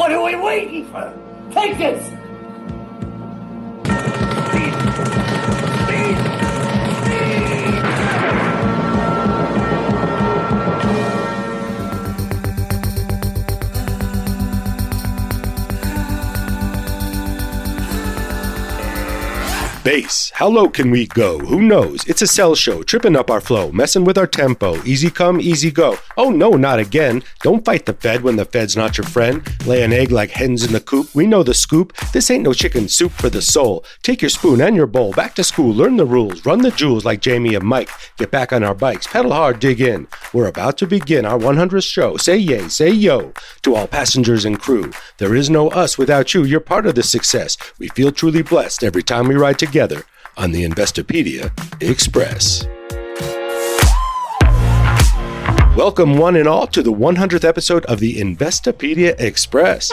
What 0.00 0.12
are 0.12 0.22
we 0.22 0.34
waiting 0.34 0.86
for? 0.86 1.12
Take 1.52 1.76
this! 1.76 2.19
Bass. 19.90 20.30
How 20.36 20.46
low 20.46 20.68
can 20.68 20.92
we 20.92 21.08
go? 21.08 21.40
Who 21.40 21.60
knows? 21.60 22.04
It's 22.06 22.22
a 22.22 22.26
cell 22.28 22.54
show, 22.54 22.84
tripping 22.84 23.16
up 23.16 23.28
our 23.28 23.40
flow, 23.40 23.72
messing 23.72 24.04
with 24.04 24.16
our 24.16 24.26
tempo. 24.28 24.80
Easy 24.84 25.10
come, 25.10 25.40
easy 25.40 25.72
go. 25.72 25.98
Oh 26.16 26.30
no, 26.30 26.50
not 26.50 26.78
again. 26.78 27.24
Don't 27.42 27.64
fight 27.64 27.86
the 27.86 27.94
Fed 27.94 28.22
when 28.22 28.36
the 28.36 28.44
Fed's 28.44 28.76
not 28.76 28.96
your 28.96 29.04
friend. 29.04 29.42
Lay 29.66 29.82
an 29.82 29.92
egg 29.92 30.12
like 30.12 30.30
hens 30.30 30.64
in 30.64 30.72
the 30.72 30.78
coop. 30.78 31.12
We 31.12 31.26
know 31.26 31.42
the 31.42 31.54
scoop. 31.54 31.92
This 32.12 32.30
ain't 32.30 32.44
no 32.44 32.52
chicken 32.52 32.86
soup 32.86 33.10
for 33.10 33.28
the 33.28 33.42
soul. 33.42 33.84
Take 34.04 34.22
your 34.22 34.28
spoon 34.28 34.60
and 34.60 34.76
your 34.76 34.86
bowl. 34.86 35.10
Back 35.10 35.34
to 35.34 35.42
school, 35.42 35.74
learn 35.74 35.96
the 35.96 36.06
rules, 36.06 36.46
run 36.46 36.60
the 36.62 36.70
jewels 36.70 37.04
like 37.04 37.20
Jamie 37.20 37.56
and 37.56 37.64
Mike. 37.64 37.90
Get 38.16 38.30
back 38.30 38.52
on 38.52 38.62
our 38.62 38.76
bikes, 38.76 39.08
pedal 39.08 39.32
hard, 39.32 39.58
dig 39.58 39.80
in. 39.80 40.06
We're 40.32 40.46
about 40.46 40.78
to 40.78 40.86
begin 40.86 41.26
our 41.26 41.36
100th 41.36 41.90
show. 41.90 42.16
Say 42.16 42.36
yay, 42.36 42.68
say 42.68 42.90
yo 42.90 43.32
to 43.62 43.74
all 43.74 43.88
passengers 43.88 44.44
and 44.44 44.60
crew. 44.60 44.92
There 45.18 45.34
is 45.34 45.50
no 45.50 45.66
us 45.70 45.98
without 45.98 46.32
you. 46.32 46.44
You're 46.44 46.60
part 46.60 46.86
of 46.86 46.94
the 46.94 47.02
success. 47.02 47.56
We 47.80 47.88
feel 47.88 48.12
truly 48.12 48.42
blessed 48.42 48.84
every 48.84 49.02
time 49.02 49.26
we 49.26 49.34
ride 49.34 49.58
together 49.58 49.79
on 50.36 50.52
the 50.52 50.62
Investopedia 50.62 51.50
Express. 51.80 52.66
Welcome, 55.74 56.18
one 56.18 56.36
and 56.36 56.46
all, 56.46 56.66
to 56.66 56.82
the 56.82 56.92
100th 56.92 57.44
episode 57.44 57.86
of 57.86 57.98
the 57.98 58.16
Investopedia 58.16 59.18
Express. 59.18 59.90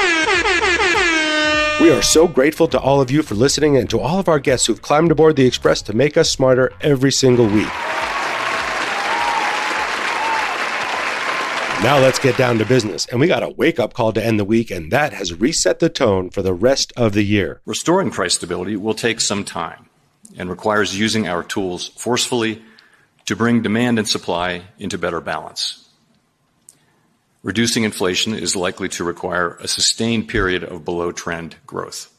We 1.79 1.89
are 1.89 2.01
so 2.01 2.27
grateful 2.27 2.67
to 2.67 2.79
all 2.79 2.99
of 2.99 3.09
you 3.09 3.23
for 3.23 3.35
listening 3.35 3.77
and 3.77 3.89
to 3.89 3.99
all 3.99 4.19
of 4.19 4.27
our 4.27 4.39
guests 4.39 4.67
who've 4.67 4.81
climbed 4.81 5.11
aboard 5.11 5.37
the 5.37 5.47
Express 5.47 5.81
to 5.83 5.95
make 5.95 6.17
us 6.17 6.29
smarter 6.29 6.73
every 6.81 7.13
single 7.13 7.47
week. 7.47 7.71
Now 11.83 11.99
let's 11.99 12.17
get 12.17 12.37
down 12.37 12.57
to 12.57 12.65
business. 12.65 13.05
And 13.05 13.19
we 13.19 13.27
got 13.27 13.43
a 13.43 13.49
wake 13.49 13.79
up 13.79 13.93
call 13.93 14.11
to 14.13 14.25
end 14.25 14.39
the 14.39 14.43
week, 14.43 14.71
and 14.71 14.91
that 14.91 15.13
has 15.13 15.33
reset 15.33 15.79
the 15.79 15.89
tone 15.89 16.31
for 16.31 16.41
the 16.41 16.53
rest 16.53 16.91
of 16.97 17.13
the 17.13 17.23
year. 17.23 17.61
Restoring 17.65 18.09
price 18.09 18.33
stability 18.33 18.75
will 18.75 18.95
take 18.95 19.21
some 19.21 19.43
time 19.43 19.87
and 20.35 20.49
requires 20.49 20.99
using 20.99 21.27
our 21.27 21.43
tools 21.43 21.89
forcefully 21.89 22.63
to 23.25 23.35
bring 23.35 23.61
demand 23.61 23.99
and 23.99 24.07
supply 24.07 24.63
into 24.79 24.97
better 24.97 25.21
balance. 25.21 25.87
Reducing 27.43 27.83
inflation 27.83 28.33
is 28.33 28.55
likely 28.55 28.89
to 28.89 29.03
require 29.03 29.55
a 29.61 29.67
sustained 29.67 30.27
period 30.27 30.63
of 30.63 30.83
below 30.83 31.11
trend 31.11 31.55
growth. 31.65 32.11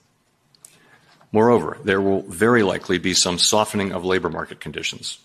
Moreover, 1.33 1.79
there 1.85 2.01
will 2.01 2.23
very 2.23 2.63
likely 2.63 2.99
be 2.99 3.13
some 3.13 3.39
softening 3.39 3.93
of 3.93 4.05
labor 4.05 4.31
market 4.31 4.61
conditions. 4.61 5.19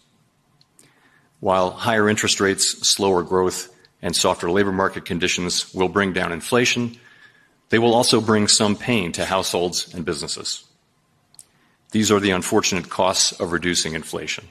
While 1.39 1.71
higher 1.71 2.09
interest 2.09 2.41
rates, 2.41 2.89
slower 2.89 3.23
growth, 3.23 3.72
and 4.03 4.15
softer 4.15 4.51
labor 4.51 4.73
market 4.73 5.05
conditions 5.05 5.73
will 5.73 5.87
bring 5.87 6.11
down 6.13 6.33
inflation, 6.33 6.99
they 7.69 7.79
will 7.79 7.95
also 7.95 8.21
bring 8.21 8.47
some 8.47 8.75
pain 8.75 9.13
to 9.13 9.25
households 9.25 9.91
and 9.95 10.05
businesses. 10.05 10.65
These 11.91 12.11
are 12.11 12.19
the 12.19 12.31
unfortunate 12.31 12.89
costs 12.89 13.31
of 13.39 13.53
reducing 13.53 13.93
inflation. 13.93 14.49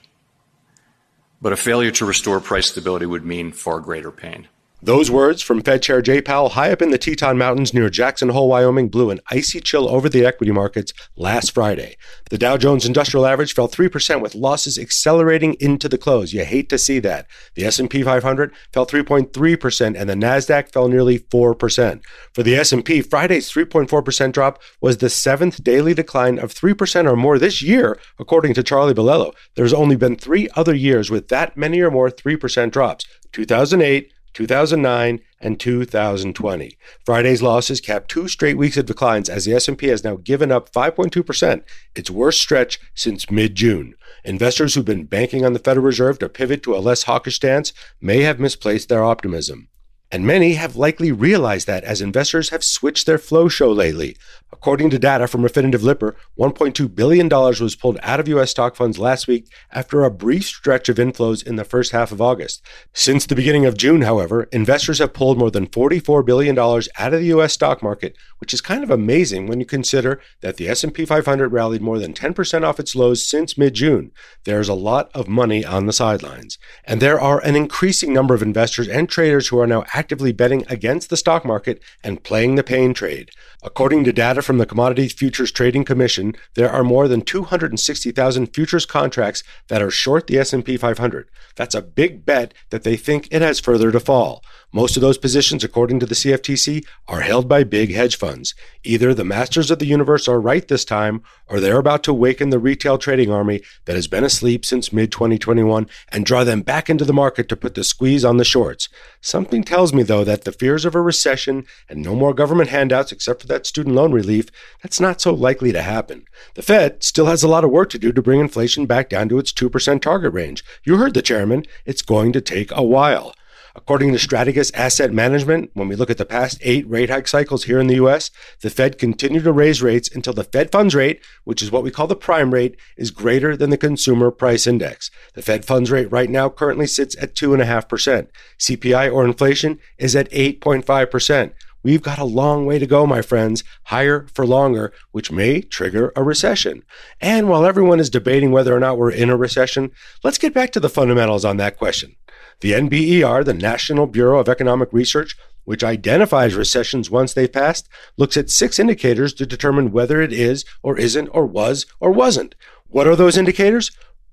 But 1.41 1.53
a 1.53 1.56
failure 1.56 1.91
to 1.92 2.06
restore 2.06 2.41
price 2.41 2.70
stability 2.70 3.05
would 3.05 3.27
mean 3.27 3.53
far 3.53 3.81
greater 3.81 4.11
pain. 4.11 4.48
Those 4.84 5.12
words 5.12 5.42
from 5.42 5.62
Fed 5.62 5.80
Chair 5.80 6.02
Jay 6.02 6.20
Powell 6.20 6.48
high 6.48 6.72
up 6.72 6.83
in 6.83 6.91
the 6.91 6.98
Teton 6.98 7.38
Mountains 7.38 7.72
near 7.72 7.88
Jackson 7.88 8.30
Hole, 8.30 8.48
Wyoming, 8.48 8.88
blew 8.88 9.11
an 9.11 9.20
icy 9.30 9.61
chill 9.61 9.88
over 9.88 10.08
the 10.08 10.27
equity 10.27 10.50
markets 10.50 10.92
last 11.14 11.52
Friday. 11.55 11.97
The 12.30 12.38
Dow 12.38 12.56
Jones 12.56 12.84
Industrial 12.84 13.25
Average 13.25 13.54
fell 13.54 13.69
3% 13.69 14.21
with 14.21 14.34
losses 14.34 14.81
accelerating 14.81 15.54
into 15.60 15.88
the 15.88 15.98
close. 15.98 16.32
You 16.32 16.44
hate 16.44 16.69
to 16.71 16.78
see 16.78 16.98
that. 16.98 17.28
The 17.54 17.65
S&P 17.65 18.03
500 18.03 18.53
fell 18.72 18.84
3.3% 18.84 19.97
and 19.97 20.10
the 20.10 20.15
Nasdaq 20.15 20.72
fell 20.72 20.88
nearly 20.88 21.21
4%. 21.21 22.03
For 22.34 22.42
the 22.42 22.56
S&P, 22.56 23.03
Friday's 23.03 23.53
3.4% 23.53 24.32
drop 24.32 24.60
was 24.81 24.97
the 24.97 25.09
seventh 25.09 25.62
daily 25.62 25.94
decline 25.94 26.41
of 26.41 26.53
3% 26.53 27.09
or 27.09 27.15
more 27.15 27.38
this 27.38 27.62
year, 27.62 28.00
according 28.19 28.54
to 28.54 28.65
Charlie 28.65 28.94
Bilello. 28.94 29.32
There's 29.54 29.72
only 29.72 29.94
been 29.94 30.16
3 30.16 30.48
other 30.56 30.75
years 30.75 31.09
with 31.09 31.28
that 31.28 31.56
many 31.56 31.81
or 31.81 31.92
more 31.92 32.10
3% 32.10 32.72
drops. 32.72 33.06
2008 33.31 34.12
2009, 34.34 35.20
and 35.41 35.59
2020. 35.59 36.78
Friday's 37.04 37.43
losses 37.43 37.81
capped 37.81 38.10
two 38.10 38.28
straight 38.28 38.56
weeks 38.56 38.76
of 38.76 38.87
declines 38.87 39.28
as 39.28 39.44
the 39.44 39.54
S&P 39.54 39.88
has 39.88 40.04
now 40.04 40.16
given 40.16 40.53
up 40.53 40.72
5.2%, 40.72 41.62
its 41.94 42.10
worst 42.10 42.41
stretch 42.41 42.81
since 42.94 43.31
mid-June. 43.31 43.94
Investors 44.25 44.75
who've 44.75 44.84
been 44.84 45.04
banking 45.04 45.44
on 45.44 45.53
the 45.53 45.59
Federal 45.59 45.87
Reserve 45.87 46.19
to 46.21 46.28
pivot 46.28 46.62
to 46.62 46.76
a 46.76 46.78
less 46.78 47.04
hawkish 47.04 47.37
stance 47.37 47.72
may 48.00 48.22
have 48.22 48.38
misplaced 48.38 48.88
their 48.88 49.03
optimism. 49.03 49.69
And 50.12 50.27
many 50.27 50.55
have 50.55 50.77
likely 50.77 51.11
realized 51.11 51.67
that 51.67 51.84
as 51.84 52.03
investors 52.03 52.50
have 52.50 52.62
switched 52.62 53.06
their 53.06 53.17
flow 53.17 53.49
show 53.49 53.73
lately. 53.73 54.17
According 54.53 54.91
to 54.91 54.99
data 54.99 55.27
from 55.27 55.41
Refinitiv 55.41 55.83
Lipper, 55.83 56.15
$1.2 56.39 56.95
billion 56.95 57.28
was 57.31 57.75
pulled 57.75 57.99
out 58.03 58.21
of 58.21 58.28
U.S. 58.28 58.51
stock 58.51 58.77
funds 58.77 58.99
last 58.99 59.27
week 59.27 59.47
after 59.72 60.05
a 60.05 60.11
brief 60.11 60.45
stretch 60.45 60.91
of 60.91 60.99
inflows 60.99 61.45
in 61.45 61.56
the 61.56 61.65
first 61.65 61.93
half 61.93 62.12
of 62.12 62.21
August. 62.21 62.62
Since 62.93 63.25
the 63.25 63.34
beginning 63.34 63.65
of 63.65 63.78
June, 63.78 64.03
however, 64.03 64.45
investors 64.53 64.99
have 64.99 65.15
pulled 65.15 65.39
more 65.39 65.51
than 65.51 65.67
$44 65.67 66.25
billion 66.27 66.59
out 66.59 67.15
of 67.15 67.21
the 67.21 67.27
U.S. 67.28 67.55
stock 67.55 67.83
market, 67.83 68.15
which 68.39 68.53
is 68.53 68.61
kind 68.61 68.84
of 68.84 68.91
amazing 68.91 69.47
when 69.47 69.59
you 69.59 69.67
consider 69.67 70.21
that 70.43 70.59
the 70.59 70.69
S&P 70.69 71.06
500 71.06 71.49
rallied 71.49 71.81
more 71.81 71.99
than 71.99 72.12
10% 72.12 72.62
off 72.62 72.78
its 72.78 72.95
lows 72.95 73.27
since 73.27 73.56
mid-June. 73.56 74.12
There's 74.45 74.69
a 74.69 74.75
lot 74.75 75.11
of 75.15 75.27
money 75.27 75.65
on 75.65 75.87
the 75.87 75.93
sidelines. 75.95 76.59
And 76.84 77.01
there 77.01 77.19
are 77.19 77.41
an 77.41 77.56
increasing 77.56 78.12
number 78.12 78.34
of 78.34 78.43
investors 78.43 78.87
and 78.87 79.09
traders 79.09 79.49
who 79.49 79.59
are 79.59 79.67
now 79.67 79.84
actively 80.03 80.33
betting 80.33 80.65
against 80.69 81.11
the 81.11 81.17
stock 81.17 81.45
market 81.45 81.81
and 82.03 82.25
playing 82.25 82.57
the 82.57 82.65
pain 82.65 82.93
trade. 82.93 83.31
According 83.65 84.03
to 84.05 84.12
data 84.12 84.43
from 84.43 84.59
the 84.59 84.67
Commodities 84.67 85.12
Futures 85.12 85.53
Trading 85.53 85.84
Commission, 85.84 86.34
there 86.55 86.69
are 86.69 86.83
more 86.83 87.06
than 87.06 87.23
260,000 87.23 88.47
futures 88.49 88.84
contracts 88.84 89.45
that 89.69 89.81
are 89.81 89.91
short 89.91 90.27
the 90.27 90.39
S&P 90.39 90.77
500. 90.77 91.28
That's 91.55 91.77
a 91.77 91.83
big 91.83 92.25
bet 92.25 92.55
that 92.71 92.83
they 92.83 92.97
think 92.97 93.28
it 93.31 93.41
has 93.41 93.61
further 93.61 93.93
to 93.93 94.01
fall. 94.01 94.43
Most 94.75 94.97
of 94.97 95.03
those 95.03 95.19
positions, 95.19 95.62
according 95.62 96.01
to 96.01 96.06
the 96.06 96.15
CFTC, 96.15 96.84
are 97.06 97.21
held 97.21 97.47
by 97.47 97.62
big 97.62 97.93
hedge 97.93 98.17
funds. 98.17 98.55
Either 98.83 99.12
the 99.12 99.22
masters 99.22 99.71
of 99.71 99.78
the 99.78 99.87
universe 99.87 100.27
are 100.27 100.41
right 100.41 100.67
this 100.67 100.84
time, 100.84 101.22
or 101.47 101.61
they're 101.61 101.78
about 101.78 102.03
to 102.05 102.15
waken 102.15 102.49
the 102.49 102.59
retail 102.59 102.97
trading 102.97 103.31
army 103.31 103.61
that 103.84 103.97
has 103.97 104.09
been 104.09 104.25
asleep 104.25 104.65
since 104.65 104.93
mid 104.93 105.12
2021 105.12 105.87
and 106.11 106.25
draw 106.25 106.43
them 106.43 106.62
back 106.62 106.89
into 106.89 107.05
the 107.05 107.12
market 107.12 107.49
to 107.51 107.56
put 107.56 107.75
the 107.75 107.84
squeeze 107.84 108.25
on 108.25 108.39
the 108.39 108.45
shorts. 108.45 108.89
Something 109.21 109.62
tells 109.62 109.93
me, 109.93 110.03
though, 110.03 110.25
that 110.25 110.45
the 110.45 110.53
fears 110.53 110.87
of 110.87 110.95
a 110.95 111.03
recession 111.03 111.67
and 111.89 112.03
no 112.03 112.15
more 112.15 112.33
government 112.33 112.71
handouts 112.71 113.12
except 113.12 113.43
for 113.43 113.47
that 113.53 113.67
student 113.67 113.95
loan 113.95 114.13
relief, 114.13 114.49
that's 114.83 115.01
not 115.01 115.21
so 115.21 115.33
likely 115.35 115.73
to 115.73 115.83
happen. 115.83 116.25
The 116.55 116.63
Fed 116.63 117.05
still 117.05 117.27
has 117.27 117.43
a 117.43 117.49
lot 117.49 117.65
of 117.65 117.71
work 117.71 117.91
to 117.91 117.99
do 117.99 118.13
to 118.13 118.23
bring 118.23 118.41
inflation 118.41 118.87
back 118.87 119.09
down 119.09 119.29
to 119.29 119.39
its 119.39 119.53
2% 119.53 120.01
target 120.01 120.33
range. 120.33 120.65
You 120.85 120.97
heard 120.97 121.15
the 121.15 121.23
chairman. 121.23 121.65
It's 121.85 122.03
going 122.03 122.33
to 122.33 122.41
take 122.41 122.71
a 122.73 122.83
while. 122.83 123.35
According 123.75 124.13
to 124.13 124.19
Strategas 124.19 124.71
Asset 124.75 125.13
Management, 125.15 125.71
when 125.73 125.89
we 125.89 125.97
look 125.97 126.11
at 126.11 126.19
the 126.19 126.27
past 126.27 126.59
eight 126.61 126.89
rate 126.89 127.09
hike 127.09 127.27
cycles 127.27 127.65
here 127.65 127.81
in 127.81 127.87
the 127.87 127.95
US, 127.95 128.31
the 128.61 128.69
Fed 128.69 128.99
continued 128.99 129.45
to 129.45 129.53
raise 129.53 129.81
rates 129.81 130.15
until 130.15 130.34
the 130.34 130.45
Fed 130.45 130.71
funds 130.71 130.95
rate, 130.95 131.23
which 131.45 131.63
is 131.63 131.73
what 131.73 131.83
we 131.83 131.91
call 131.91 132.07
the 132.07 132.15
prime 132.15 132.53
rate, 132.53 132.77
is 132.99 133.11
greater 133.11 133.57
than 133.57 133.71
the 133.71 133.79
consumer 133.79 134.31
price 134.31 134.67
index. 134.67 135.11
The 135.34 135.43
Fed 135.43 135.65
funds 135.65 135.91
rate 135.91 136.13
right 136.13 136.29
now 136.29 136.51
currently 136.51 136.87
sits 136.87 137.17
at 137.21 137.34
2.5%. 137.34 138.29
CPI 138.59 139.13
or 139.13 139.25
inflation 139.25 139.79
is 139.97 140.15
at 140.15 140.31
8.5%. 140.31 141.53
We've 141.83 142.03
got 142.03 142.19
a 142.19 142.25
long 142.25 142.65
way 142.65 142.79
to 142.79 142.87
go, 142.87 143.07
my 143.07 143.23
friends, 143.23 143.65
higher 143.84 144.27
for 144.33 144.47
longer, 144.47 144.93
which 145.11 145.33
may 145.33 145.63
trigger 145.63 146.13
a 146.15 146.23
recession. 146.23 146.84
And 147.21 147.49
while 147.49 147.67
everyone 147.67 148.01
is 148.01 148.11
debating 148.11 148.53
whether 148.53 148.75
or 148.75 148.81
not 148.81 148.99
we're 148.99 149.11
in 149.11 149.31
a 149.31 149.37
recession, 149.37 149.91
let's 150.23 150.39
get 150.39 150.55
back 150.55 150.71
to 150.73 150.81
the 150.81 150.89
fundamentals 150.89 151.45
on 151.45 151.57
that 151.57 151.77
question. 151.77 152.17
The 152.61 152.73
NBER, 152.73 153.45
the 153.45 153.55
National 153.55 154.07
Bureau 154.07 154.39
of 154.39 154.49
Economic 154.49 154.93
Research, 154.93 155.37
which 155.65 155.84
identifies 155.84 156.55
recessions 156.55 157.11
once 157.11 157.34
they've 157.34 157.53
passed, 157.53 157.89
looks 158.17 158.37
at 158.37 158.51
six 158.51 158.79
indicators 158.79 159.33
to 159.34 159.47
determine 159.47 159.93
whether 159.93 160.21
it 160.21 160.33
is 160.33 160.65
or 160.83 160.99
isn't 160.99 161.29
or 161.29 161.47
was 161.47 161.87
or 162.01 162.11
wasn't. 162.11 162.55
What 162.89 163.07
are 163.07 163.17
those 163.17 163.37
indicators? 163.37 163.91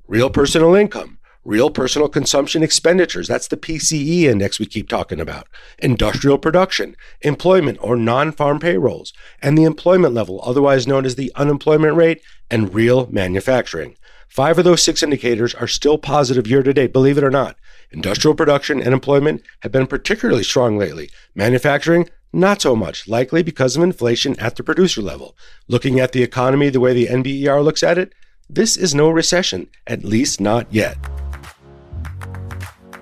Real 0.07 0.30
personal 0.30 0.74
income, 0.74 1.19
real 1.50 1.72
personal 1.72 2.07
consumption 2.07 2.62
expenditures, 2.62 3.28
that's 3.28 3.48
the 3.48 3.57
PCE 3.57 4.22
index 4.24 4.60
we 4.60 4.68
keep 4.68 4.88
talking 4.88 5.19
about, 5.19 5.48
industrial 5.80 6.38
production, 6.38 6.96
employment 7.22 7.75
or 7.81 7.96
non 7.96 8.31
farm 8.31 8.60
payrolls, 8.60 9.13
and 9.42 9.57
the 9.57 9.63
employment 9.63 10.13
level, 10.13 10.40
otherwise 10.44 10.86
known 10.86 11.06
as 11.06 11.16
the 11.16 11.31
unemployment 11.36 11.96
rate, 11.96 12.22
and 12.51 12.74
real 12.74 13.07
manufacturing. 13.07 13.96
Five 14.28 14.60
of 14.60 14.63
those 14.63 14.84
six 14.84 15.01
indicators 15.01 15.56
are 15.56 15.68
still 15.68 15.98
positive 15.98 16.46
year 16.46 16.62
to 16.62 16.72
date, 16.72 16.94
believe 16.94 17.18
it 17.18 17.24
or 17.24 17.31
not. 17.31 17.57
Industrial 17.92 18.36
production 18.36 18.80
and 18.80 18.94
employment 18.94 19.42
have 19.62 19.72
been 19.72 19.88
particularly 19.88 20.44
strong 20.44 20.78
lately. 20.78 21.10
Manufacturing, 21.34 22.07
Not 22.31 22.62
so 22.62 22.75
much, 22.75 23.07
likely 23.07 23.42
because 23.42 23.75
of 23.75 23.81
inflation 23.81 24.40
at 24.40 24.56
the 24.56 24.62
producer 24.62 25.01
level. 25.01 25.36
Looking 25.68 26.00
at 26.00 26.12
the 26.12 26.22
economy 26.22 26.69
the 26.69 26.80
way 26.80 26.94
the 26.94 27.07
NBER 27.07 27.63
looks 27.63 27.81
at 27.81 27.98
it, 27.98 28.13
this 28.48 28.78
is 28.78 28.94
no 28.94 29.10
recession, 29.10 29.68
at 29.88 30.04
least 30.04 30.40
not 30.40 30.72
yet. 30.72 30.98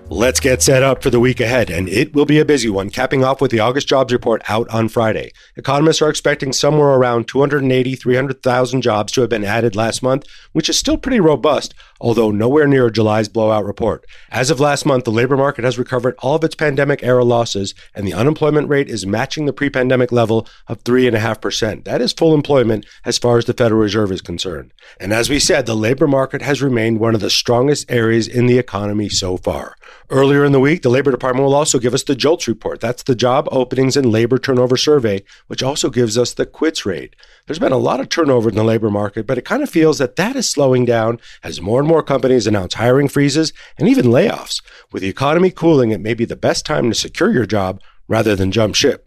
Let's 0.09 0.39
get 0.39 0.62
set 0.62 0.83
up 0.83 1.04
for 1.04 1.09
the 1.09 1.19
week 1.19 1.42
ahead, 1.42 1.69
and 1.69 1.89
it 1.89 2.13
will 2.13 2.25
be 2.25 2.39
a 2.39 2.45
busy 2.45 2.69
one, 2.69 2.89
capping 2.89 3.25
off 3.25 3.42
with 3.42 3.51
the 3.51 3.59
August 3.59 3.89
jobs 3.89 4.13
report 4.13 4.42
out 4.48 4.69
on 4.69 4.88
Friday. 4.88 5.33
Economists 5.57 6.01
are 6.01 6.09
expecting 6.09 6.54
somewhere 6.54 6.92
around 6.92 7.27
280, 7.27 7.95
300,000 7.95 8.81
jobs 8.81 9.12
to 9.12 9.21
have 9.21 9.30
been 9.30 9.44
added 9.44 9.75
last 9.75 10.01
month, 10.01 10.25
which 10.54 10.69
is 10.69 10.80
still 10.80 10.98
pretty 10.98 11.19
robust, 11.19 11.74
although 12.00 12.31
nowhere 12.31 12.68
near 12.68 12.89
July's 12.89 13.27
blowout 13.27 13.65
report. 13.65 14.06
As 14.31 14.50
of 14.50 14.62
last 14.62 14.86
month, 14.86 15.04
the 15.04 15.12
labor 15.12 15.36
market 15.36 15.65
has 15.65 15.77
recovered 15.77 16.15
all 16.19 16.36
of 16.36 16.44
its 16.45 16.56
pandemic 16.56 17.03
era 17.03 17.25
losses, 17.25 17.74
and 17.94 18.07
the 18.07 18.13
unemployment 18.13 18.69
rate 18.69 18.88
is 18.88 19.06
matching 19.06 19.45
the 19.45 19.51
pre 19.51 19.69
pandemic 19.69 20.13
level 20.13 20.48
of 20.68 20.81
3.5%. 20.86 21.83
That 21.83 22.01
is 22.01 22.13
full 22.13 22.33
employment 22.33 22.86
as 23.03 23.18
far 23.18 23.38
as 23.38 23.45
the 23.45 23.53
Federal 23.53 23.81
Reserve 23.81 24.13
is 24.13 24.21
concerned. 24.21 24.71
And 25.01 25.12
as 25.12 25.30
we 25.30 25.38
said, 25.38 25.65
the 25.65 25.75
labor 25.75 26.07
market 26.07 26.42
has 26.42 26.62
remained 26.62 27.01
one 27.01 27.13
of 27.13 27.19
the 27.19 27.30
strongest 27.30 27.92
areas 27.92 28.25
in 28.27 28.45
the 28.45 28.57
economy 28.57 29.10
so 29.10 29.36
far. 29.36 29.75
Earlier 30.09 30.45
in 30.45 30.54
the 30.54 30.59
week, 30.62 30.83
the 30.83 30.89
Labor 30.89 31.12
Department 31.12 31.45
will 31.45 31.54
also 31.54 31.80
give 31.80 31.94
us 31.94 32.04
the 32.04 32.15
JOLTS 32.15 32.48
report. 32.48 32.80
That's 32.80 33.04
the 33.04 33.13
Job 33.13 33.50
Openings 33.51 33.98
and 33.98 34.09
Labor 34.09 34.38
Turnover 34.38 34.77
Survey, 34.77 35.24
which 35.48 35.62
also 35.62 35.89
gives 35.89 36.18
us 36.18 36.33
the 36.33 36.45
quits 36.45 36.86
rate. 36.86 37.13
There's 37.45 37.59
been 37.59 37.74
a 37.74 37.77
lot 37.77 38.00
of 38.00 38.07
turnover 38.07 38.48
in 38.48 38.56
the 38.56 38.63
labor 38.63 38.89
market, 38.89 39.27
but 39.27 39.38
it 39.38 39.44
kind 39.44 39.62
of 39.62 39.69
feels 39.69 39.98
that 39.98 40.15
that 40.15 40.38
is 40.38 40.50
slowing 40.50 40.86
down 40.86 41.19
as 41.44 41.59
more 41.59 41.81
and 41.81 41.89
more 41.89 42.04
companies 42.04 42.48
announce 42.48 42.75
hiring 42.75 43.09
freezes 43.09 43.51
and 43.77 43.89
even 43.89 44.06
layoffs. 44.06 44.63
With 44.94 45.01
the 45.01 45.09
economy 45.09 45.51
cooling, 45.51 45.92
it 45.92 46.00
may 46.00 46.13
be 46.13 46.24
the 46.24 46.38
best 46.38 46.65
time 46.65 46.89
to 46.89 46.95
secure 46.95 47.33
your 47.33 47.45
job 47.45 47.81
rather 48.07 48.33
than 48.33 48.53
jump 48.53 48.75
ship. 48.75 49.06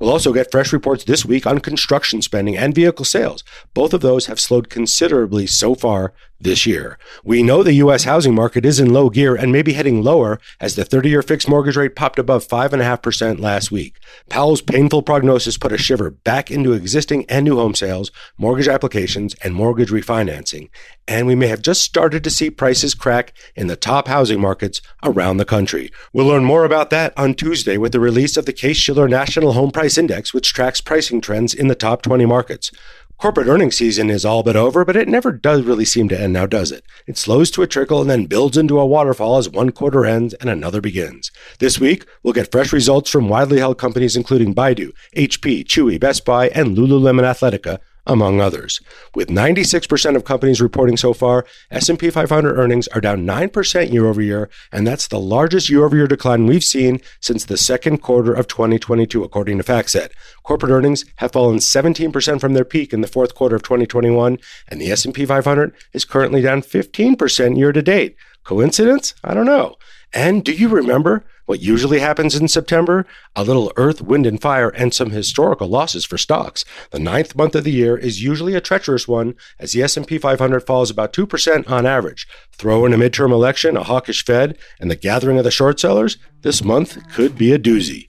We'll 0.00 0.10
also 0.10 0.32
get 0.32 0.50
fresh 0.50 0.72
reports 0.72 1.04
this 1.04 1.26
week 1.26 1.46
on 1.46 1.58
construction 1.58 2.22
spending 2.22 2.56
and 2.56 2.74
vehicle 2.74 3.04
sales. 3.04 3.44
Both 3.74 3.92
of 3.92 4.00
those 4.00 4.26
have 4.26 4.40
slowed 4.40 4.70
considerably 4.70 5.46
so 5.46 5.74
far 5.74 6.14
this 6.40 6.64
year. 6.64 6.98
We 7.22 7.42
know 7.42 7.62
the 7.62 7.74
U.S. 7.74 8.04
housing 8.04 8.34
market 8.34 8.64
is 8.64 8.80
in 8.80 8.94
low 8.94 9.10
gear 9.10 9.34
and 9.34 9.52
may 9.52 9.60
be 9.60 9.74
heading 9.74 10.02
lower 10.02 10.40
as 10.58 10.74
the 10.74 10.86
30 10.86 11.10
year 11.10 11.22
fixed 11.22 11.48
mortgage 11.48 11.76
rate 11.76 11.94
popped 11.94 12.18
above 12.18 12.48
5.5% 12.48 13.40
last 13.40 13.70
week. 13.70 13.98
Powell's 14.30 14.62
painful 14.62 15.02
prognosis 15.02 15.58
put 15.58 15.72
a 15.72 15.78
shiver 15.78 16.10
back 16.10 16.50
into 16.50 16.72
existing 16.72 17.26
and 17.28 17.44
new 17.44 17.56
home 17.56 17.74
sales, 17.74 18.10
mortgage 18.38 18.68
applications, 18.68 19.34
and 19.42 19.54
mortgage 19.54 19.90
refinancing. 19.90 20.70
And 21.10 21.26
we 21.26 21.34
may 21.34 21.48
have 21.48 21.60
just 21.60 21.82
started 21.82 22.22
to 22.22 22.30
see 22.30 22.50
prices 22.50 22.94
crack 22.94 23.32
in 23.56 23.66
the 23.66 23.74
top 23.74 24.06
housing 24.06 24.40
markets 24.40 24.80
around 25.02 25.38
the 25.38 25.44
country. 25.44 25.90
We'll 26.12 26.28
learn 26.28 26.44
more 26.44 26.64
about 26.64 26.90
that 26.90 27.12
on 27.18 27.34
Tuesday 27.34 27.76
with 27.76 27.90
the 27.90 27.98
release 27.98 28.36
of 28.36 28.46
the 28.46 28.52
Case 28.52 28.76
Shiller 28.76 29.08
National 29.08 29.54
Home 29.54 29.72
Price 29.72 29.98
Index, 29.98 30.32
which 30.32 30.52
tracks 30.52 30.80
pricing 30.80 31.20
trends 31.20 31.52
in 31.52 31.66
the 31.66 31.74
top 31.74 32.02
20 32.02 32.26
markets. 32.26 32.70
Corporate 33.18 33.48
earnings 33.48 33.74
season 33.74 34.08
is 34.08 34.24
all 34.24 34.44
but 34.44 34.54
over, 34.54 34.84
but 34.84 34.94
it 34.94 35.08
never 35.08 35.32
does 35.32 35.62
really 35.62 35.84
seem 35.84 36.08
to 36.10 36.18
end 36.18 36.32
now, 36.32 36.46
does 36.46 36.70
it? 36.70 36.84
It 37.08 37.18
slows 37.18 37.50
to 37.50 37.62
a 37.62 37.66
trickle 37.66 38.00
and 38.00 38.08
then 38.08 38.26
builds 38.26 38.56
into 38.56 38.78
a 38.78 38.86
waterfall 38.86 39.36
as 39.36 39.48
one 39.48 39.70
quarter 39.70 40.06
ends 40.06 40.34
and 40.34 40.48
another 40.48 40.80
begins. 40.80 41.32
This 41.58 41.80
week, 41.80 42.06
we'll 42.22 42.34
get 42.34 42.52
fresh 42.52 42.72
results 42.72 43.10
from 43.10 43.28
widely 43.28 43.58
held 43.58 43.78
companies 43.78 44.14
including 44.14 44.54
Baidu, 44.54 44.92
HP, 45.16 45.64
Chewy, 45.64 45.98
Best 45.98 46.24
Buy, 46.24 46.50
and 46.50 46.76
Lululemon 46.76 47.24
Athletica, 47.24 47.80
among 48.06 48.40
others. 48.40 48.80
With 49.14 49.28
96% 49.28 50.16
of 50.16 50.24
companies 50.24 50.60
reporting 50.60 50.96
so 50.96 51.12
far, 51.12 51.44
S&P 51.70 52.10
500 52.10 52.58
earnings 52.58 52.88
are 52.88 53.00
down 53.00 53.26
9% 53.26 53.92
year 53.92 54.06
over 54.06 54.22
year, 54.22 54.50
and 54.72 54.86
that's 54.86 55.08
the 55.08 55.20
largest 55.20 55.68
year-over-year 55.70 56.06
decline 56.06 56.46
we've 56.46 56.64
seen 56.64 57.00
since 57.20 57.44
the 57.44 57.56
second 57.56 57.98
quarter 57.98 58.32
of 58.32 58.46
2022 58.48 59.22
according 59.22 59.58
to 59.58 59.64
FactSet. 59.64 60.10
Corporate 60.42 60.72
earnings 60.72 61.04
have 61.16 61.32
fallen 61.32 61.58
17% 61.58 62.40
from 62.40 62.54
their 62.54 62.64
peak 62.64 62.92
in 62.92 63.00
the 63.00 63.08
fourth 63.08 63.34
quarter 63.34 63.56
of 63.56 63.62
2021, 63.62 64.38
and 64.68 64.80
the 64.80 64.90
S&P 64.90 65.26
500 65.26 65.74
is 65.92 66.04
currently 66.04 66.40
down 66.40 66.62
15% 66.62 67.56
year 67.56 67.72
to 67.72 67.82
date. 67.82 68.16
Coincidence? 68.44 69.14
I 69.22 69.34
don't 69.34 69.46
know. 69.46 69.76
And 70.12 70.44
do 70.44 70.52
you 70.52 70.68
remember 70.68 71.24
what 71.46 71.60
usually 71.60 71.98
happens 71.98 72.34
in 72.34 72.48
September? 72.48 73.06
A 73.34 73.42
little 73.42 73.72
earth, 73.76 74.00
wind, 74.00 74.26
and 74.26 74.40
fire, 74.40 74.68
and 74.70 74.94
some 74.94 75.10
historical 75.10 75.68
losses 75.68 76.04
for 76.04 76.18
stocks. 76.18 76.64
The 76.90 76.98
ninth 76.98 77.36
month 77.36 77.54
of 77.54 77.64
the 77.64 77.72
year 77.72 77.96
is 77.96 78.22
usually 78.22 78.54
a 78.54 78.60
treacherous 78.60 79.08
one, 79.08 79.34
as 79.58 79.72
the 79.72 79.82
S&P 79.82 80.18
500 80.18 80.60
falls 80.60 80.90
about 80.90 81.12
2% 81.12 81.68
on 81.70 81.86
average. 81.86 82.26
Throw 82.52 82.84
in 82.84 82.92
a 82.92 82.96
midterm 82.96 83.32
election, 83.32 83.76
a 83.76 83.82
hawkish 83.82 84.24
Fed, 84.24 84.58
and 84.78 84.90
the 84.90 84.96
gathering 84.96 85.38
of 85.38 85.44
the 85.44 85.50
short 85.50 85.80
sellers, 85.80 86.18
this 86.42 86.62
month 86.62 86.98
could 87.12 87.36
be 87.36 87.52
a 87.52 87.58
doozy. 87.58 88.06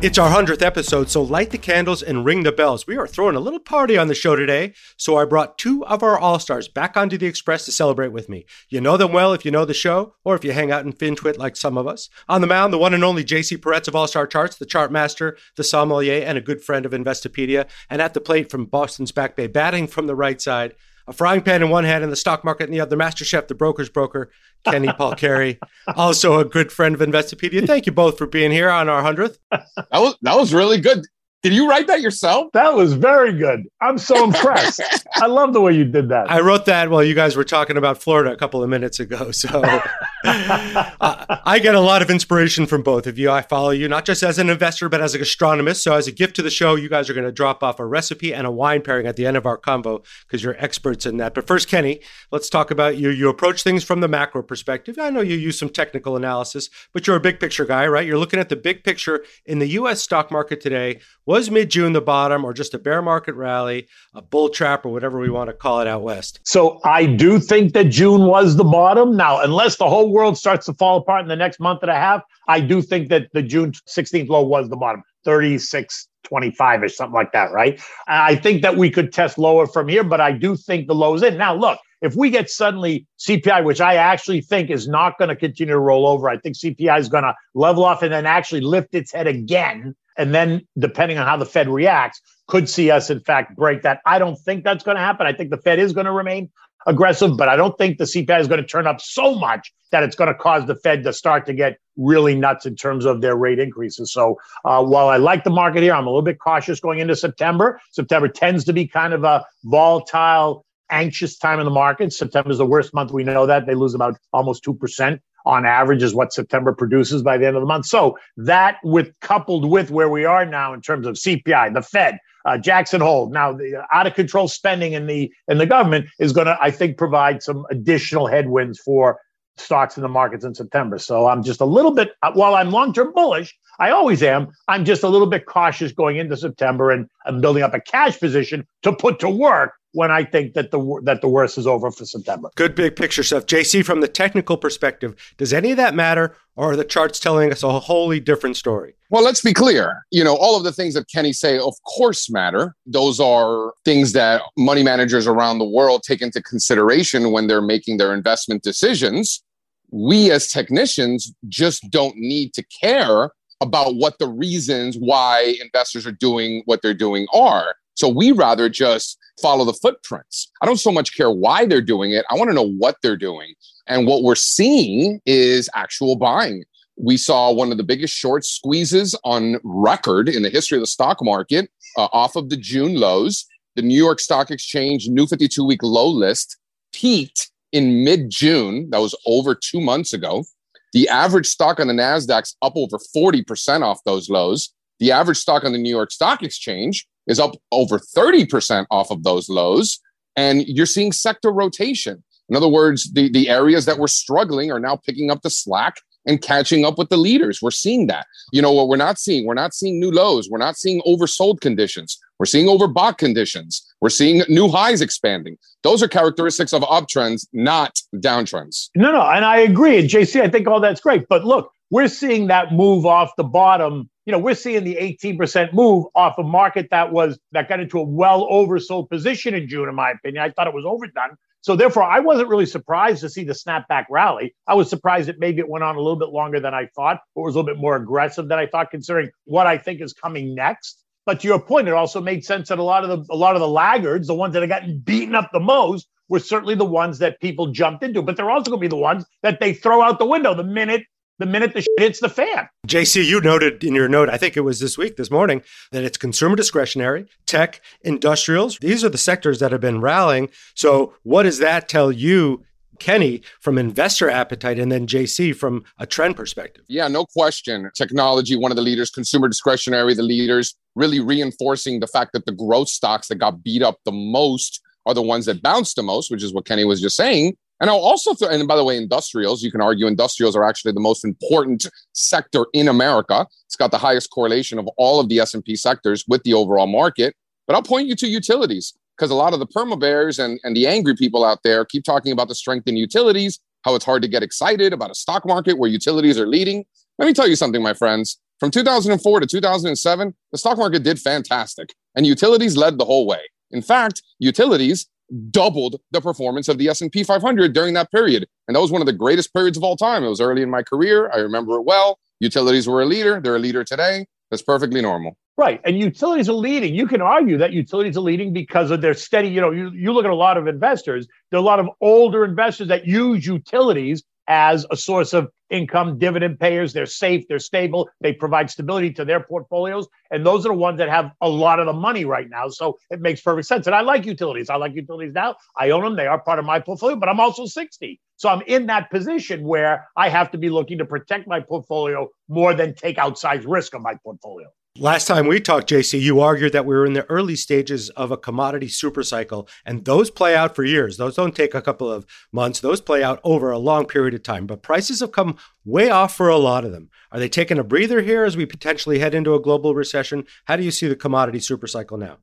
It's 0.00 0.16
our 0.16 0.30
100th 0.30 0.62
episode, 0.62 1.10
so 1.10 1.20
light 1.22 1.50
the 1.50 1.58
candles 1.58 2.04
and 2.04 2.24
ring 2.24 2.44
the 2.44 2.52
bells. 2.52 2.86
We 2.86 2.96
are 2.96 3.08
throwing 3.08 3.34
a 3.34 3.40
little 3.40 3.58
party 3.58 3.98
on 3.98 4.06
the 4.06 4.14
show 4.14 4.36
today, 4.36 4.74
so 4.96 5.16
I 5.16 5.24
brought 5.24 5.58
two 5.58 5.84
of 5.86 6.04
our 6.04 6.16
All 6.16 6.38
Stars 6.38 6.68
back 6.68 6.96
onto 6.96 7.18
the 7.18 7.26
Express 7.26 7.64
to 7.64 7.72
celebrate 7.72 8.12
with 8.12 8.28
me. 8.28 8.46
You 8.68 8.80
know 8.80 8.96
them 8.96 9.10
well 9.10 9.32
if 9.32 9.44
you 9.44 9.50
know 9.50 9.64
the 9.64 9.74
show, 9.74 10.14
or 10.22 10.36
if 10.36 10.44
you 10.44 10.52
hang 10.52 10.70
out 10.70 10.86
in 10.86 10.92
FinTwit 10.92 11.36
like 11.36 11.56
some 11.56 11.76
of 11.76 11.88
us. 11.88 12.08
On 12.28 12.40
the 12.40 12.46
mound, 12.46 12.72
the 12.72 12.78
one 12.78 12.94
and 12.94 13.02
only 13.02 13.24
JC 13.24 13.58
Parets 13.58 13.88
of 13.88 13.96
All 13.96 14.06
Star 14.06 14.28
Charts, 14.28 14.54
the 14.54 14.66
chart 14.66 14.92
master, 14.92 15.36
the 15.56 15.64
sommelier, 15.64 16.22
and 16.24 16.38
a 16.38 16.42
good 16.42 16.62
friend 16.62 16.86
of 16.86 16.92
Investopedia. 16.92 17.66
And 17.90 18.00
at 18.00 18.14
the 18.14 18.20
plate 18.20 18.52
from 18.52 18.66
Boston's 18.66 19.10
Back 19.10 19.34
Bay, 19.34 19.48
batting 19.48 19.88
from 19.88 20.06
the 20.06 20.14
right 20.14 20.40
side, 20.40 20.76
a 21.08 21.12
frying 21.12 21.40
pan 21.40 21.62
in 21.62 21.70
one 21.70 21.84
hand 21.84 22.04
and 22.04 22.12
the 22.12 22.16
stock 22.16 22.44
market 22.44 22.64
in 22.64 22.70
the 22.70 22.80
other. 22.80 22.96
Master 22.96 23.24
Chef, 23.24 23.48
the 23.48 23.54
broker's 23.54 23.88
broker, 23.88 24.30
Kenny 24.64 24.88
Polcari, 24.88 25.58
also 25.96 26.38
a 26.38 26.44
good 26.44 26.70
friend 26.70 26.94
of 26.94 27.00
Investopedia. 27.00 27.66
Thank 27.66 27.86
you 27.86 27.92
both 27.92 28.18
for 28.18 28.26
being 28.26 28.50
here 28.50 28.68
on 28.68 28.88
our 28.88 29.02
hundredth. 29.02 29.38
That 29.50 29.66
was 29.92 30.16
that 30.22 30.36
was 30.36 30.52
really 30.52 30.80
good. 30.80 31.06
Did 31.40 31.52
you 31.52 31.68
write 31.68 31.86
that 31.86 32.00
yourself? 32.00 32.50
That 32.52 32.74
was 32.74 32.94
very 32.94 33.32
good. 33.32 33.62
I'm 33.80 33.96
so 33.96 34.24
impressed. 34.24 34.80
I 35.14 35.26
love 35.26 35.52
the 35.52 35.60
way 35.60 35.72
you 35.72 35.84
did 35.84 36.08
that. 36.08 36.28
I 36.28 36.40
wrote 36.40 36.66
that 36.66 36.90
while 36.90 37.04
you 37.04 37.14
guys 37.14 37.36
were 37.36 37.44
talking 37.44 37.76
about 37.76 38.02
Florida 38.02 38.32
a 38.32 38.36
couple 38.36 38.60
of 38.60 38.68
minutes 38.68 38.98
ago. 38.98 39.30
So 39.30 39.48
uh, 40.24 41.36
I 41.44 41.60
get 41.62 41.76
a 41.76 41.80
lot 41.80 42.02
of 42.02 42.10
inspiration 42.10 42.66
from 42.66 42.82
both 42.82 43.06
of 43.06 43.20
you. 43.20 43.30
I 43.30 43.42
follow 43.42 43.70
you 43.70 43.86
not 43.86 44.04
just 44.04 44.24
as 44.24 44.40
an 44.40 44.50
investor, 44.50 44.88
but 44.88 45.00
as 45.00 45.14
a 45.14 45.18
gastronomist. 45.20 45.82
So 45.82 45.94
as 45.94 46.08
a 46.08 46.12
gift 46.12 46.34
to 46.36 46.42
the 46.42 46.50
show, 46.50 46.74
you 46.74 46.88
guys 46.88 47.08
are 47.08 47.14
going 47.14 47.24
to 47.24 47.30
drop 47.30 47.62
off 47.62 47.78
a 47.78 47.86
recipe 47.86 48.34
and 48.34 48.44
a 48.44 48.50
wine 48.50 48.82
pairing 48.82 49.06
at 49.06 49.14
the 49.14 49.24
end 49.24 49.36
of 49.36 49.46
our 49.46 49.56
convo 49.56 50.04
because 50.26 50.42
you're 50.42 50.56
experts 50.58 51.06
in 51.06 51.18
that. 51.18 51.34
But 51.34 51.46
first, 51.46 51.68
Kenny, 51.68 52.00
let's 52.32 52.50
talk 52.50 52.72
about 52.72 52.96
you. 52.96 53.10
You 53.10 53.28
approach 53.28 53.62
things 53.62 53.84
from 53.84 54.00
the 54.00 54.08
macro 54.08 54.42
perspective. 54.42 54.98
I 54.98 55.10
know 55.10 55.20
you 55.20 55.36
use 55.36 55.56
some 55.56 55.68
technical 55.68 56.16
analysis, 56.16 56.68
but 56.92 57.06
you're 57.06 57.16
a 57.16 57.20
big 57.20 57.38
picture 57.38 57.64
guy, 57.64 57.86
right? 57.86 58.06
You're 58.06 58.18
looking 58.18 58.40
at 58.40 58.48
the 58.48 58.56
big 58.56 58.82
picture 58.82 59.24
in 59.46 59.60
the 59.60 59.68
U.S. 59.68 60.02
stock 60.02 60.32
market 60.32 60.60
today. 60.60 61.00
Was 61.28 61.50
mid 61.50 61.70
June 61.70 61.92
the 61.92 62.00
bottom 62.00 62.42
or 62.42 62.54
just 62.54 62.72
a 62.72 62.78
bear 62.78 63.02
market 63.02 63.34
rally, 63.34 63.86
a 64.14 64.22
bull 64.22 64.48
trap, 64.48 64.86
or 64.86 64.88
whatever 64.88 65.20
we 65.20 65.28
want 65.28 65.50
to 65.50 65.52
call 65.52 65.78
it 65.82 65.86
out 65.86 66.00
west? 66.00 66.40
So 66.44 66.80
I 66.86 67.04
do 67.04 67.38
think 67.38 67.74
that 67.74 67.90
June 67.90 68.22
was 68.22 68.56
the 68.56 68.64
bottom. 68.64 69.14
Now, 69.14 69.42
unless 69.42 69.76
the 69.76 69.90
whole 69.90 70.10
world 70.10 70.38
starts 70.38 70.64
to 70.64 70.72
fall 70.72 70.96
apart 70.96 71.20
in 71.20 71.28
the 71.28 71.36
next 71.36 71.60
month 71.60 71.80
and 71.82 71.90
a 71.90 71.96
half, 71.96 72.22
I 72.48 72.60
do 72.60 72.80
think 72.80 73.10
that 73.10 73.28
the 73.34 73.42
June 73.42 73.72
16th 73.72 74.30
low 74.30 74.42
was 74.42 74.70
the 74.70 74.76
bottom, 74.76 75.02
36. 75.26 76.08
25 76.24 76.82
or 76.82 76.88
something 76.90 77.14
like 77.14 77.32
that, 77.32 77.50
right? 77.52 77.80
I 78.06 78.34
think 78.34 78.60
that 78.60 78.76
we 78.76 78.90
could 78.90 79.14
test 79.14 79.38
lower 79.38 79.66
from 79.66 79.88
here, 79.88 80.04
but 80.04 80.20
I 80.20 80.32
do 80.32 80.56
think 80.56 80.86
the 80.86 80.94
low's 80.94 81.22
in. 81.22 81.38
Now, 81.38 81.54
look, 81.54 81.78
if 82.02 82.16
we 82.16 82.28
get 82.28 82.50
suddenly 82.50 83.06
CPI, 83.18 83.64
which 83.64 83.80
I 83.80 83.94
actually 83.94 84.42
think 84.42 84.68
is 84.68 84.86
not 84.86 85.16
going 85.16 85.30
to 85.30 85.36
continue 85.36 85.72
to 85.72 85.78
roll 85.78 86.06
over, 86.06 86.28
I 86.28 86.36
think 86.36 86.56
CPI 86.56 86.98
is 86.98 87.08
going 87.08 87.24
to 87.24 87.34
level 87.54 87.82
off 87.82 88.02
and 88.02 88.12
then 88.12 88.26
actually 88.26 88.60
lift 88.60 88.94
its 88.94 89.10
head 89.12 89.26
again 89.26 89.94
and 90.18 90.34
then 90.34 90.66
depending 90.76 91.16
on 91.16 91.26
how 91.26 91.36
the 91.36 91.46
Fed 91.46 91.68
reacts, 91.68 92.20
could 92.48 92.68
see 92.68 92.90
us 92.90 93.08
in 93.08 93.20
fact 93.20 93.56
break 93.56 93.82
that. 93.82 94.00
I 94.04 94.18
don't 94.18 94.36
think 94.36 94.64
that's 94.64 94.84
going 94.84 94.96
to 94.96 95.00
happen. 95.02 95.26
I 95.26 95.32
think 95.32 95.50
the 95.50 95.58
Fed 95.58 95.78
is 95.78 95.92
going 95.92 96.06
to 96.06 96.12
remain 96.12 96.50
aggressive, 96.86 97.36
but 97.36 97.48
I 97.48 97.56
don't 97.56 97.76
think 97.78 97.98
the 97.98 98.04
CPI 98.04 98.40
is 98.40 98.48
going 98.48 98.60
to 98.60 98.66
turn 98.66 98.86
up 98.86 99.00
so 99.00 99.34
much 99.38 99.72
that 99.92 100.02
it's 100.02 100.16
going 100.16 100.28
to 100.28 100.34
cause 100.34 100.66
the 100.66 100.74
Fed 100.76 101.04
to 101.04 101.12
start 101.12 101.46
to 101.46 101.54
get 101.54 101.78
really 101.96 102.34
nuts 102.34 102.66
in 102.66 102.76
terms 102.76 103.04
of 103.04 103.20
their 103.20 103.36
rate 103.36 103.58
increases. 103.58 104.12
So 104.12 104.38
uh, 104.64 104.82
while 104.82 105.08
I 105.08 105.16
like 105.16 105.44
the 105.44 105.50
market 105.50 105.82
here, 105.82 105.94
I'm 105.94 106.06
a 106.06 106.10
little 106.10 106.22
bit 106.22 106.38
cautious 106.38 106.80
going 106.80 106.98
into 106.98 107.16
September. 107.16 107.80
September 107.92 108.28
tends 108.28 108.64
to 108.64 108.72
be 108.72 108.86
kind 108.86 109.12
of 109.12 109.24
a 109.24 109.44
volatile, 109.64 110.64
anxious 110.90 111.36
time 111.36 111.58
in 111.58 111.64
the 111.64 111.70
market. 111.70 112.12
September 112.12 112.50
is 112.50 112.58
the 112.58 112.66
worst 112.66 112.94
month. 112.94 113.12
We 113.12 113.24
know 113.24 113.46
that 113.46 113.66
they 113.66 113.74
lose 113.74 113.94
about 113.94 114.18
almost 114.32 114.62
two 114.62 114.74
percent 114.74 115.20
on 115.48 115.64
average 115.64 116.02
is 116.02 116.14
what 116.14 116.32
September 116.32 116.74
produces 116.74 117.22
by 117.22 117.38
the 117.38 117.46
end 117.46 117.56
of 117.56 117.62
the 117.62 117.66
month. 117.66 117.86
So 117.86 118.18
that 118.36 118.76
with 118.84 119.12
coupled 119.20 119.68
with 119.68 119.90
where 119.90 120.10
we 120.10 120.26
are 120.26 120.44
now 120.44 120.74
in 120.74 120.82
terms 120.82 121.06
of 121.06 121.14
CPI, 121.16 121.72
the 121.72 121.82
Fed, 121.82 122.18
uh, 122.44 122.58
Jackson 122.58 123.00
Hole, 123.00 123.30
now 123.30 123.52
the 123.52 123.82
out 123.92 124.06
of 124.06 124.14
control 124.14 124.46
spending 124.46 124.92
in 124.92 125.06
the 125.06 125.32
in 125.48 125.58
the 125.58 125.66
government 125.66 126.06
is 126.18 126.32
going 126.32 126.46
to, 126.46 126.58
I 126.60 126.70
think, 126.70 126.98
provide 126.98 127.42
some 127.42 127.64
additional 127.70 128.26
headwinds 128.26 128.78
for 128.78 129.18
stocks 129.56 129.96
in 129.96 130.02
the 130.02 130.08
markets 130.08 130.44
in 130.44 130.54
September. 130.54 130.98
So 130.98 131.26
I'm 131.26 131.42
just 131.42 131.60
a 131.60 131.64
little 131.64 131.92
bit, 131.92 132.12
uh, 132.22 132.32
while 132.32 132.54
I'm 132.54 132.70
long 132.70 132.92
term 132.92 133.12
bullish, 133.14 133.56
I 133.80 133.90
always 133.90 134.22
am. 134.22 134.48
I'm 134.68 134.84
just 134.84 135.02
a 135.02 135.08
little 135.08 135.26
bit 135.26 135.46
cautious 135.46 135.92
going 135.92 136.18
into 136.18 136.36
September 136.36 136.90
and 136.90 137.08
I'm 137.26 137.40
building 137.40 137.62
up 137.62 137.74
a 137.74 137.80
cash 137.80 138.20
position 138.20 138.66
to 138.82 138.92
put 138.92 139.18
to 139.20 139.30
work 139.30 139.72
when 139.92 140.10
I 140.10 140.24
think 140.24 140.54
that 140.54 140.70
the 140.70 141.00
that 141.04 141.20
the 141.20 141.28
worst 141.28 141.58
is 141.58 141.66
over 141.66 141.90
for 141.90 142.04
September. 142.04 142.50
Good 142.56 142.74
big 142.74 142.96
picture 142.96 143.22
stuff. 143.22 143.46
JC, 143.46 143.84
from 143.84 144.00
the 144.00 144.08
technical 144.08 144.56
perspective, 144.56 145.14
does 145.36 145.52
any 145.52 145.70
of 145.70 145.76
that 145.76 145.94
matter, 145.94 146.36
or 146.56 146.72
are 146.72 146.76
the 146.76 146.84
charts 146.84 147.18
telling 147.18 147.50
us 147.50 147.62
a 147.62 147.80
wholly 147.80 148.20
different 148.20 148.56
story? 148.56 148.94
Well, 149.10 149.22
let's 149.22 149.40
be 149.40 149.54
clear. 149.54 150.04
You 150.10 150.24
know, 150.24 150.36
all 150.36 150.56
of 150.56 150.64
the 150.64 150.72
things 150.72 150.94
that 150.94 151.08
Kenny 151.08 151.32
say, 151.32 151.58
of 151.58 151.74
course, 151.84 152.30
matter. 152.30 152.74
Those 152.84 153.20
are 153.20 153.72
things 153.84 154.12
that 154.12 154.42
money 154.56 154.82
managers 154.82 155.26
around 155.26 155.58
the 155.58 155.68
world 155.68 156.02
take 156.02 156.20
into 156.20 156.42
consideration 156.42 157.32
when 157.32 157.46
they're 157.46 157.62
making 157.62 157.96
their 157.96 158.14
investment 158.14 158.62
decisions. 158.62 159.42
We 159.90 160.30
as 160.30 160.48
technicians 160.48 161.32
just 161.48 161.88
don't 161.90 162.16
need 162.16 162.52
to 162.54 162.64
care 162.82 163.30
about 163.60 163.96
what 163.96 164.18
the 164.18 164.28
reasons 164.28 164.96
why 164.96 165.56
investors 165.60 166.06
are 166.06 166.12
doing 166.12 166.62
what 166.66 166.82
they're 166.82 166.94
doing 166.94 167.26
are. 167.32 167.74
So 167.98 168.08
we 168.08 168.30
rather 168.30 168.68
just 168.68 169.18
follow 169.42 169.64
the 169.64 169.72
footprints. 169.72 170.52
I 170.62 170.66
don't 170.66 170.78
so 170.78 170.92
much 170.92 171.16
care 171.16 171.32
why 171.32 171.66
they're 171.66 171.82
doing 171.82 172.12
it. 172.12 172.24
I 172.30 172.36
want 172.36 172.48
to 172.48 172.54
know 172.54 172.70
what 172.78 172.96
they're 173.02 173.16
doing. 173.16 173.54
And 173.88 174.06
what 174.06 174.22
we're 174.22 174.36
seeing 174.36 175.20
is 175.26 175.68
actual 175.74 176.14
buying. 176.14 176.62
We 176.96 177.16
saw 177.16 177.50
one 177.52 177.72
of 177.72 177.76
the 177.76 177.82
biggest 177.82 178.14
short 178.14 178.44
squeezes 178.44 179.18
on 179.24 179.56
record 179.64 180.28
in 180.28 180.44
the 180.44 180.48
history 180.48 180.78
of 180.78 180.82
the 180.82 180.86
stock 180.86 181.18
market 181.22 181.70
uh, 181.96 182.08
off 182.12 182.36
of 182.36 182.50
the 182.50 182.56
June 182.56 182.94
lows. 182.94 183.44
The 183.74 183.82
New 183.82 183.98
York 183.98 184.20
Stock 184.20 184.52
Exchange 184.52 185.08
new 185.08 185.26
52 185.26 185.64
week 185.64 185.82
low 185.82 186.08
list 186.08 186.56
peaked 186.92 187.50
in 187.72 188.04
mid 188.04 188.30
June. 188.30 188.90
That 188.90 189.00
was 189.00 189.16
over 189.26 189.56
two 189.56 189.80
months 189.80 190.12
ago. 190.12 190.44
The 190.92 191.08
average 191.08 191.46
stock 191.46 191.80
on 191.80 191.88
the 191.88 191.94
NASDAQ's 191.94 192.56
up 192.62 192.74
over 192.76 192.98
40% 193.16 193.82
off 193.82 194.04
those 194.04 194.30
lows. 194.30 194.72
The 195.00 195.10
average 195.10 195.38
stock 195.38 195.64
on 195.64 195.72
the 195.72 195.78
New 195.78 195.90
York 195.90 196.12
Stock 196.12 196.44
Exchange 196.44 197.06
is 197.28 197.38
up 197.38 197.54
over 197.70 197.98
30% 197.98 198.86
off 198.90 199.10
of 199.10 199.22
those 199.22 199.48
lows. 199.48 200.00
And 200.36 200.66
you're 200.66 200.86
seeing 200.86 201.12
sector 201.12 201.52
rotation. 201.52 202.22
In 202.48 202.56
other 202.56 202.68
words, 202.68 203.12
the, 203.12 203.30
the 203.30 203.48
areas 203.48 203.84
that 203.84 203.98
were 203.98 204.08
struggling 204.08 204.72
are 204.72 204.80
now 204.80 204.96
picking 204.96 205.30
up 205.30 205.42
the 205.42 205.50
slack 205.50 205.96
and 206.26 206.42
catching 206.42 206.84
up 206.84 206.98
with 206.98 207.08
the 207.08 207.16
leaders. 207.16 207.60
We're 207.62 207.70
seeing 207.70 208.06
that. 208.08 208.26
You 208.52 208.62
know 208.62 208.72
what 208.72 208.88
we're 208.88 208.96
not 208.96 209.18
seeing? 209.18 209.46
We're 209.46 209.54
not 209.54 209.74
seeing 209.74 209.98
new 209.98 210.10
lows. 210.10 210.48
We're 210.50 210.58
not 210.58 210.76
seeing 210.76 211.00
oversold 211.06 211.60
conditions. 211.60 212.18
We're 212.38 212.46
seeing 212.46 212.66
overbought 212.66 213.18
conditions. 213.18 213.84
We're 214.00 214.10
seeing 214.10 214.42
new 214.48 214.68
highs 214.68 215.00
expanding. 215.00 215.56
Those 215.82 216.02
are 216.02 216.08
characteristics 216.08 216.72
of 216.72 216.82
uptrends, 216.82 217.46
not 217.52 218.00
downtrends. 218.16 218.90
No, 218.94 219.10
no, 219.10 219.22
and 219.22 219.44
I 219.44 219.58
agree. 219.58 220.06
JC, 220.06 220.40
I 220.40 220.48
think 220.48 220.68
all 220.68 220.80
that's 220.80 221.00
great. 221.00 221.26
But 221.28 221.44
look, 221.44 221.72
we're 221.90 222.08
seeing 222.08 222.48
that 222.48 222.72
move 222.72 223.06
off 223.06 223.30
the 223.36 223.44
bottom 223.44 224.08
you 224.28 224.32
know, 224.32 224.38
we're 224.40 224.54
seeing 224.54 224.84
the 224.84 224.96
18% 224.96 225.72
move 225.72 226.04
off 226.14 226.36
a 226.36 226.42
market 226.42 226.88
that 226.90 227.10
was 227.10 227.38
that 227.52 227.66
got 227.66 227.80
into 227.80 227.98
a 227.98 228.02
well 228.02 228.46
oversold 228.46 229.08
position 229.08 229.54
in 229.54 229.66
June, 229.70 229.88
in 229.88 229.94
my 229.94 230.10
opinion. 230.10 230.44
I 230.44 230.50
thought 230.50 230.66
it 230.66 230.74
was 230.74 230.84
overdone. 230.84 231.30
So 231.62 231.76
therefore, 231.76 232.02
I 232.02 232.20
wasn't 232.20 232.50
really 232.50 232.66
surprised 232.66 233.22
to 233.22 233.30
see 233.30 233.44
the 233.44 233.54
snapback 233.54 234.04
rally. 234.10 234.54
I 234.66 234.74
was 234.74 234.90
surprised 234.90 235.28
that 235.28 235.38
maybe 235.38 235.60
it 235.60 235.68
went 235.68 235.82
on 235.82 235.96
a 235.96 236.00
little 236.00 236.18
bit 236.18 236.28
longer 236.28 236.60
than 236.60 236.74
I 236.74 236.88
thought, 236.94 237.20
or 237.34 237.46
was 237.46 237.54
a 237.54 237.58
little 237.58 237.74
bit 237.74 237.80
more 237.80 237.96
aggressive 237.96 238.48
than 238.48 238.58
I 238.58 238.66
thought, 238.66 238.90
considering 238.90 239.30
what 239.46 239.66
I 239.66 239.78
think 239.78 240.02
is 240.02 240.12
coming 240.12 240.54
next. 240.54 241.02
But 241.24 241.40
to 241.40 241.48
your 241.48 241.58
point, 241.58 241.88
it 241.88 241.94
also 241.94 242.20
made 242.20 242.44
sense 242.44 242.68
that 242.68 242.78
a 242.78 242.82
lot 242.82 243.04
of 243.04 243.08
the 243.08 243.32
a 243.32 243.36
lot 243.36 243.56
of 243.56 243.60
the 243.60 243.68
laggards, 243.68 244.26
the 244.26 244.34
ones 244.34 244.52
that 244.52 244.60
have 244.60 244.68
gotten 244.68 244.98
beaten 244.98 245.36
up 245.36 245.52
the 245.54 245.60
most, 245.60 246.06
were 246.28 246.38
certainly 246.38 246.74
the 246.74 246.84
ones 246.84 247.20
that 247.20 247.40
people 247.40 247.68
jumped 247.68 248.02
into. 248.02 248.20
But 248.20 248.36
they're 248.36 248.50
also 248.50 248.72
going 248.72 248.80
to 248.80 248.84
be 248.84 248.88
the 248.88 248.96
ones 248.96 249.24
that 249.42 249.58
they 249.58 249.72
throw 249.72 250.02
out 250.02 250.18
the 250.18 250.26
window 250.26 250.52
the 250.52 250.64
minute 250.64 251.04
the 251.38 251.46
minute 251.46 251.72
the 251.74 251.82
shit 251.82 251.98
hits 251.98 252.20
the 252.20 252.28
fan. 252.28 252.68
JC, 252.86 253.24
you 253.24 253.40
noted 253.40 253.84
in 253.84 253.94
your 253.94 254.08
note, 254.08 254.28
I 254.28 254.36
think 254.36 254.56
it 254.56 254.62
was 254.62 254.80
this 254.80 254.98
week, 254.98 255.16
this 255.16 255.30
morning, 255.30 255.62
that 255.92 256.04
it's 256.04 256.18
consumer 256.18 256.56
discretionary, 256.56 257.26
tech, 257.46 257.80
industrials. 258.02 258.78
These 258.78 259.04
are 259.04 259.08
the 259.08 259.18
sectors 259.18 259.60
that 259.60 259.72
have 259.72 259.80
been 259.80 260.00
rallying. 260.00 260.50
So, 260.74 261.14
what 261.22 261.44
does 261.44 261.58
that 261.58 261.88
tell 261.88 262.10
you, 262.10 262.64
Kenny, 262.98 263.42
from 263.60 263.78
investor 263.78 264.28
appetite, 264.28 264.78
and 264.78 264.90
then 264.90 265.06
JC 265.06 265.54
from 265.54 265.84
a 265.98 266.06
trend 266.06 266.36
perspective? 266.36 266.84
Yeah, 266.88 267.08
no 267.08 267.24
question. 267.24 267.90
Technology, 267.94 268.56
one 268.56 268.72
of 268.72 268.76
the 268.76 268.82
leaders, 268.82 269.10
consumer 269.10 269.48
discretionary, 269.48 270.14
the 270.14 270.22
leaders, 270.22 270.74
really 270.94 271.20
reinforcing 271.20 272.00
the 272.00 272.08
fact 272.08 272.32
that 272.32 272.46
the 272.46 272.52
growth 272.52 272.88
stocks 272.88 273.28
that 273.28 273.36
got 273.36 273.62
beat 273.62 273.82
up 273.82 273.98
the 274.04 274.12
most 274.12 274.80
are 275.06 275.14
the 275.14 275.22
ones 275.22 275.46
that 275.46 275.62
bounced 275.62 275.96
the 275.96 276.02
most, 276.02 276.30
which 276.30 276.42
is 276.42 276.52
what 276.52 276.66
Kenny 276.66 276.84
was 276.84 277.00
just 277.00 277.16
saying. 277.16 277.56
And 277.80 277.88
I'll 277.88 277.98
also, 277.98 278.34
th- 278.34 278.50
and 278.50 278.66
by 278.66 278.76
the 278.76 278.84
way, 278.84 278.96
industrials, 278.96 279.62
you 279.62 279.70
can 279.70 279.80
argue 279.80 280.06
industrials 280.06 280.56
are 280.56 280.64
actually 280.64 280.92
the 280.92 281.00
most 281.00 281.24
important 281.24 281.86
sector 282.12 282.66
in 282.72 282.88
America. 282.88 283.46
It's 283.66 283.76
got 283.76 283.90
the 283.90 283.98
highest 283.98 284.30
correlation 284.30 284.78
of 284.78 284.88
all 284.96 285.20
of 285.20 285.28
the 285.28 285.38
S&P 285.40 285.76
sectors 285.76 286.24
with 286.26 286.42
the 286.42 286.54
overall 286.54 286.86
market. 286.86 287.36
But 287.66 287.74
I'll 287.74 287.82
point 287.82 288.08
you 288.08 288.16
to 288.16 288.26
utilities 288.26 288.94
because 289.16 289.30
a 289.30 289.34
lot 289.34 289.52
of 289.52 289.60
the 289.60 289.66
perma 289.66 289.98
bears 289.98 290.38
and, 290.38 290.58
and 290.64 290.76
the 290.76 290.86
angry 290.86 291.14
people 291.14 291.44
out 291.44 291.62
there 291.62 291.84
keep 291.84 292.04
talking 292.04 292.32
about 292.32 292.48
the 292.48 292.54
strength 292.54 292.88
in 292.88 292.96
utilities, 292.96 293.60
how 293.82 293.94
it's 293.94 294.04
hard 294.04 294.22
to 294.22 294.28
get 294.28 294.42
excited 294.42 294.92
about 294.92 295.10
a 295.10 295.14
stock 295.14 295.46
market 295.46 295.78
where 295.78 295.90
utilities 295.90 296.38
are 296.38 296.46
leading. 296.46 296.84
Let 297.18 297.26
me 297.26 297.34
tell 297.34 297.48
you 297.48 297.56
something, 297.56 297.82
my 297.82 297.94
friends. 297.94 298.38
From 298.58 298.70
2004 298.72 299.40
to 299.40 299.46
2007, 299.46 300.34
the 300.50 300.58
stock 300.58 300.78
market 300.78 301.04
did 301.04 301.20
fantastic 301.20 301.94
and 302.16 302.26
utilities 302.26 302.76
led 302.76 302.98
the 302.98 303.04
whole 303.04 303.26
way. 303.26 303.40
In 303.70 303.82
fact, 303.82 304.22
utilities 304.38 305.06
doubled 305.50 306.00
the 306.10 306.20
performance 306.20 306.68
of 306.68 306.78
the 306.78 306.88
S&P 306.88 307.22
500 307.22 307.72
during 307.72 307.94
that 307.94 308.10
period. 308.10 308.46
And 308.66 308.74
that 308.74 308.80
was 308.80 308.90
one 308.90 309.02
of 309.02 309.06
the 309.06 309.12
greatest 309.12 309.52
periods 309.52 309.76
of 309.76 309.84
all 309.84 309.96
time. 309.96 310.24
It 310.24 310.28
was 310.28 310.40
early 310.40 310.62
in 310.62 310.70
my 310.70 310.82
career. 310.82 311.30
I 311.32 311.38
remember 311.38 311.74
it 311.74 311.82
well. 311.82 312.18
Utilities 312.40 312.88
were 312.88 313.02
a 313.02 313.06
leader. 313.06 313.40
They're 313.40 313.56
a 313.56 313.60
leader 313.60 313.84
today. 313.84 314.26
That's 314.50 314.62
perfectly 314.62 315.02
normal. 315.02 315.36
Right. 315.56 315.80
And 315.84 315.98
utilities 315.98 316.48
are 316.48 316.54
leading. 316.54 316.94
You 316.94 317.06
can 317.06 317.20
argue 317.20 317.58
that 317.58 317.72
utilities 317.72 318.16
are 318.16 318.20
leading 318.20 318.52
because 318.52 318.90
of 318.90 319.00
their 319.00 319.14
steady, 319.14 319.48
you 319.48 319.60
know, 319.60 319.72
you, 319.72 319.90
you 319.90 320.12
look 320.12 320.24
at 320.24 320.30
a 320.30 320.36
lot 320.36 320.56
of 320.56 320.68
investors, 320.68 321.26
there 321.50 321.58
are 321.58 321.62
a 321.62 321.66
lot 321.66 321.80
of 321.80 321.88
older 322.00 322.44
investors 322.44 322.86
that 322.88 323.06
use 323.06 323.44
utilities 323.44 324.22
as 324.48 324.86
a 324.90 324.96
source 324.96 325.34
of 325.34 325.50
income, 325.70 326.18
dividend 326.18 326.58
payers. 326.58 326.92
They're 326.92 327.06
safe, 327.06 327.46
they're 327.48 327.58
stable, 327.58 328.08
they 328.20 328.32
provide 328.32 328.70
stability 328.70 329.12
to 329.12 329.24
their 329.24 329.40
portfolios. 329.40 330.08
And 330.30 330.44
those 330.44 330.64
are 330.64 330.70
the 330.70 330.74
ones 330.74 330.98
that 330.98 331.08
have 331.08 331.30
a 331.40 331.48
lot 331.48 331.78
of 331.78 331.86
the 331.86 331.92
money 331.92 332.24
right 332.24 332.48
now. 332.48 332.68
So 332.68 332.98
it 333.10 333.20
makes 333.20 333.40
perfect 333.40 333.68
sense. 333.68 333.86
And 333.86 333.94
I 333.94 334.00
like 334.00 334.26
utilities. 334.26 334.70
I 334.70 334.76
like 334.76 334.94
utilities 334.94 335.34
now. 335.34 335.56
I 335.76 335.90
own 335.90 336.02
them, 336.02 336.16
they 336.16 336.26
are 336.26 336.40
part 336.40 336.58
of 336.58 336.64
my 336.64 336.80
portfolio, 336.80 337.16
but 337.16 337.28
I'm 337.28 337.40
also 337.40 337.66
60. 337.66 338.20
So 338.36 338.48
I'm 338.48 338.62
in 338.62 338.86
that 338.86 339.10
position 339.10 339.64
where 339.64 340.08
I 340.16 340.28
have 340.28 340.50
to 340.52 340.58
be 340.58 340.70
looking 340.70 340.98
to 340.98 341.04
protect 341.04 341.46
my 341.46 341.60
portfolio 341.60 342.28
more 342.48 342.72
than 342.72 342.94
take 342.94 343.16
outsized 343.16 343.64
risk 343.66 343.94
on 343.94 344.02
my 344.02 344.14
portfolio. 344.22 344.68
Last 345.00 345.28
time 345.28 345.46
we 345.46 345.60
talked, 345.60 345.88
JC, 345.88 346.20
you 346.20 346.40
argued 346.40 346.72
that 346.72 346.84
we 346.84 346.92
were 346.92 347.06
in 347.06 347.12
the 347.12 347.24
early 347.30 347.54
stages 347.54 348.10
of 348.10 348.32
a 348.32 348.36
commodity 348.36 348.88
supercycle, 348.88 349.68
and 349.86 350.04
those 350.04 350.28
play 350.28 350.56
out 350.56 350.74
for 350.74 350.82
years. 350.82 351.16
Those 351.16 351.36
don't 351.36 351.54
take 351.54 351.72
a 351.72 351.80
couple 351.80 352.10
of 352.10 352.26
months, 352.50 352.80
those 352.80 353.00
play 353.00 353.22
out 353.22 353.38
over 353.44 353.70
a 353.70 353.78
long 353.78 354.06
period 354.06 354.34
of 354.34 354.42
time. 354.42 354.66
But 354.66 354.82
prices 354.82 355.20
have 355.20 355.30
come 355.30 355.56
way 355.84 356.10
off 356.10 356.34
for 356.34 356.48
a 356.48 356.56
lot 356.56 356.84
of 356.84 356.90
them. 356.90 357.10
Are 357.30 357.38
they 357.38 357.48
taking 357.48 357.78
a 357.78 357.84
breather 357.84 358.22
here 358.22 358.44
as 358.44 358.56
we 358.56 358.66
potentially 358.66 359.20
head 359.20 359.36
into 359.36 359.54
a 359.54 359.60
global 359.60 359.94
recession? 359.94 360.44
How 360.64 360.74
do 360.74 360.82
you 360.82 360.90
see 360.90 361.06
the 361.06 361.14
commodity 361.14 361.60
supercycle 361.60 362.18
now? 362.18 362.38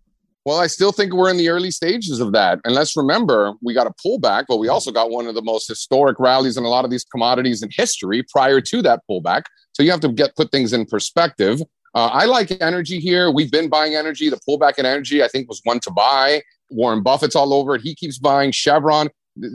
Well, 0.46 0.60
I 0.60 0.68
still 0.68 0.94
think 0.94 1.12
we're 1.12 1.32
in 1.32 1.38
the 1.38 1.50
early 1.50 1.72
stages 1.72 2.22
of 2.22 2.32
that. 2.32 2.60
And 2.64 2.74
let's 2.74 2.96
remember, 2.96 3.52
we 3.62 3.74
got 3.74 3.88
a 3.88 3.94
pullback, 4.08 4.46
but 4.48 4.60
we 4.60 4.70
also 4.70 4.92
got 4.92 5.10
one 5.10 5.28
of 5.28 5.36
the 5.36 5.42
most 5.42 5.68
historic 5.68 6.20
rallies 6.22 6.56
in 6.56 6.64
a 6.64 6.70
lot 6.70 6.86
of 6.86 6.92
these 6.92 7.04
commodities 7.04 7.62
in 7.62 7.70
history 7.74 8.24
prior 8.32 8.62
to 8.62 8.82
that 8.84 9.02
pullback. 9.12 9.44
So 9.74 9.84
you 9.84 9.92
have 9.92 10.00
to 10.02 10.10
get 10.10 10.38
put 10.38 10.52
things 10.52 10.72
in 10.72 10.86
perspective. 10.86 11.62
Uh, 11.96 12.10
I 12.12 12.25
like 12.25 12.52
energy 12.62 13.00
here. 13.00 13.32
We've 13.32 13.50
been 13.50 13.70
buying 13.70 13.96
energy. 13.96 14.30
The 14.30 14.40
pullback 14.48 14.78
in 14.78 14.86
energy, 14.86 15.24
I 15.24 15.30
think, 15.30 15.48
was 15.48 15.62
one 15.64 15.80
to 15.80 15.92
buy. 15.92 16.42
Warren 16.70 17.02
Buffett's 17.02 17.36
all 17.36 17.54
over 17.54 17.75
it. 17.75 17.82
He 17.82 17.96
keeps 17.96 18.18
buying 18.18 18.52
Chevron. 18.52 19.10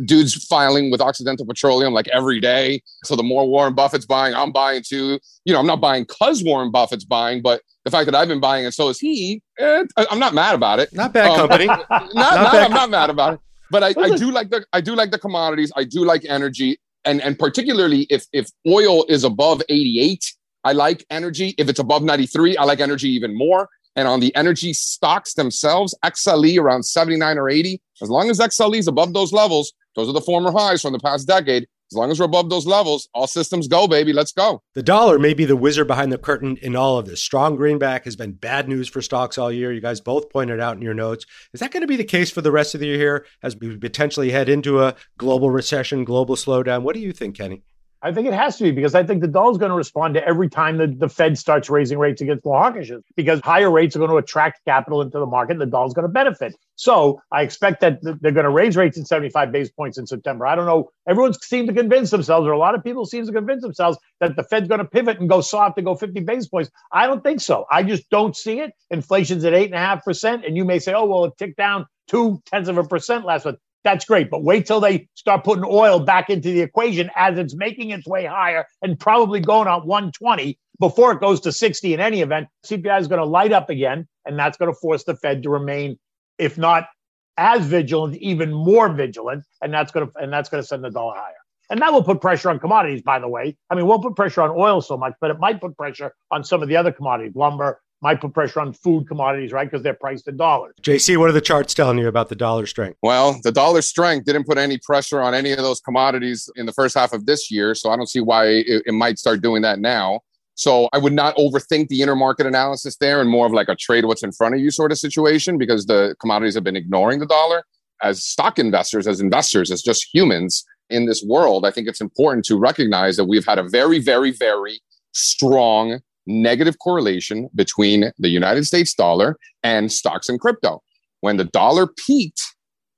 Dude's 0.04 0.44
filing 0.47 0.90
with 0.90 1.00
Occidental 1.00 1.47
Petroleum 1.47 1.92
like 1.92 2.09
every 2.09 2.40
day. 2.40 2.82
So 3.04 3.14
the 3.14 3.23
more 3.23 3.47
Warren 3.47 3.75
Buffett's 3.75 4.06
buying, 4.06 4.35
I'm 4.35 4.52
buying 4.52 4.82
too. 4.87 5.18
You 5.44 5.52
know, 5.52 5.61
I'm 5.61 5.66
not 5.66 5.80
buying 5.80 6.04
because 6.04 6.42
Warren 6.42 6.70
Buffett's 6.70 7.04
buying, 7.04 7.42
but 7.42 7.62
the 7.85 7.90
fact 7.90 8.06
that 8.06 8.14
I've 8.14 8.28
been 8.28 8.40
buying 8.40 8.64
and 8.64 8.75
so 8.75 8.88
is 8.88 8.99
he, 8.99 9.42
eh, 9.59 9.85
I'm 9.97 10.18
not 10.18 10.35
mad 10.35 10.54
about 10.54 10.80
it. 10.80 10.92
Not 10.92 11.12
bad 11.12 11.30
um, 11.30 11.37
company. 11.37 11.66
not, 11.66 11.88
not, 11.90 12.14
not 12.14 12.52
bad. 12.52 12.64
I'm 12.64 12.73
not 12.73 12.90
mad 12.90 13.11
about 13.11 13.35
it. 13.35 13.40
But 13.70 13.82
I, 13.82 13.94
I 14.00 14.16
do 14.16 14.30
like 14.30 14.50
the 14.50 14.64
I 14.73 14.80
do 14.80 14.94
like 14.97 15.11
the 15.12 15.18
commodities. 15.18 15.73
I 15.76 15.85
do 15.85 16.04
like 16.04 16.25
energy, 16.28 16.78
and 17.04 17.23
and 17.23 17.38
particularly 17.38 18.06
if 18.11 18.26
if 18.32 18.50
oil 18.66 19.04
is 19.09 19.23
above 19.23 19.62
88 19.68 20.35
I 20.64 20.72
like 20.72 21.04
energy. 21.10 21.54
If 21.58 21.68
it's 21.68 21.78
above 21.78 22.02
93, 22.02 22.56
I 22.56 22.64
like 22.64 22.80
energy 22.80 23.08
even 23.10 23.36
more. 23.36 23.68
And 23.96 24.06
on 24.06 24.20
the 24.20 24.34
energy 24.36 24.72
stocks 24.72 25.34
themselves, 25.34 25.94
XLE 26.04 26.60
around 26.60 26.84
79 26.84 27.38
or 27.38 27.48
80, 27.48 27.80
as 28.02 28.08
long 28.08 28.30
as 28.30 28.38
XLE 28.38 28.78
is 28.78 28.86
above 28.86 29.12
those 29.12 29.32
levels, 29.32 29.72
those 29.96 30.08
are 30.08 30.12
the 30.12 30.20
former 30.20 30.52
highs 30.52 30.82
from 30.82 30.92
the 30.92 31.00
past 31.00 31.26
decade. 31.26 31.66
As 31.92 31.96
long 31.96 32.12
as 32.12 32.20
we're 32.20 32.26
above 32.26 32.50
those 32.50 32.66
levels, 32.66 33.08
all 33.14 33.26
systems 33.26 33.66
go, 33.66 33.88
baby. 33.88 34.12
Let's 34.12 34.30
go. 34.30 34.62
The 34.74 34.82
dollar 34.82 35.18
may 35.18 35.34
be 35.34 35.44
the 35.44 35.56
wizard 35.56 35.88
behind 35.88 36.12
the 36.12 36.18
curtain 36.18 36.56
in 36.58 36.76
all 36.76 36.98
of 36.98 37.06
this. 37.06 37.20
Strong 37.20 37.56
greenback 37.56 38.04
has 38.04 38.14
been 38.14 38.30
bad 38.30 38.68
news 38.68 38.88
for 38.88 39.02
stocks 39.02 39.38
all 39.38 39.50
year. 39.50 39.72
You 39.72 39.80
guys 39.80 40.00
both 40.00 40.30
pointed 40.30 40.60
out 40.60 40.76
in 40.76 40.82
your 40.82 40.94
notes. 40.94 41.26
Is 41.52 41.58
that 41.58 41.72
going 41.72 41.80
to 41.80 41.88
be 41.88 41.96
the 41.96 42.04
case 42.04 42.30
for 42.30 42.42
the 42.42 42.52
rest 42.52 42.74
of 42.74 42.80
the 42.80 42.86
year 42.86 42.96
here 42.96 43.26
as 43.42 43.56
we 43.56 43.76
potentially 43.76 44.30
head 44.30 44.48
into 44.48 44.80
a 44.80 44.94
global 45.18 45.50
recession, 45.50 46.04
global 46.04 46.36
slowdown? 46.36 46.82
What 46.82 46.94
do 46.94 47.00
you 47.00 47.12
think, 47.12 47.36
Kenny? 47.36 47.64
I 48.02 48.12
think 48.12 48.26
it 48.26 48.33
has 48.33 48.57
to 48.57 48.64
be 48.64 48.71
because 48.71 48.95
I 48.95 49.04
think 49.04 49.21
the 49.21 49.28
dollar 49.28 49.52
is 49.52 49.59
going 49.59 49.71
to 49.71 49.76
respond 49.76 50.14
to 50.14 50.26
every 50.26 50.49
time 50.49 50.78
the, 50.78 50.87
the 50.87 51.09
Fed 51.09 51.37
starts 51.37 51.69
raising 51.69 51.99
rates 51.99 52.23
against 52.23 52.45
the 52.45 52.50
hawkishes 52.50 53.02
because 53.14 53.40
higher 53.40 53.71
rates 53.71 53.95
are 53.95 53.99
going 53.99 54.11
to 54.11 54.16
attract 54.16 54.64
capital 54.64 55.02
into 55.02 55.19
the 55.19 55.26
market 55.26 55.52
and 55.52 55.61
the 55.61 55.66
dollar 55.66 55.87
is 55.87 55.92
going 55.92 56.07
to 56.07 56.12
benefit. 56.12 56.54
So 56.76 57.21
I 57.30 57.42
expect 57.42 57.83
that 57.83 57.99
they're 58.02 58.33
going 58.33 58.45
to 58.45 58.50
raise 58.50 58.75
rates 58.75 58.97
in 58.97 59.04
75 59.04 59.52
base 59.52 59.71
points 59.71 59.99
in 59.99 60.07
September. 60.07 60.47
I 60.47 60.54
don't 60.54 60.64
know. 60.64 60.88
Everyone 61.07 61.35
seems 61.35 61.69
to 61.69 61.75
convince 61.75 62.11
themselves, 62.11 62.47
or 62.47 62.52
a 62.52 62.59
lot 62.59 62.75
of 62.75 62.83
people 62.83 63.04
seem 63.04 63.26
to 63.26 63.33
convince 63.33 63.61
themselves 63.61 63.99
that 64.21 64.35
the 64.35 64.45
Fed's 64.45 64.66
going 64.66 64.78
to 64.78 64.87
pivot 64.87 65.21
and 65.21 65.28
go 65.28 65.42
soft 65.42 65.76
and 65.76 65.85
go 65.85 65.95
50 65.95 66.21
base 66.21 66.49
points. 66.49 66.71
I 66.92 67.07
don't 67.07 67.23
think 67.23 67.42
so. 67.42 67.66
I 67.71 67.83
just 67.83 68.09
don't 68.09 68.35
see 68.35 68.61
it. 68.61 68.73
Inflation's 68.90 69.45
at 69.45 69.52
eight 69.52 69.66
and 69.66 69.75
a 69.75 69.78
half 69.78 70.02
percent. 70.04 70.47
And 70.47 70.57
you 70.57 70.64
may 70.64 70.78
say, 70.78 70.95
oh, 70.95 71.04
well, 71.04 71.25
it 71.26 71.35
ticked 71.37 71.59
down 71.59 71.85
two 72.09 72.40
tenths 72.47 72.71
of 72.71 72.78
a 72.78 72.85
percent 72.85 73.26
last 73.26 73.45
month 73.45 73.59
that's 73.84 74.04
great. 74.04 74.30
But 74.30 74.42
wait 74.42 74.66
till 74.66 74.80
they 74.80 75.08
start 75.14 75.44
putting 75.44 75.64
oil 75.64 76.00
back 76.00 76.30
into 76.30 76.50
the 76.50 76.60
equation 76.60 77.10
as 77.16 77.38
it's 77.38 77.54
making 77.54 77.90
its 77.90 78.06
way 78.06 78.25
higher 78.25 78.66
and 78.82 78.99
probably 78.99 79.40
going 79.40 79.68
on 79.68 79.87
120 79.87 80.58
before 80.78 81.12
it 81.12 81.20
goes 81.20 81.40
to 81.42 81.52
60 81.52 81.94
in 81.94 82.00
any 82.00 82.20
event. 82.20 82.49
CPI 82.66 83.00
is 83.00 83.08
going 83.08 83.20
to 83.20 83.26
light 83.26 83.52
up 83.52 83.70
again, 83.70 84.06
and 84.25 84.38
that's 84.38 84.56
going 84.56 84.72
to 84.72 84.78
force 84.78 85.04
the 85.04 85.14
Fed 85.16 85.42
to 85.42 85.50
remain, 85.50 85.99
if 86.38 86.58
not 86.58 86.88
as 87.37 87.64
vigilant, 87.64 88.16
even 88.16 88.52
more 88.52 88.92
vigilant, 88.92 89.44
and 89.62 89.72
that's 89.72 89.92
going 89.92 90.06
to 90.06 90.12
and 90.18 90.32
that's 90.32 90.49
going 90.49 90.62
to 90.62 90.66
send 90.66 90.84
the 90.84 90.90
dollar 90.90 91.14
higher. 91.16 91.34
And 91.70 91.80
that 91.80 91.92
will 91.92 92.02
put 92.02 92.20
pressure 92.20 92.50
on 92.50 92.58
commodities, 92.58 93.00
by 93.00 93.20
the 93.20 93.28
way. 93.28 93.56
I 93.70 93.76
mean, 93.76 93.87
won't 93.87 94.02
put 94.02 94.16
pressure 94.16 94.42
on 94.42 94.50
oil 94.50 94.80
so 94.80 94.96
much, 94.96 95.14
but 95.20 95.30
it 95.30 95.38
might 95.38 95.60
put 95.60 95.76
pressure 95.76 96.12
on 96.30 96.42
some 96.42 96.62
of 96.62 96.68
the 96.68 96.76
other 96.76 96.90
commodities, 96.90 97.37
lumber, 97.37 97.80
might 98.02 98.21
put 98.21 98.33
pressure 98.33 98.61
on 98.61 98.73
food 98.73 99.07
commodities, 99.07 99.52
right? 99.52 99.71
Because 99.71 99.83
they're 99.83 99.95
priced 99.95 100.26
in 100.28 100.37
dollars. 100.37 100.75
JC, 100.83 101.16
what 101.16 101.28
are 101.28 101.33
the 101.33 101.40
charts 101.40 101.75
telling 101.75 101.99
you 101.99 102.09
about 102.09 102.28
the 102.28 102.37
dollar 102.37 102.66
strength? 102.66 102.99
Well, 103.02 103.38
the 103.42 103.52
dollar 103.52 103.83
strength 103.83 104.25
didn't 104.25 104.45
put 104.45 104.59
any 104.59 104.78
pressure 104.78 105.21
on 105.21 105.35
any 105.35 105.52
of 105.52 105.59
those 105.59 105.80
commodities 105.80 106.49
in 106.57 106.66
the 106.66 106.73
first 106.73 106.97
half 106.97 107.12
of 107.12 107.26
this 107.26 107.50
year. 107.50 107.75
So 107.75 107.90
I 107.90 107.97
don't 107.97 108.09
see 108.09 108.21
why 108.21 108.47
it, 108.47 108.83
it 108.87 108.92
might 108.92 109.19
start 109.19 109.42
doing 109.42 109.62
that 109.62 109.78
now. 109.78 110.21
So 110.54 110.88
I 110.92 110.99
would 110.99 111.12
not 111.12 111.37
overthink 111.37 111.88
the 111.88 112.00
intermarket 112.00 112.47
analysis 112.47 112.97
there 112.97 113.21
and 113.21 113.30
more 113.30 113.47
of 113.47 113.52
like 113.52 113.69
a 113.69 113.76
trade 113.76 114.04
what's 114.04 114.23
in 114.23 114.33
front 114.33 114.54
of 114.54 114.61
you 114.61 114.71
sort 114.71 114.92
of 114.92 114.99
situation 114.99 115.57
because 115.57 115.87
the 115.87 116.14
commodities 116.21 116.54
have 116.54 116.64
been 116.64 116.76
ignoring 116.76 117.19
the 117.19 117.26
dollar. 117.26 117.64
As 118.02 118.25
stock 118.25 118.59
investors, 118.59 119.07
as 119.07 119.21
investors, 119.21 119.71
as 119.71 119.83
just 119.83 120.12
humans 120.12 120.64
in 120.88 121.07
this 121.07 121.23
world, 121.23 121.64
I 121.64 121.71
think 121.71 121.87
it's 121.87 122.00
important 122.00 122.45
to 122.47 122.59
recognize 122.59 123.16
that 123.16 123.26
we've 123.26 123.47
had 123.47 123.59
a 123.59 123.62
very, 123.62 124.00
very, 124.00 124.33
very 124.33 124.80
strong 125.12 126.00
negative 126.30 126.78
correlation 126.78 127.49
between 127.54 128.12
the 128.18 128.28
United 128.28 128.64
States 128.64 128.94
dollar 128.94 129.37
and 129.62 129.92
stocks 129.92 130.28
and 130.28 130.40
crypto. 130.40 130.82
When 131.20 131.37
the 131.37 131.44
dollar 131.44 131.87
peaked 131.87 132.42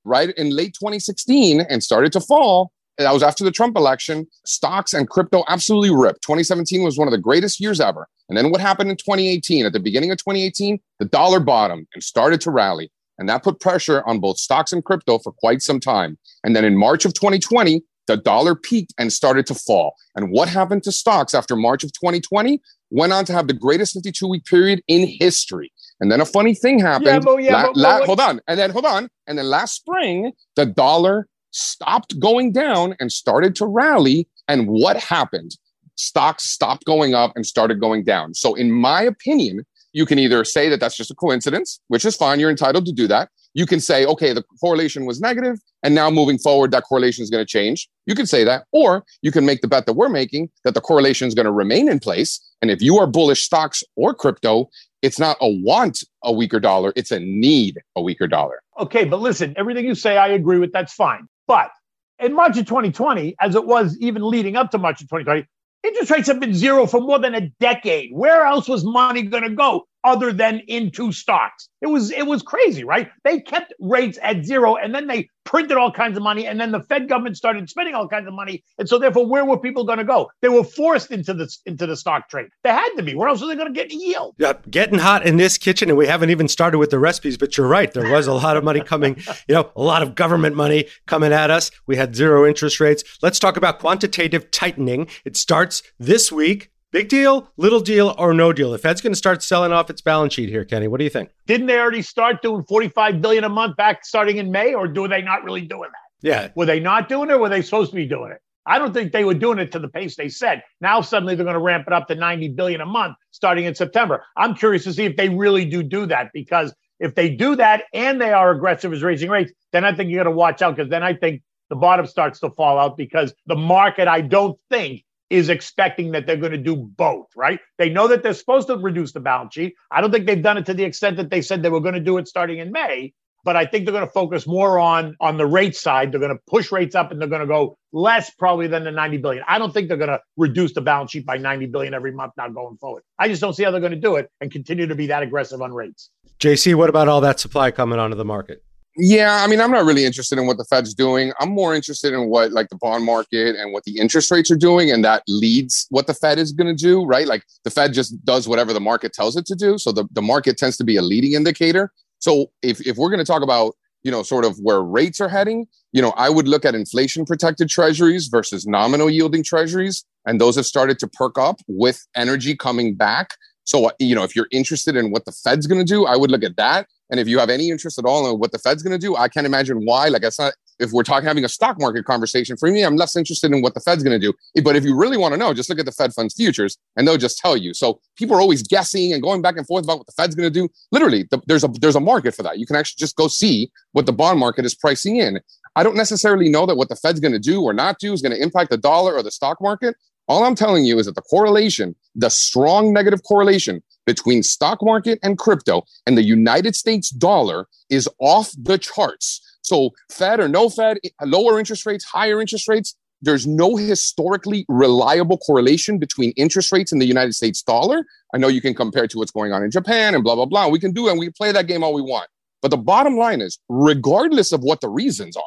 right 0.04 0.30
in 0.36 0.50
late 0.50 0.74
2016 0.74 1.60
and 1.62 1.82
started 1.82 2.12
to 2.12 2.20
fall, 2.20 2.72
that 2.98 3.12
was 3.12 3.22
after 3.22 3.42
the 3.42 3.50
Trump 3.50 3.76
election, 3.76 4.26
stocks 4.44 4.92
and 4.92 5.08
crypto 5.08 5.44
absolutely 5.48 5.94
ripped. 5.94 6.22
2017 6.22 6.82
was 6.82 6.98
one 6.98 7.08
of 7.08 7.12
the 7.12 7.18
greatest 7.18 7.58
years 7.58 7.80
ever. 7.80 8.06
And 8.28 8.36
then 8.36 8.50
what 8.50 8.60
happened 8.60 8.90
in 8.90 8.96
2018? 8.96 9.66
At 9.66 9.72
the 9.72 9.80
beginning 9.80 10.10
of 10.10 10.18
2018, 10.18 10.78
the 10.98 11.06
dollar 11.06 11.40
bottomed 11.40 11.86
and 11.94 12.02
started 12.02 12.40
to 12.42 12.50
rally. 12.50 12.90
And 13.18 13.28
that 13.28 13.42
put 13.42 13.60
pressure 13.60 14.02
on 14.06 14.20
both 14.20 14.38
stocks 14.38 14.72
and 14.72 14.84
crypto 14.84 15.18
for 15.18 15.32
quite 15.32 15.62
some 15.62 15.80
time. 15.80 16.18
And 16.44 16.54
then 16.56 16.64
in 16.64 16.76
March 16.76 17.04
of 17.04 17.14
2020, 17.14 17.82
the 18.06 18.16
dollar 18.16 18.54
peaked 18.54 18.92
and 18.98 19.12
started 19.12 19.46
to 19.46 19.54
fall. 19.54 19.94
And 20.16 20.30
what 20.30 20.48
happened 20.48 20.82
to 20.84 20.92
stocks 20.92 21.34
after 21.34 21.56
March 21.56 21.84
of 21.84 21.92
2020? 21.92 22.60
Went 22.90 23.12
on 23.12 23.24
to 23.24 23.32
have 23.32 23.46
the 23.46 23.54
greatest 23.54 23.94
52 23.94 24.28
week 24.28 24.44
period 24.44 24.82
in 24.86 25.06
history. 25.06 25.72
And 26.00 26.10
then 26.10 26.20
a 26.20 26.26
funny 26.26 26.54
thing 26.54 26.78
happened. 26.78 27.06
Yeah, 27.06 27.18
but, 27.20 27.36
yeah, 27.42 27.54
la- 27.54 27.62
but, 27.68 27.76
la- 27.76 28.04
hold 28.04 28.20
on. 28.20 28.40
And 28.48 28.58
then 28.58 28.70
hold 28.70 28.84
on. 28.84 29.08
And 29.26 29.38
then 29.38 29.46
last 29.46 29.76
spring, 29.76 30.32
the 30.56 30.66
dollar 30.66 31.26
stopped 31.52 32.18
going 32.18 32.52
down 32.52 32.96
and 33.00 33.10
started 33.10 33.54
to 33.56 33.66
rally. 33.66 34.28
And 34.48 34.68
what 34.68 34.96
happened? 34.98 35.56
Stocks 35.96 36.44
stopped 36.44 36.84
going 36.84 37.14
up 37.14 37.32
and 37.36 37.46
started 37.46 37.80
going 37.80 38.04
down. 38.04 38.34
So, 38.34 38.54
in 38.54 38.72
my 38.72 39.02
opinion, 39.02 39.64
you 39.92 40.04
can 40.04 40.18
either 40.18 40.44
say 40.44 40.68
that 40.68 40.80
that's 40.80 40.96
just 40.96 41.10
a 41.10 41.14
coincidence, 41.14 41.80
which 41.88 42.04
is 42.04 42.16
fine. 42.16 42.40
You're 42.40 42.50
entitled 42.50 42.86
to 42.86 42.92
do 42.92 43.06
that 43.08 43.28
you 43.54 43.66
can 43.66 43.80
say, 43.80 44.06
okay, 44.06 44.32
the 44.32 44.42
correlation 44.60 45.04
was 45.04 45.20
negative, 45.20 45.58
and 45.82 45.94
now 45.94 46.10
moving 46.10 46.38
forward, 46.38 46.70
that 46.70 46.84
correlation 46.84 47.22
is 47.22 47.30
going 47.30 47.44
to 47.44 47.48
change. 47.48 47.88
You 48.06 48.14
can 48.14 48.26
say 48.26 48.44
that, 48.44 48.64
or 48.72 49.04
you 49.22 49.30
can 49.30 49.44
make 49.44 49.60
the 49.60 49.68
bet 49.68 49.86
that 49.86 49.92
we're 49.94 50.08
making 50.08 50.50
that 50.64 50.74
the 50.74 50.80
correlation 50.80 51.28
is 51.28 51.34
going 51.34 51.46
to 51.46 51.52
remain 51.52 51.88
in 51.88 51.98
place. 51.98 52.40
And 52.62 52.70
if 52.70 52.80
you 52.80 52.98
are 52.98 53.06
bullish 53.06 53.42
stocks 53.42 53.82
or 53.96 54.14
crypto, 54.14 54.68
it's 55.02 55.18
not 55.18 55.36
a 55.40 55.48
want 55.48 56.02
a 56.22 56.32
weaker 56.32 56.60
dollar, 56.60 56.92
it's 56.96 57.10
a 57.10 57.20
need 57.20 57.80
a 57.96 58.02
weaker 58.02 58.26
dollar. 58.26 58.62
Okay, 58.78 59.04
but 59.04 59.20
listen, 59.20 59.54
everything 59.56 59.84
you 59.84 59.94
say, 59.94 60.16
I 60.16 60.28
agree 60.28 60.58
with. 60.58 60.72
That's 60.72 60.92
fine. 60.92 61.28
But 61.46 61.70
in 62.18 62.34
March 62.34 62.56
of 62.56 62.66
2020, 62.66 63.34
as 63.40 63.54
it 63.54 63.66
was 63.66 63.98
even 63.98 64.22
leading 64.22 64.56
up 64.56 64.70
to 64.70 64.78
March 64.78 65.02
of 65.02 65.08
2020, 65.08 65.46
interest 65.82 66.10
rates 66.10 66.28
have 66.28 66.40
been 66.40 66.54
zero 66.54 66.86
for 66.86 67.00
more 67.00 67.18
than 67.18 67.34
a 67.34 67.48
decade. 67.60 68.10
Where 68.12 68.46
else 68.46 68.68
was 68.68 68.84
money 68.84 69.22
going 69.22 69.42
to 69.42 69.50
go? 69.50 69.86
Other 70.04 70.32
than 70.32 70.60
into 70.68 71.12
stocks. 71.12 71.68
It 71.80 71.86
was 71.86 72.10
it 72.10 72.26
was 72.26 72.42
crazy, 72.42 72.84
right? 72.84 73.10
They 73.24 73.40
kept 73.40 73.72
rates 73.80 74.18
at 74.22 74.44
zero 74.44 74.76
and 74.76 74.94
then 74.94 75.06
they 75.06 75.28
printed 75.44 75.76
all 75.76 75.90
kinds 75.90 76.16
of 76.16 76.22
money 76.22 76.46
and 76.46 76.60
then 76.60 76.70
the 76.70 76.80
Fed 76.80 77.08
government 77.08 77.36
started 77.36 77.68
spending 77.68 77.94
all 77.94 78.08
kinds 78.08 78.28
of 78.28 78.34
money. 78.34 78.62
And 78.78 78.88
so 78.88 78.98
therefore 78.98 79.26
where 79.26 79.44
were 79.44 79.58
people 79.58 79.84
going 79.84 79.98
to 79.98 80.04
go? 80.04 80.30
They 80.40 80.48
were 80.48 80.64
forced 80.64 81.10
into 81.10 81.34
the 81.34 81.52
into 81.66 81.86
the 81.86 81.96
stock 81.96 82.28
trade. 82.28 82.48
They 82.62 82.70
had 82.70 82.90
to 82.96 83.02
be. 83.02 83.14
Where 83.14 83.28
else 83.28 83.40
were 83.40 83.48
they 83.48 83.56
going 83.56 83.72
to 83.72 83.78
get 83.78 83.92
yield? 83.92 84.34
Yeah, 84.38 84.54
getting 84.70 84.98
hot 84.98 85.26
in 85.26 85.36
this 85.36 85.58
kitchen 85.58 85.88
and 85.88 85.98
we 85.98 86.06
haven't 86.06 86.30
even 86.30 86.48
started 86.48 86.78
with 86.78 86.90
the 86.90 86.98
recipes, 86.98 87.36
but 87.36 87.56
you're 87.56 87.68
right. 87.68 87.92
There 87.92 88.10
was 88.10 88.26
a 88.26 88.34
lot 88.34 88.56
of 88.56 88.64
money 88.64 88.80
coming, 88.80 89.16
you 89.48 89.54
know, 89.54 89.70
a 89.74 89.82
lot 89.82 90.02
of 90.02 90.14
government 90.14 90.56
money 90.56 90.86
coming 91.06 91.32
at 91.32 91.50
us. 91.50 91.70
We 91.86 91.96
had 91.96 92.14
zero 92.14 92.46
interest 92.46 92.80
rates. 92.80 93.02
Let's 93.22 93.38
talk 93.38 93.56
about 93.56 93.80
quantitative 93.80 94.50
tightening. 94.50 95.08
It 95.24 95.36
starts 95.36 95.82
this 95.98 96.30
week 96.30 96.72
Big 96.92 97.08
deal, 97.08 97.50
little 97.56 97.80
deal, 97.80 98.14
or 98.18 98.34
no 98.34 98.52
deal? 98.52 98.70
The 98.70 98.78
Fed's 98.78 99.00
going 99.00 99.14
to 99.14 99.18
start 99.18 99.42
selling 99.42 99.72
off 99.72 99.88
its 99.88 100.02
balance 100.02 100.34
sheet 100.34 100.50
here, 100.50 100.62
Kenny. 100.62 100.88
What 100.88 100.98
do 100.98 101.04
you 101.04 101.10
think? 101.10 101.30
Didn't 101.46 101.66
they 101.66 101.78
already 101.78 102.02
start 102.02 102.42
doing 102.42 102.62
45 102.64 103.22
billion 103.22 103.44
a 103.44 103.48
month 103.48 103.76
back 103.76 104.04
starting 104.04 104.36
in 104.36 104.52
May, 104.52 104.74
or 104.74 104.86
do 104.86 105.08
they 105.08 105.22
not 105.22 105.42
really 105.42 105.62
doing 105.62 105.88
that? 105.90 106.28
Yeah. 106.28 106.48
Were 106.54 106.66
they 106.66 106.80
not 106.80 107.08
doing 107.08 107.30
it, 107.30 107.32
or 107.32 107.38
were 107.38 107.48
they 107.48 107.62
supposed 107.62 107.92
to 107.92 107.96
be 107.96 108.06
doing 108.06 108.30
it? 108.30 108.42
I 108.66 108.78
don't 108.78 108.92
think 108.92 109.12
they 109.12 109.24
were 109.24 109.34
doing 109.34 109.58
it 109.58 109.72
to 109.72 109.78
the 109.78 109.88
pace 109.88 110.16
they 110.16 110.28
said. 110.28 110.62
Now 110.82 111.00
suddenly 111.00 111.34
they're 111.34 111.44
going 111.44 111.54
to 111.54 111.60
ramp 111.60 111.86
it 111.86 111.94
up 111.94 112.08
to 112.08 112.14
90 112.14 112.50
billion 112.50 112.82
a 112.82 112.86
month 112.86 113.16
starting 113.30 113.64
in 113.64 113.74
September. 113.74 114.22
I'm 114.36 114.54
curious 114.54 114.84
to 114.84 114.92
see 114.92 115.04
if 115.04 115.16
they 115.16 115.30
really 115.30 115.64
do 115.64 115.82
do 115.82 116.06
that 116.06 116.30
because 116.32 116.74
if 117.00 117.14
they 117.14 117.30
do 117.30 117.56
that 117.56 117.84
and 117.92 118.20
they 118.20 118.32
are 118.32 118.52
aggressive 118.52 118.92
as 118.92 119.02
raising 119.02 119.30
rates, 119.30 119.50
then 119.72 119.84
I 119.84 119.94
think 119.94 120.10
you 120.10 120.16
got 120.16 120.24
to 120.24 120.30
watch 120.30 120.62
out 120.62 120.76
because 120.76 120.90
then 120.90 121.02
I 121.02 121.14
think 121.14 121.42
the 121.70 121.76
bottom 121.76 122.06
starts 122.06 122.38
to 122.40 122.50
fall 122.50 122.78
out 122.78 122.96
because 122.96 123.34
the 123.46 123.56
market, 123.56 124.06
I 124.06 124.20
don't 124.20 124.58
think, 124.70 125.04
is 125.32 125.48
expecting 125.48 126.12
that 126.12 126.26
they're 126.26 126.36
going 126.36 126.52
to 126.52 126.58
do 126.58 126.76
both, 126.76 127.26
right? 127.34 127.58
They 127.78 127.88
know 127.88 128.06
that 128.08 128.22
they're 128.22 128.34
supposed 128.34 128.68
to 128.68 128.76
reduce 128.76 129.12
the 129.12 129.20
balance 129.20 129.54
sheet. 129.54 129.74
I 129.90 130.02
don't 130.02 130.12
think 130.12 130.26
they've 130.26 130.42
done 130.42 130.58
it 130.58 130.66
to 130.66 130.74
the 130.74 130.84
extent 130.84 131.16
that 131.16 131.30
they 131.30 131.40
said 131.40 131.62
they 131.62 131.70
were 131.70 131.80
going 131.80 131.94
to 131.94 132.00
do 132.00 132.18
it 132.18 132.28
starting 132.28 132.58
in 132.58 132.70
May, 132.70 133.14
but 133.42 133.56
I 133.56 133.64
think 133.64 133.86
they're 133.86 133.94
going 133.94 134.06
to 134.06 134.12
focus 134.12 134.46
more 134.46 134.78
on 134.78 135.16
on 135.20 135.38
the 135.38 135.46
rate 135.46 135.74
side. 135.74 136.12
They're 136.12 136.20
going 136.20 136.36
to 136.36 136.42
push 136.46 136.70
rates 136.70 136.94
up 136.94 137.10
and 137.10 137.18
they're 137.18 137.28
going 137.28 137.40
to 137.40 137.46
go 137.46 137.78
less 137.92 138.28
probably 138.30 138.66
than 138.66 138.84
the 138.84 138.90
90 138.90 139.16
billion. 139.16 139.42
I 139.48 139.58
don't 139.58 139.72
think 139.72 139.88
they're 139.88 139.96
going 139.96 140.10
to 140.10 140.20
reduce 140.36 140.74
the 140.74 140.82
balance 140.82 141.12
sheet 141.12 141.24
by 141.24 141.38
90 141.38 141.66
billion 141.66 141.94
every 141.94 142.12
month 142.12 142.34
now 142.36 142.48
going 142.48 142.76
forward. 142.76 143.02
I 143.18 143.28
just 143.28 143.40
don't 143.40 143.54
see 143.54 143.64
how 143.64 143.70
they're 143.70 143.80
going 143.80 143.92
to 143.92 143.98
do 143.98 144.16
it 144.16 144.30
and 144.42 144.52
continue 144.52 144.86
to 144.86 144.94
be 144.94 145.06
that 145.06 145.22
aggressive 145.22 145.62
on 145.62 145.72
rates. 145.72 146.10
JC, 146.40 146.74
what 146.74 146.90
about 146.90 147.08
all 147.08 147.22
that 147.22 147.40
supply 147.40 147.70
coming 147.70 147.98
onto 147.98 148.16
the 148.16 148.24
market? 148.24 148.62
Yeah, 148.96 149.42
I 149.42 149.46
mean, 149.46 149.60
I'm 149.60 149.70
not 149.70 149.86
really 149.86 150.04
interested 150.04 150.38
in 150.38 150.46
what 150.46 150.58
the 150.58 150.64
Fed's 150.64 150.92
doing. 150.92 151.32
I'm 151.40 151.50
more 151.50 151.74
interested 151.74 152.12
in 152.12 152.28
what 152.28 152.52
like 152.52 152.68
the 152.68 152.76
bond 152.76 153.04
market 153.04 153.56
and 153.56 153.72
what 153.72 153.84
the 153.84 153.98
interest 153.98 154.30
rates 154.30 154.50
are 154.50 154.56
doing, 154.56 154.90
and 154.90 155.02
that 155.04 155.22
leads 155.26 155.86
what 155.88 156.06
the 156.06 156.12
Fed 156.12 156.38
is 156.38 156.52
going 156.52 156.74
to 156.74 156.80
do, 156.80 157.04
right? 157.04 157.26
Like 157.26 157.42
the 157.64 157.70
Fed 157.70 157.94
just 157.94 158.22
does 158.26 158.46
whatever 158.46 158.74
the 158.74 158.80
market 158.80 159.14
tells 159.14 159.34
it 159.36 159.46
to 159.46 159.54
do. 159.54 159.78
So 159.78 159.92
the, 159.92 160.04
the 160.12 160.20
market 160.20 160.58
tends 160.58 160.76
to 160.76 160.84
be 160.84 160.96
a 160.96 161.02
leading 161.02 161.32
indicator. 161.32 161.90
So 162.18 162.50
if, 162.60 162.86
if 162.86 162.98
we're 162.98 163.08
going 163.08 163.18
to 163.18 163.24
talk 163.24 163.42
about, 163.42 163.74
you 164.02 164.10
know, 164.10 164.22
sort 164.22 164.44
of 164.44 164.58
where 164.58 164.82
rates 164.82 165.20
are 165.20 165.28
heading, 165.28 165.66
you 165.92 166.02
know, 166.02 166.10
I 166.16 166.28
would 166.28 166.46
look 166.46 166.66
at 166.66 166.74
inflation 166.74 167.24
protected 167.24 167.70
treasuries 167.70 168.26
versus 168.26 168.66
nominal 168.66 169.08
yielding 169.08 169.42
treasuries. 169.42 170.04
And 170.26 170.40
those 170.40 170.56
have 170.56 170.66
started 170.66 170.98
to 170.98 171.08
perk 171.08 171.38
up 171.38 171.60
with 171.66 172.06
energy 172.14 172.54
coming 172.54 172.94
back. 172.94 173.36
So, 173.64 173.90
you 173.98 174.14
know, 174.14 174.24
if 174.24 174.36
you're 174.36 174.48
interested 174.50 174.96
in 174.96 175.12
what 175.12 175.24
the 175.24 175.32
Fed's 175.32 175.66
going 175.66 175.80
to 175.80 175.84
do, 175.84 176.04
I 176.04 176.16
would 176.16 176.30
look 176.30 176.44
at 176.44 176.56
that. 176.56 176.88
And 177.12 177.20
if 177.20 177.28
you 177.28 177.38
have 177.38 177.50
any 177.50 177.68
interest 177.68 177.98
at 177.98 178.06
all 178.06 178.28
in 178.28 178.38
what 178.38 178.52
the 178.52 178.58
Fed's 178.58 178.82
going 178.82 178.98
to 178.98 178.98
do, 178.98 179.14
I 179.14 179.28
can't 179.28 179.46
imagine 179.46 179.84
why. 179.84 180.08
Like, 180.08 180.22
that's 180.22 180.38
not, 180.38 180.54
if 180.78 180.92
we're 180.92 181.02
talking 181.02 181.26
having 181.28 181.44
a 181.44 181.48
stock 181.48 181.78
market 181.78 182.06
conversation, 182.06 182.56
for 182.56 182.70
me, 182.70 182.82
I'm 182.82 182.96
less 182.96 183.14
interested 183.16 183.52
in 183.52 183.60
what 183.60 183.74
the 183.74 183.80
Fed's 183.80 184.02
going 184.02 184.18
to 184.18 184.32
do. 184.32 184.32
But 184.62 184.76
if 184.76 184.84
you 184.84 184.96
really 184.96 185.18
want 185.18 185.34
to 185.34 185.38
know, 185.38 185.52
just 185.52 185.68
look 185.68 185.78
at 185.78 185.84
the 185.84 185.92
Fed 185.92 186.14
funds 186.14 186.34
futures 186.34 186.78
and 186.96 187.06
they'll 187.06 187.18
just 187.18 187.36
tell 187.36 187.54
you. 187.54 187.74
So 187.74 188.00
people 188.16 188.34
are 188.34 188.40
always 188.40 188.62
guessing 188.62 189.12
and 189.12 189.22
going 189.22 189.42
back 189.42 189.58
and 189.58 189.66
forth 189.66 189.84
about 189.84 189.98
what 189.98 190.06
the 190.06 190.12
Fed's 190.12 190.34
going 190.34 190.50
to 190.50 190.60
do. 190.60 190.70
Literally, 190.90 191.28
the, 191.30 191.38
there's 191.46 191.64
a 191.64 191.68
there's 191.82 191.96
a 191.96 192.00
market 192.00 192.34
for 192.34 192.42
that. 192.44 192.58
You 192.58 192.64
can 192.64 192.76
actually 192.76 192.98
just 192.98 193.14
go 193.14 193.28
see 193.28 193.70
what 193.92 194.06
the 194.06 194.12
bond 194.14 194.40
market 194.40 194.64
is 194.64 194.74
pricing 194.74 195.16
in. 195.16 195.38
I 195.76 195.82
don't 195.82 195.96
necessarily 195.96 196.48
know 196.48 196.64
that 196.64 196.76
what 196.76 196.88
the 196.88 196.96
Fed's 196.96 197.20
going 197.20 197.32
to 197.32 197.38
do 197.38 197.62
or 197.62 197.74
not 197.74 197.98
do 197.98 198.14
is 198.14 198.22
going 198.22 198.32
to 198.32 198.42
impact 198.42 198.70
the 198.70 198.78
dollar 198.78 199.14
or 199.14 199.22
the 199.22 199.30
stock 199.30 199.60
market. 199.60 199.96
All 200.28 200.44
I'm 200.44 200.54
telling 200.54 200.84
you 200.84 200.98
is 200.98 201.06
that 201.06 201.14
the 201.14 201.22
correlation, 201.22 201.94
the 202.14 202.30
strong 202.30 202.92
negative 202.92 203.22
correlation 203.24 203.82
between 204.06 204.42
stock 204.42 204.78
market 204.82 205.18
and 205.22 205.38
crypto 205.38 205.84
and 206.06 206.16
the 206.16 206.22
United 206.22 206.74
States 206.76 207.10
dollar 207.10 207.66
is 207.90 208.08
off 208.18 208.52
the 208.56 208.78
charts. 208.78 209.40
So, 209.62 209.90
Fed 210.10 210.40
or 210.40 210.48
no 210.48 210.68
Fed, 210.68 210.98
lower 211.24 211.58
interest 211.58 211.86
rates, 211.86 212.04
higher 212.04 212.40
interest 212.40 212.68
rates, 212.68 212.96
there's 213.20 213.46
no 213.46 213.76
historically 213.76 214.64
reliable 214.68 215.38
correlation 215.38 215.98
between 215.98 216.32
interest 216.32 216.72
rates 216.72 216.90
and 216.90 217.00
the 217.00 217.06
United 217.06 217.34
States 217.34 217.62
dollar. 217.62 218.04
I 218.34 218.38
know 218.38 218.48
you 218.48 218.60
can 218.60 218.74
compare 218.74 219.06
to 219.06 219.18
what's 219.18 219.30
going 219.30 219.52
on 219.52 219.62
in 219.62 219.70
Japan 219.70 220.14
and 220.14 220.24
blah, 220.24 220.34
blah, 220.34 220.46
blah. 220.46 220.66
We 220.66 220.80
can 220.80 220.92
do 220.92 221.06
it 221.06 221.12
and 221.12 221.20
we 221.20 221.30
play 221.30 221.52
that 221.52 221.68
game 221.68 221.84
all 221.84 221.94
we 221.94 222.02
want. 222.02 222.28
But 222.60 222.72
the 222.72 222.76
bottom 222.76 223.16
line 223.16 223.40
is, 223.40 223.58
regardless 223.68 224.52
of 224.52 224.62
what 224.62 224.80
the 224.80 224.88
reasons 224.88 225.36
are, 225.36 225.42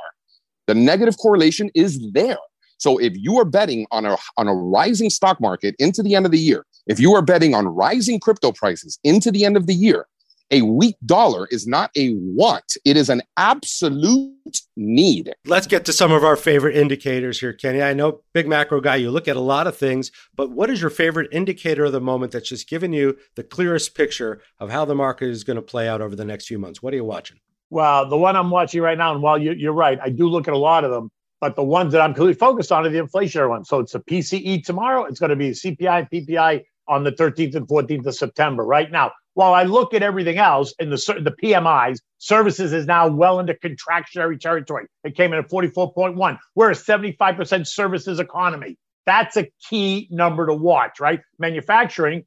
the 0.68 0.76
negative 0.76 1.18
correlation 1.18 1.70
is 1.76 2.00
there. 2.12 2.38
So 2.78 2.98
if 2.98 3.14
you 3.16 3.38
are 3.38 3.46
betting 3.46 3.86
on 3.92 4.06
a, 4.06 4.18
on 4.38 4.48
a 4.48 4.54
rising 4.54 5.10
stock 5.10 5.40
market 5.40 5.76
into 5.80 6.04
the 6.04 6.16
end 6.16 6.26
of 6.26 6.32
the 6.32 6.40
year, 6.40 6.66
if 6.88 7.00
you 7.00 7.14
are 7.14 7.22
betting 7.22 7.56
on 7.56 7.68
rising 7.68 8.20
crypto 8.20 8.52
prices 8.52 9.00
into 9.04 9.32
the 9.32 9.46
end 9.46 9.58
of 9.58 9.68
the 9.68 9.74
year, 9.74 10.08
a 10.52 10.62
weak 10.62 10.96
dollar 11.06 11.48
is 11.50 11.66
not 11.66 11.90
a 11.96 12.14
want, 12.16 12.78
it 12.86 12.98
is 12.98 13.10
an 13.10 13.24
absolute 13.36 14.60
need. 14.78 15.34
Let's 15.46 15.66
get 15.66 15.86
to 15.86 15.94
some 15.94 16.12
of 16.12 16.24
our 16.24 16.36
favorite 16.36 16.76
indicators 16.76 17.40
here, 17.40 17.54
Kenny. 17.54 17.82
I 17.82 17.94
know, 17.94 18.22
big 18.34 18.48
macro 18.48 18.80
guy, 18.80 18.98
you 18.98 19.10
look 19.10 19.28
at 19.28 19.36
a 19.36 19.42
lot 19.42 19.66
of 19.66 19.76
things, 19.76 20.12
but 20.36 20.52
what 20.52 20.70
is 20.70 20.82
your 20.82 20.92
favorite 20.92 21.30
indicator 21.32 21.86
of 21.86 21.94
the 21.94 22.02
moment 22.02 22.32
that's 22.32 22.50
just 22.50 22.70
giving 22.70 22.94
you 22.94 23.18
the 23.36 23.44
clearest 23.44 23.96
picture 23.96 24.42
of 24.60 24.70
how 24.70 24.86
the 24.86 24.96
market 24.96 25.30
is 25.30 25.44
going 25.44 25.56
to 25.56 25.64
play 25.64 25.88
out 25.88 26.02
over 26.02 26.16
the 26.16 26.26
next 26.26 26.46
few 26.46 26.60
months? 26.60 26.82
What 26.82 26.94
are 26.94 26.98
you 26.98 27.06
watching? 27.06 27.40
Well, 27.72 28.08
the 28.08 28.18
one 28.18 28.36
I'm 28.36 28.52
watching 28.52 28.82
right 28.82 28.98
now, 28.98 29.14
and 29.14 29.24
while 29.24 29.40
you, 29.40 29.70
are 29.70 29.74
right, 29.74 30.00
I 30.02 30.10
do 30.10 30.30
look 30.30 30.48
at 30.48 30.54
a 30.54 30.58
lot 30.58 30.84
of 30.84 30.92
them, 30.92 31.10
but 31.42 31.56
the 31.56 31.64
ones 31.64 31.92
that 31.94 32.02
I'm 32.02 32.14
clearly 32.14 32.34
focused 32.34 32.72
on 32.72 32.86
are 32.86 32.90
the 32.90 33.00
inflationary 33.00 33.50
ones. 33.50 33.70
So 33.70 33.80
it's 33.80 33.96
a 33.96 34.00
PCE 34.00 34.64
tomorrow. 34.64 35.06
It's 35.06 35.20
going 35.20 35.30
to 35.30 35.36
be 35.36 35.52
CPI 35.52 36.10
PPI 36.12 36.64
on 36.88 37.04
the 37.04 37.12
13th 37.12 37.56
and 37.56 37.68
14th 37.68 38.06
of 38.06 38.16
September. 38.16 38.64
Right 38.64 38.92
now, 38.92 39.12
while 39.34 39.54
I 39.54 39.64
look 39.64 39.94
at 39.94 40.02
everything 40.02 40.38
else 40.38 40.74
in 40.80 40.90
the 40.90 40.96
the 41.22 41.36
PMIs, 41.44 42.00
services 42.20 42.74
is 42.74 42.86
now 42.86 43.08
well 43.08 43.40
into 43.40 43.54
contractionary 43.54 44.40
territory. 44.40 44.88
It 45.04 45.16
came 45.16 45.34
in 45.34 45.40
at 45.40 45.50
44.1. 45.50 46.38
We're 46.56 46.72
a 46.72 46.76
75% 46.76 47.68
services 47.68 48.20
economy. 48.20 48.78
That's 49.06 49.38
a 49.38 49.48
key 49.70 50.08
number 50.10 50.48
to 50.48 50.54
watch, 50.54 51.00
right? 51.00 51.20
Manufacturing, 51.38 52.26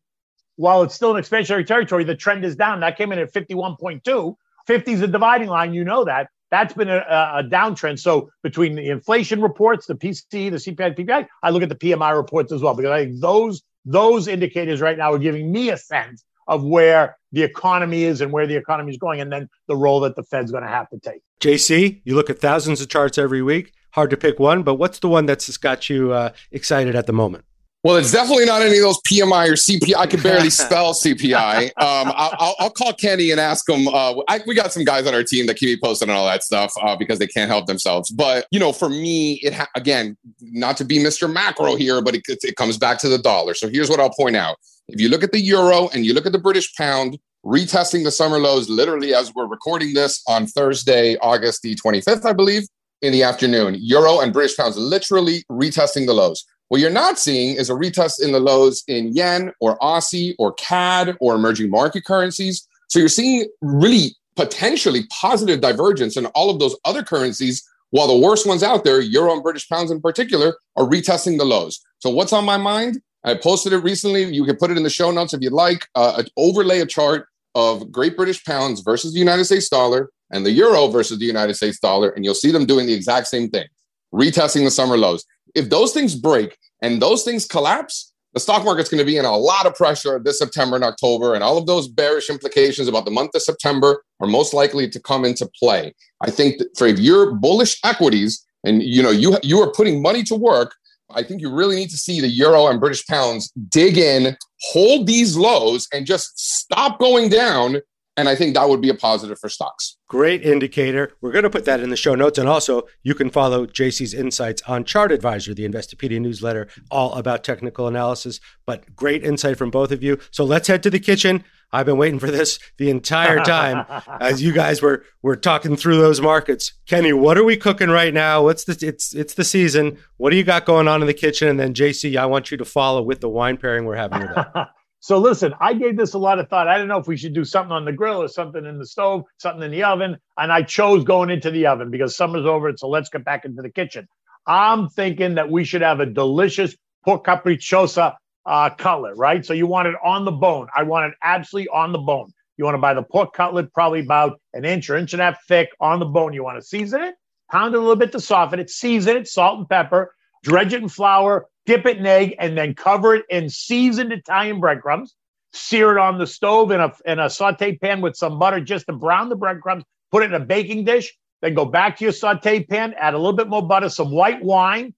while 0.56 0.82
it's 0.82 0.94
still 0.94 1.16
in 1.16 1.22
expansionary 1.22 1.66
territory, 1.66 2.04
the 2.04 2.14
trend 2.14 2.44
is 2.44 2.56
down. 2.56 2.80
That 2.80 2.96
came 2.96 3.10
in 3.12 3.18
at 3.18 3.32
51.2. 3.32 4.34
50 4.66 4.92
is 4.92 5.00
a 5.00 5.06
dividing 5.06 5.48
line. 5.48 5.72
You 5.72 5.84
know 5.84 6.04
that. 6.04 6.28
That's 6.50 6.72
been 6.72 6.88
a, 6.88 6.98
a 6.98 7.44
downtrend. 7.44 7.98
So 7.98 8.30
between 8.42 8.74
the 8.74 8.88
inflation 8.88 9.42
reports, 9.42 9.86
the 9.86 9.94
PCE, 9.94 10.50
the 10.50 10.56
CPI, 10.56 10.96
PPI, 10.96 11.26
I 11.42 11.50
look 11.50 11.62
at 11.62 11.68
the 11.68 11.74
PMI 11.74 12.16
reports 12.16 12.52
as 12.52 12.62
well 12.62 12.74
because 12.74 12.90
I 12.90 13.04
think 13.04 13.20
those 13.20 13.62
those 13.84 14.28
indicators 14.28 14.80
right 14.80 14.98
now 14.98 15.12
are 15.12 15.18
giving 15.18 15.50
me 15.50 15.70
a 15.70 15.76
sense 15.76 16.24
of 16.46 16.64
where 16.64 17.16
the 17.32 17.42
economy 17.42 18.04
is 18.04 18.20
and 18.20 18.32
where 18.32 18.46
the 18.46 18.56
economy 18.56 18.90
is 18.90 18.96
going, 18.96 19.20
and 19.20 19.30
then 19.30 19.48
the 19.66 19.76
role 19.76 20.00
that 20.00 20.16
the 20.16 20.22
Fed's 20.22 20.50
going 20.50 20.64
to 20.64 20.68
have 20.68 20.88
to 20.90 20.98
take. 20.98 21.20
JC, 21.40 22.00
you 22.04 22.14
look 22.14 22.30
at 22.30 22.38
thousands 22.38 22.80
of 22.80 22.88
charts 22.88 23.18
every 23.18 23.42
week. 23.42 23.72
Hard 23.92 24.10
to 24.10 24.16
pick 24.16 24.38
one, 24.38 24.62
but 24.62 24.74
what's 24.74 24.98
the 24.98 25.08
one 25.08 25.26
that's 25.26 25.54
got 25.56 25.88
you 25.88 26.12
uh, 26.12 26.30
excited 26.50 26.94
at 26.94 27.06
the 27.06 27.12
moment? 27.12 27.44
Well, 27.88 27.96
it's 27.96 28.12
definitely 28.12 28.44
not 28.44 28.60
any 28.60 28.76
of 28.76 28.82
those 28.82 29.00
PMI 29.00 29.48
or 29.48 29.54
CPI. 29.54 29.94
I 29.96 30.06
can 30.06 30.20
barely 30.20 30.50
spell 30.66 30.92
CPI. 30.92 31.68
Um, 31.78 32.12
I'll, 32.14 32.54
I'll, 32.58 32.68
call 32.68 32.92
Kenny 32.92 33.30
and 33.30 33.40
ask 33.40 33.66
him. 33.66 33.88
Uh, 33.88 34.20
I, 34.28 34.42
we 34.46 34.54
got 34.54 34.74
some 34.74 34.84
guys 34.84 35.06
on 35.06 35.14
our 35.14 35.24
team 35.24 35.46
that 35.46 35.56
keep 35.56 35.70
me 35.70 35.80
posted 35.82 36.10
on 36.10 36.14
all 36.14 36.26
that 36.26 36.42
stuff 36.42 36.70
uh, 36.82 36.96
because 36.96 37.18
they 37.18 37.26
can't 37.26 37.50
help 37.50 37.64
themselves. 37.64 38.10
But 38.10 38.46
you 38.50 38.60
know, 38.60 38.74
for 38.74 38.90
me, 38.90 39.40
it 39.42 39.54
ha- 39.54 39.70
again, 39.74 40.18
not 40.42 40.76
to 40.76 40.84
be 40.84 40.98
Mr. 40.98 41.32
Macro 41.32 41.76
here, 41.76 42.02
but 42.02 42.14
it, 42.14 42.24
it 42.26 42.56
comes 42.56 42.76
back 42.76 42.98
to 42.98 43.08
the 43.08 43.16
dollar. 43.16 43.54
So 43.54 43.70
here's 43.70 43.88
what 43.88 44.00
I'll 44.00 44.12
point 44.12 44.36
out: 44.36 44.58
if 44.88 45.00
you 45.00 45.08
look 45.08 45.24
at 45.24 45.32
the 45.32 45.40
euro 45.40 45.88
and 45.94 46.04
you 46.04 46.12
look 46.12 46.26
at 46.26 46.32
the 46.32 46.38
British 46.38 46.74
pound, 46.74 47.18
retesting 47.42 48.04
the 48.04 48.10
summer 48.10 48.38
lows, 48.38 48.68
literally 48.68 49.14
as 49.14 49.32
we're 49.34 49.48
recording 49.48 49.94
this 49.94 50.22
on 50.28 50.46
Thursday, 50.46 51.16
August 51.22 51.62
the 51.62 51.74
25th, 51.74 52.26
I 52.26 52.34
believe, 52.34 52.64
in 53.00 53.12
the 53.12 53.22
afternoon. 53.22 53.78
Euro 53.80 54.20
and 54.20 54.30
British 54.30 54.58
pounds 54.58 54.76
literally 54.76 55.42
retesting 55.50 56.04
the 56.04 56.12
lows. 56.12 56.44
What 56.68 56.82
you're 56.82 56.90
not 56.90 57.18
seeing 57.18 57.56
is 57.56 57.70
a 57.70 57.74
retest 57.74 58.22
in 58.22 58.32
the 58.32 58.40
lows 58.40 58.84
in 58.88 59.14
yen 59.14 59.52
or 59.60 59.78
Aussie 59.78 60.34
or 60.38 60.52
CAD 60.54 61.16
or 61.18 61.34
emerging 61.34 61.70
market 61.70 62.04
currencies. 62.04 62.68
So 62.88 62.98
you're 62.98 63.08
seeing 63.08 63.48
really 63.62 64.16
potentially 64.36 65.04
positive 65.20 65.60
divergence 65.60 66.16
in 66.16 66.26
all 66.26 66.50
of 66.50 66.58
those 66.58 66.76
other 66.84 67.02
currencies, 67.02 67.66
while 67.90 68.06
the 68.06 68.18
worst 68.18 68.46
ones 68.46 68.62
out 68.62 68.84
there, 68.84 69.00
euro 69.00 69.32
and 69.32 69.42
British 69.42 69.68
pounds 69.68 69.90
in 69.90 70.00
particular, 70.00 70.56
are 70.76 70.84
retesting 70.84 71.38
the 71.38 71.44
lows. 71.44 71.80
So 72.00 72.10
what's 72.10 72.34
on 72.34 72.44
my 72.44 72.58
mind? 72.58 73.00
I 73.24 73.34
posted 73.34 73.72
it 73.72 73.78
recently. 73.78 74.24
You 74.24 74.44
can 74.44 74.56
put 74.56 74.70
it 74.70 74.76
in 74.76 74.82
the 74.82 74.90
show 74.90 75.10
notes 75.10 75.32
if 75.32 75.40
you'd 75.40 75.52
like. 75.52 75.88
Uh, 75.94 76.16
an 76.18 76.26
overlay 76.36 76.80
a 76.80 76.86
chart 76.86 77.28
of 77.54 77.90
Great 77.90 78.14
British 78.14 78.44
pounds 78.44 78.80
versus 78.80 79.14
the 79.14 79.18
United 79.18 79.46
States 79.46 79.68
dollar 79.70 80.10
and 80.30 80.44
the 80.44 80.50
euro 80.50 80.88
versus 80.88 81.18
the 81.18 81.24
United 81.24 81.54
States 81.54 81.80
dollar, 81.80 82.10
and 82.10 82.24
you'll 82.24 82.34
see 82.34 82.52
them 82.52 82.66
doing 82.66 82.86
the 82.86 82.92
exact 82.92 83.26
same 83.26 83.48
thing, 83.48 83.66
retesting 84.14 84.64
the 84.64 84.70
summer 84.70 84.98
lows 84.98 85.24
if 85.58 85.68
those 85.68 85.92
things 85.92 86.14
break 86.14 86.56
and 86.82 87.02
those 87.02 87.24
things 87.24 87.46
collapse, 87.46 88.12
the 88.34 88.40
stock 88.40 88.64
market's 88.64 88.88
going 88.88 88.98
to 88.98 89.04
be 89.04 89.16
in 89.16 89.24
a 89.24 89.36
lot 89.36 89.66
of 89.66 89.74
pressure 89.74 90.20
this 90.22 90.38
September 90.38 90.76
and 90.76 90.84
October, 90.84 91.34
and 91.34 91.42
all 91.42 91.58
of 91.58 91.66
those 91.66 91.88
bearish 91.88 92.30
implications 92.30 92.86
about 92.88 93.04
the 93.04 93.10
month 93.10 93.34
of 93.34 93.42
September 93.42 94.02
are 94.20 94.28
most 94.28 94.54
likely 94.54 94.88
to 94.88 95.00
come 95.00 95.24
into 95.24 95.48
play. 95.58 95.92
I 96.20 96.30
think 96.30 96.60
for 96.76 96.86
if 96.86 96.98
you're 96.98 97.32
bullish 97.32 97.80
equities 97.84 98.44
and 98.64 98.82
you 98.82 99.02
know 99.02 99.10
you 99.10 99.38
you 99.42 99.60
are 99.60 99.72
putting 99.72 100.02
money 100.02 100.22
to 100.24 100.34
work, 100.34 100.74
I 101.10 101.22
think 101.22 101.40
you 101.40 101.50
really 101.52 101.76
need 101.76 101.90
to 101.90 101.96
see 101.96 102.20
the 102.20 102.28
euro 102.28 102.68
and 102.68 102.80
British 102.80 103.06
pounds 103.06 103.50
dig 103.68 103.96
in, 103.96 104.36
hold 104.70 105.06
these 105.06 105.36
lows, 105.36 105.88
and 105.92 106.06
just 106.06 106.38
stop 106.38 106.98
going 106.98 107.30
down 107.30 107.80
and 108.18 108.28
I 108.28 108.34
think 108.34 108.54
that 108.54 108.68
would 108.68 108.80
be 108.80 108.88
a 108.88 108.94
positive 108.94 109.38
for 109.38 109.48
stocks. 109.48 109.96
Great 110.08 110.42
indicator. 110.42 111.12
We're 111.20 111.30
going 111.30 111.44
to 111.44 111.50
put 111.50 111.64
that 111.66 111.78
in 111.78 111.90
the 111.90 111.96
show 111.96 112.16
notes. 112.16 112.36
And 112.36 112.48
also, 112.48 112.82
you 113.04 113.14
can 113.14 113.30
follow 113.30 113.64
JC's 113.64 114.12
insights 114.12 114.60
on 114.66 114.82
Chart 114.82 115.12
Advisor, 115.12 115.54
the 115.54 115.68
Investopedia 115.68 116.20
newsletter, 116.20 116.66
all 116.90 117.12
about 117.14 117.44
technical 117.44 117.86
analysis. 117.86 118.40
But 118.66 118.96
great 118.96 119.22
insight 119.22 119.56
from 119.56 119.70
both 119.70 119.92
of 119.92 120.02
you. 120.02 120.18
So 120.32 120.42
let's 120.44 120.66
head 120.66 120.82
to 120.82 120.90
the 120.90 120.98
kitchen. 120.98 121.44
I've 121.70 121.86
been 121.86 121.96
waiting 121.96 122.18
for 122.18 122.30
this 122.30 122.58
the 122.78 122.90
entire 122.90 123.38
time 123.44 123.86
as 124.20 124.42
you 124.42 124.52
guys 124.52 124.82
were 124.82 125.04
were 125.22 125.36
talking 125.36 125.76
through 125.76 125.98
those 125.98 126.20
markets. 126.20 126.72
Kenny, 126.86 127.12
what 127.12 127.38
are 127.38 127.44
we 127.44 127.56
cooking 127.56 127.90
right 127.90 128.12
now? 128.12 128.42
What's 128.42 128.64
the 128.64 128.76
it's 128.84 129.14
it's 129.14 129.34
the 129.34 129.44
season. 129.44 129.98
What 130.16 130.30
do 130.30 130.36
you 130.36 130.44
got 130.44 130.64
going 130.64 130.88
on 130.88 131.02
in 131.02 131.06
the 131.06 131.14
kitchen? 131.14 131.46
And 131.46 131.60
then 131.60 131.74
JC, 131.74 132.16
I 132.16 132.26
want 132.26 132.50
you 132.50 132.56
to 132.56 132.64
follow 132.64 133.02
with 133.02 133.20
the 133.20 133.28
wine 133.28 133.58
pairing 133.58 133.84
we're 133.84 133.96
having 133.96 134.22
with 134.22 134.30
that. 134.34 134.70
So 135.00 135.18
listen, 135.18 135.54
I 135.60 135.74
gave 135.74 135.96
this 135.96 136.14
a 136.14 136.18
lot 136.18 136.38
of 136.38 136.48
thought. 136.48 136.68
I 136.68 136.76
don't 136.76 136.88
know 136.88 136.98
if 136.98 137.06
we 137.06 137.16
should 137.16 137.32
do 137.32 137.44
something 137.44 137.72
on 137.72 137.84
the 137.84 137.92
grill 137.92 138.22
or 138.22 138.28
something 138.28 138.64
in 138.64 138.78
the 138.78 138.86
stove, 138.86 139.22
something 139.38 139.62
in 139.62 139.70
the 139.70 139.84
oven. 139.84 140.18
And 140.36 140.52
I 140.52 140.62
chose 140.62 141.04
going 141.04 141.30
into 141.30 141.50
the 141.50 141.66
oven 141.66 141.90
because 141.90 142.16
summer's 142.16 142.46
over. 142.46 142.72
So 142.76 142.88
let's 142.88 143.08
get 143.08 143.24
back 143.24 143.44
into 143.44 143.62
the 143.62 143.70
kitchen. 143.70 144.08
I'm 144.46 144.88
thinking 144.88 145.36
that 145.36 145.50
we 145.50 145.64
should 145.64 145.82
have 145.82 146.00
a 146.00 146.06
delicious 146.06 146.74
pork 147.04 147.24
capricciosa 147.24 148.16
uh, 148.46 148.70
cutlet, 148.70 149.16
right? 149.16 149.44
So 149.44 149.52
you 149.52 149.66
want 149.66 149.88
it 149.88 149.94
on 150.02 150.24
the 150.24 150.32
bone. 150.32 150.68
I 150.76 150.82
want 150.82 151.12
it 151.12 151.14
absolutely 151.22 151.68
on 151.68 151.92
the 151.92 151.98
bone. 151.98 152.32
You 152.56 152.64
want 152.64 152.74
to 152.74 152.80
buy 152.80 152.94
the 152.94 153.02
pork 153.02 153.34
cutlet, 153.34 153.72
probably 153.72 154.00
about 154.00 154.40
an 154.52 154.64
inch 154.64 154.90
or 154.90 154.96
inch 154.96 155.12
and 155.12 155.22
a 155.22 155.26
half 155.26 155.38
thick 155.46 155.68
on 155.80 156.00
the 156.00 156.06
bone. 156.06 156.32
You 156.32 156.42
want 156.42 156.58
to 156.58 156.66
season 156.66 157.02
it, 157.02 157.14
pound 157.52 157.74
it 157.74 157.76
a 157.76 157.80
little 157.80 157.94
bit 157.94 158.10
to 158.12 158.20
soften 158.20 158.58
it, 158.58 158.68
season 158.68 159.16
it, 159.16 159.28
salt 159.28 159.58
and 159.58 159.68
pepper, 159.68 160.12
dredge 160.42 160.72
it 160.72 160.82
in 160.82 160.88
flour, 160.88 161.46
dip 161.68 161.84
it 161.84 161.98
in 161.98 162.06
egg, 162.06 162.34
and 162.38 162.56
then 162.56 162.74
cover 162.74 163.14
it 163.14 163.26
in 163.28 163.50
seasoned 163.50 164.10
Italian 164.10 164.58
breadcrumbs. 164.58 165.14
Sear 165.52 165.92
it 165.92 166.00
on 166.00 166.16
the 166.16 166.26
stove 166.26 166.70
in 166.70 166.80
a, 166.80 166.90
in 167.04 167.18
a 167.18 167.28
saute 167.28 167.76
pan 167.76 168.00
with 168.00 168.16
some 168.16 168.38
butter 168.38 168.58
just 168.58 168.86
to 168.86 168.94
brown 168.94 169.28
the 169.28 169.36
breadcrumbs. 169.36 169.84
Put 170.10 170.22
it 170.22 170.32
in 170.32 170.40
a 170.40 170.44
baking 170.44 170.84
dish. 170.84 171.14
Then 171.42 171.52
go 171.52 171.66
back 171.66 171.98
to 171.98 172.04
your 172.04 172.12
saute 172.14 172.64
pan, 172.64 172.94
add 172.98 173.12
a 173.12 173.18
little 173.18 173.36
bit 173.36 173.48
more 173.48 173.60
butter, 173.60 173.90
some 173.90 174.10
white 174.10 174.42
wine, 174.42 174.94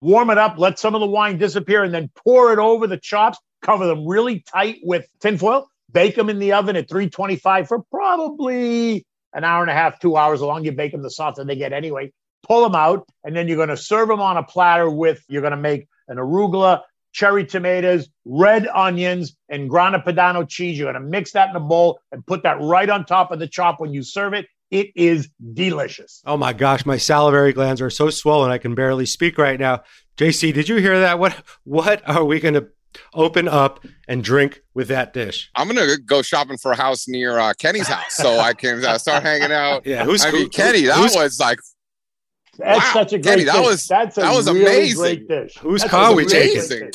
warm 0.00 0.30
it 0.30 0.38
up, 0.38 0.58
let 0.58 0.78
some 0.78 0.94
of 0.94 1.02
the 1.02 1.06
wine 1.06 1.36
disappear, 1.36 1.84
and 1.84 1.92
then 1.92 2.10
pour 2.24 2.54
it 2.54 2.58
over 2.58 2.86
the 2.86 2.96
chops. 2.96 3.38
Cover 3.60 3.86
them 3.86 4.08
really 4.08 4.40
tight 4.40 4.78
with 4.82 5.06
tinfoil. 5.20 5.68
Bake 5.92 6.16
them 6.16 6.30
in 6.30 6.38
the 6.38 6.54
oven 6.54 6.74
at 6.74 6.88
325 6.88 7.68
for 7.68 7.82
probably 7.90 9.04
an 9.34 9.44
hour 9.44 9.62
and 9.62 9.70
a 9.70 9.74
half, 9.74 10.00
two 10.00 10.16
hours. 10.16 10.40
Longer 10.40 10.70
you 10.70 10.72
bake 10.72 10.92
them, 10.92 11.02
the 11.02 11.10
softer 11.10 11.44
they 11.44 11.56
get 11.56 11.74
anyway. 11.74 12.12
Pull 12.44 12.62
them 12.62 12.74
out, 12.74 13.06
and 13.24 13.36
then 13.36 13.46
you're 13.46 13.56
going 13.58 13.68
to 13.68 13.76
serve 13.76 14.08
them 14.08 14.22
on 14.22 14.38
a 14.38 14.42
platter 14.42 14.88
with, 14.88 15.22
you're 15.28 15.42
going 15.42 15.50
to 15.50 15.58
make 15.58 15.86
an 16.08 16.16
arugula, 16.16 16.82
cherry 17.12 17.44
tomatoes, 17.44 18.08
red 18.24 18.66
onions, 18.68 19.36
and 19.48 19.68
grana 19.68 20.00
padano 20.00 20.48
cheese. 20.48 20.78
You're 20.78 20.92
going 20.92 21.02
to 21.02 21.08
mix 21.08 21.32
that 21.32 21.50
in 21.50 21.56
a 21.56 21.60
bowl 21.60 22.00
and 22.12 22.24
put 22.26 22.42
that 22.42 22.60
right 22.60 22.88
on 22.88 23.04
top 23.04 23.30
of 23.30 23.38
the 23.38 23.48
chop 23.48 23.80
when 23.80 23.92
you 23.92 24.02
serve 24.02 24.34
it. 24.34 24.46
It 24.70 24.88
is 24.94 25.30
delicious. 25.54 26.22
Oh 26.26 26.36
my 26.36 26.52
gosh, 26.52 26.84
my 26.84 26.98
salivary 26.98 27.54
glands 27.54 27.80
are 27.80 27.88
so 27.88 28.10
swollen 28.10 28.50
I 28.50 28.58
can 28.58 28.74
barely 28.74 29.06
speak 29.06 29.38
right 29.38 29.58
now. 29.58 29.82
JC, 30.18 30.52
did 30.52 30.68
you 30.68 30.76
hear 30.76 31.00
that? 31.00 31.18
What 31.18 31.42
what 31.64 32.06
are 32.06 32.24
we 32.24 32.38
going 32.38 32.54
to 32.54 32.68
open 33.14 33.48
up 33.48 33.84
and 34.08 34.22
drink 34.22 34.60
with 34.74 34.88
that 34.88 35.14
dish? 35.14 35.50
I'm 35.54 35.68
gonna 35.68 35.96
go 35.98 36.20
shopping 36.20 36.58
for 36.58 36.72
a 36.72 36.76
house 36.76 37.08
near 37.08 37.38
uh, 37.38 37.54
Kenny's 37.58 37.88
house 37.88 38.14
so 38.14 38.38
I 38.38 38.52
can 38.52 38.84
uh, 38.84 38.98
start 38.98 39.22
hanging 39.22 39.52
out. 39.52 39.82
Yeah, 39.86 40.04
who's 40.04 40.22
I 40.22 40.30
who, 40.30 40.38
mean, 40.38 40.50
Kenny? 40.50 40.82
That 40.82 41.00
was 41.00 41.40
like 41.40 41.58
that's 42.58 42.86
wow. 42.86 42.92
such 42.92 43.12
a 43.12 43.18
great 43.18 43.24
Kenny, 43.24 43.44
dish. 43.44 43.52
that 43.52 43.64
was 43.64 43.86
That's 43.86 44.18
a 44.18 44.20
that 44.20 44.34
was 44.34 44.50
really 44.50 44.66
amazing. 44.66 44.98
great 44.98 45.28
dish. 45.28 45.58
Whose 45.58 45.82
That's 45.82 45.90
car 45.90 46.12
a 46.12 46.14
we 46.14 46.26
taking? 46.26 46.90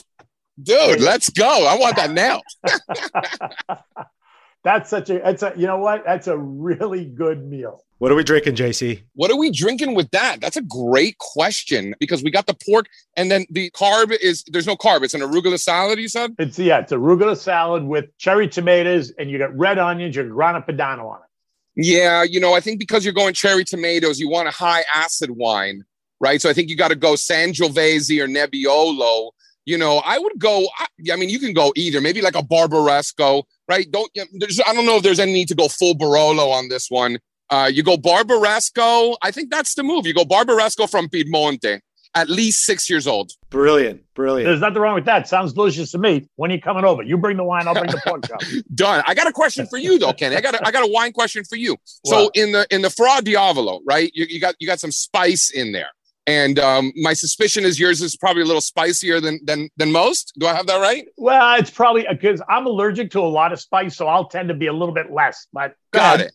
Dude, 0.62 1.02
let's 1.02 1.30
go. 1.30 1.65
I 1.65 1.78
want 1.78 1.95
that 1.95 2.12
now. 2.12 2.41
That's 4.63 4.89
such 4.89 5.10
a 5.10 5.19
that's 5.19 5.43
a 5.43 5.54
you 5.58 5.67
know 5.67 5.78
what? 5.78 6.06
That's 6.06 6.28
a 6.28 6.38
really 6.38 7.04
good 7.04 7.45
meal. 7.45 7.84
What 7.97 8.12
are 8.12 8.15
we 8.15 8.23
drinking, 8.23 8.56
JC? 8.56 9.04
What 9.13 9.30
are 9.30 9.38
we 9.38 9.52
drinking 9.52 9.93
with 9.93 10.10
that? 10.12 10.38
That's 10.39 10.56
a 10.56 10.62
great 10.62 11.17
question 11.17 11.93
because 11.99 12.23
we 12.23 12.32
got 12.32 12.47
the 12.47 12.56
pork 12.65 12.88
and 13.17 13.30
then 13.30 13.45
the 13.49 13.69
carb 13.71 14.12
is 14.12 14.43
there's 14.47 14.67
no 14.67 14.76
carb. 14.76 15.04
It's 15.04 15.13
an 15.13 15.21
arugula 15.21 15.60
salad, 15.60 15.99
you 15.99 16.08
said? 16.08 16.34
It's 16.39 16.58
yeah, 16.58 16.80
it's 16.80 16.93
arugula 16.93 17.38
salad 17.38 17.84
with 17.84 18.17
cherry 18.17 18.47
tomatoes 18.47 19.12
and 19.12 19.30
you 19.30 19.38
got 19.38 19.56
red 19.58 19.80
onions, 19.80 20.15
you 20.15 20.23
got 20.23 20.32
grana 20.32 20.62
padano 20.62 21.12
on 21.12 21.19
it. 21.19 21.30
Yeah, 21.76 22.24
you 22.24 22.40
know, 22.40 22.54
I 22.54 22.60
think 22.60 22.80
because 22.80 23.04
you're 23.04 23.14
going 23.14 23.34
cherry 23.34 23.64
tomatoes, 23.64 24.20
you 24.20 24.30
want 24.30 24.48
a 24.48 24.52
high 24.52 24.84
acid 24.94 25.32
wine, 25.32 25.84
right? 26.20 26.42
So 26.42 26.50
I 26.50 26.54
think 26.54 26.70
you 26.70 26.76
got 26.76 26.90
to 26.90 26.96
go 26.96 27.14
Sangiovese 27.14 28.22
or 28.22 28.28
Nebbiolo. 28.28 29.32
You 29.66 29.78
know, 29.78 30.02
I 30.06 30.20
would 30.20 30.38
go. 30.38 30.68
I 31.12 31.16
mean, 31.16 31.30
you 31.30 31.40
can 31.40 31.54
go 31.54 31.72
either. 31.76 32.02
Maybe 32.02 32.22
like 32.22 32.36
a 32.36 32.44
Barbaresco, 32.44 33.44
right? 33.68 33.90
Don't. 33.90 34.12
There's. 34.34 34.60
I 34.60 34.74
don't 34.74 34.86
know 34.86 34.98
if 34.98 35.04
there's 35.04 35.20
any 35.20 35.34
need 35.34 35.48
to 35.48 35.56
go 35.56 35.68
full 35.68 35.96
Barolo 35.96 36.52
on 36.52 36.68
this 36.70 36.92
one. 36.92 37.18
Uh, 37.50 37.70
you 37.74 37.82
go 37.82 37.98
Barbaresco. 37.98 39.16
I 39.22 39.32
think 39.32 39.50
that's 39.50 39.74
the 39.76 39.84
move. 39.84 40.06
You 40.06 40.14
go 40.14 40.26
Barbaresco 40.26 40.90
from 40.90 41.08
Piedmonte, 41.08 41.80
at 42.15 42.30
least 42.30 42.63
six 42.63 42.89
years 42.89 43.08
old. 43.08 43.32
Brilliant, 43.49 44.04
brilliant. 44.13 44.47
There's 44.47 44.62
nothing 44.62 44.82
wrong 44.82 44.95
with 44.95 45.06
that. 45.06 45.28
Sounds 45.28 45.54
delicious 45.54 45.91
to 45.91 45.97
me. 45.97 46.28
When 46.36 46.52
are 46.52 46.56
you 46.56 46.62
coming 46.62 46.86
over? 46.86 47.04
You 47.04 47.17
bring 47.17 47.38
the 47.38 47.43
wine, 47.43 47.67
I'll 47.67 47.73
bring 47.73 47.91
the 47.91 48.02
pork 48.06 48.28
chop. 48.28 48.41
Done. 48.76 49.04
I 49.08 49.13
got 49.13 49.28
a 49.28 49.32
question 49.32 49.67
for 49.67 49.78
you 49.78 49.97
though, 49.97 50.13
Kenny. 50.13 50.36
I 50.36 50.41
got 50.41 50.56
a, 50.56 50.67
I 50.67 50.71
got 50.71 50.84
a 50.84 50.91
wine 50.91 51.12
question 51.12 51.43
for 51.43 51.56
you. 51.56 51.78
So 52.06 52.30
in 52.34 52.52
the 52.52 52.67
in 52.69 52.82
the 52.82 52.89
Fra 52.89 53.21
Diavolo, 53.21 53.82
right? 53.86 54.12
You, 54.13 54.26
you 54.30 54.39
got 54.39 54.56
you 54.60 54.67
got 54.67 54.80
some 54.80 54.91
spice 54.91 55.52
in 55.52 55.71
there. 55.71 55.89
And 56.26 56.58
um, 56.58 56.93
my 56.95 57.12
suspicion 57.13 57.65
is 57.65 57.78
yours 57.78 58.02
is 58.02 58.15
probably 58.15 58.43
a 58.43 58.45
little 58.45 58.62
spicier 58.62 59.19
than 59.19 59.39
than 59.43 59.69
than 59.76 59.91
most. 59.91 60.34
Do 60.39 60.47
I 60.47 60.54
have 60.54 60.67
that 60.67 60.80
right? 60.80 61.06
Well, 61.17 61.60
it's 61.60 61.69
probably 61.69 62.06
because 62.10 62.41
I'm 62.47 62.65
allergic 62.65 63.12
to 63.12 63.19
a 63.19 63.28
lot 63.28 63.52
of 63.52 63.60
spice, 63.60 63.97
so 63.97 64.08
I'll 64.08 64.28
tend 64.28 64.47
to 64.47 64.54
be 64.54 64.67
a 64.67 64.73
little 64.73 64.93
bit 64.93 65.12
less. 65.12 65.47
But 65.52 65.76
got 65.91 66.21
it. 66.21 66.34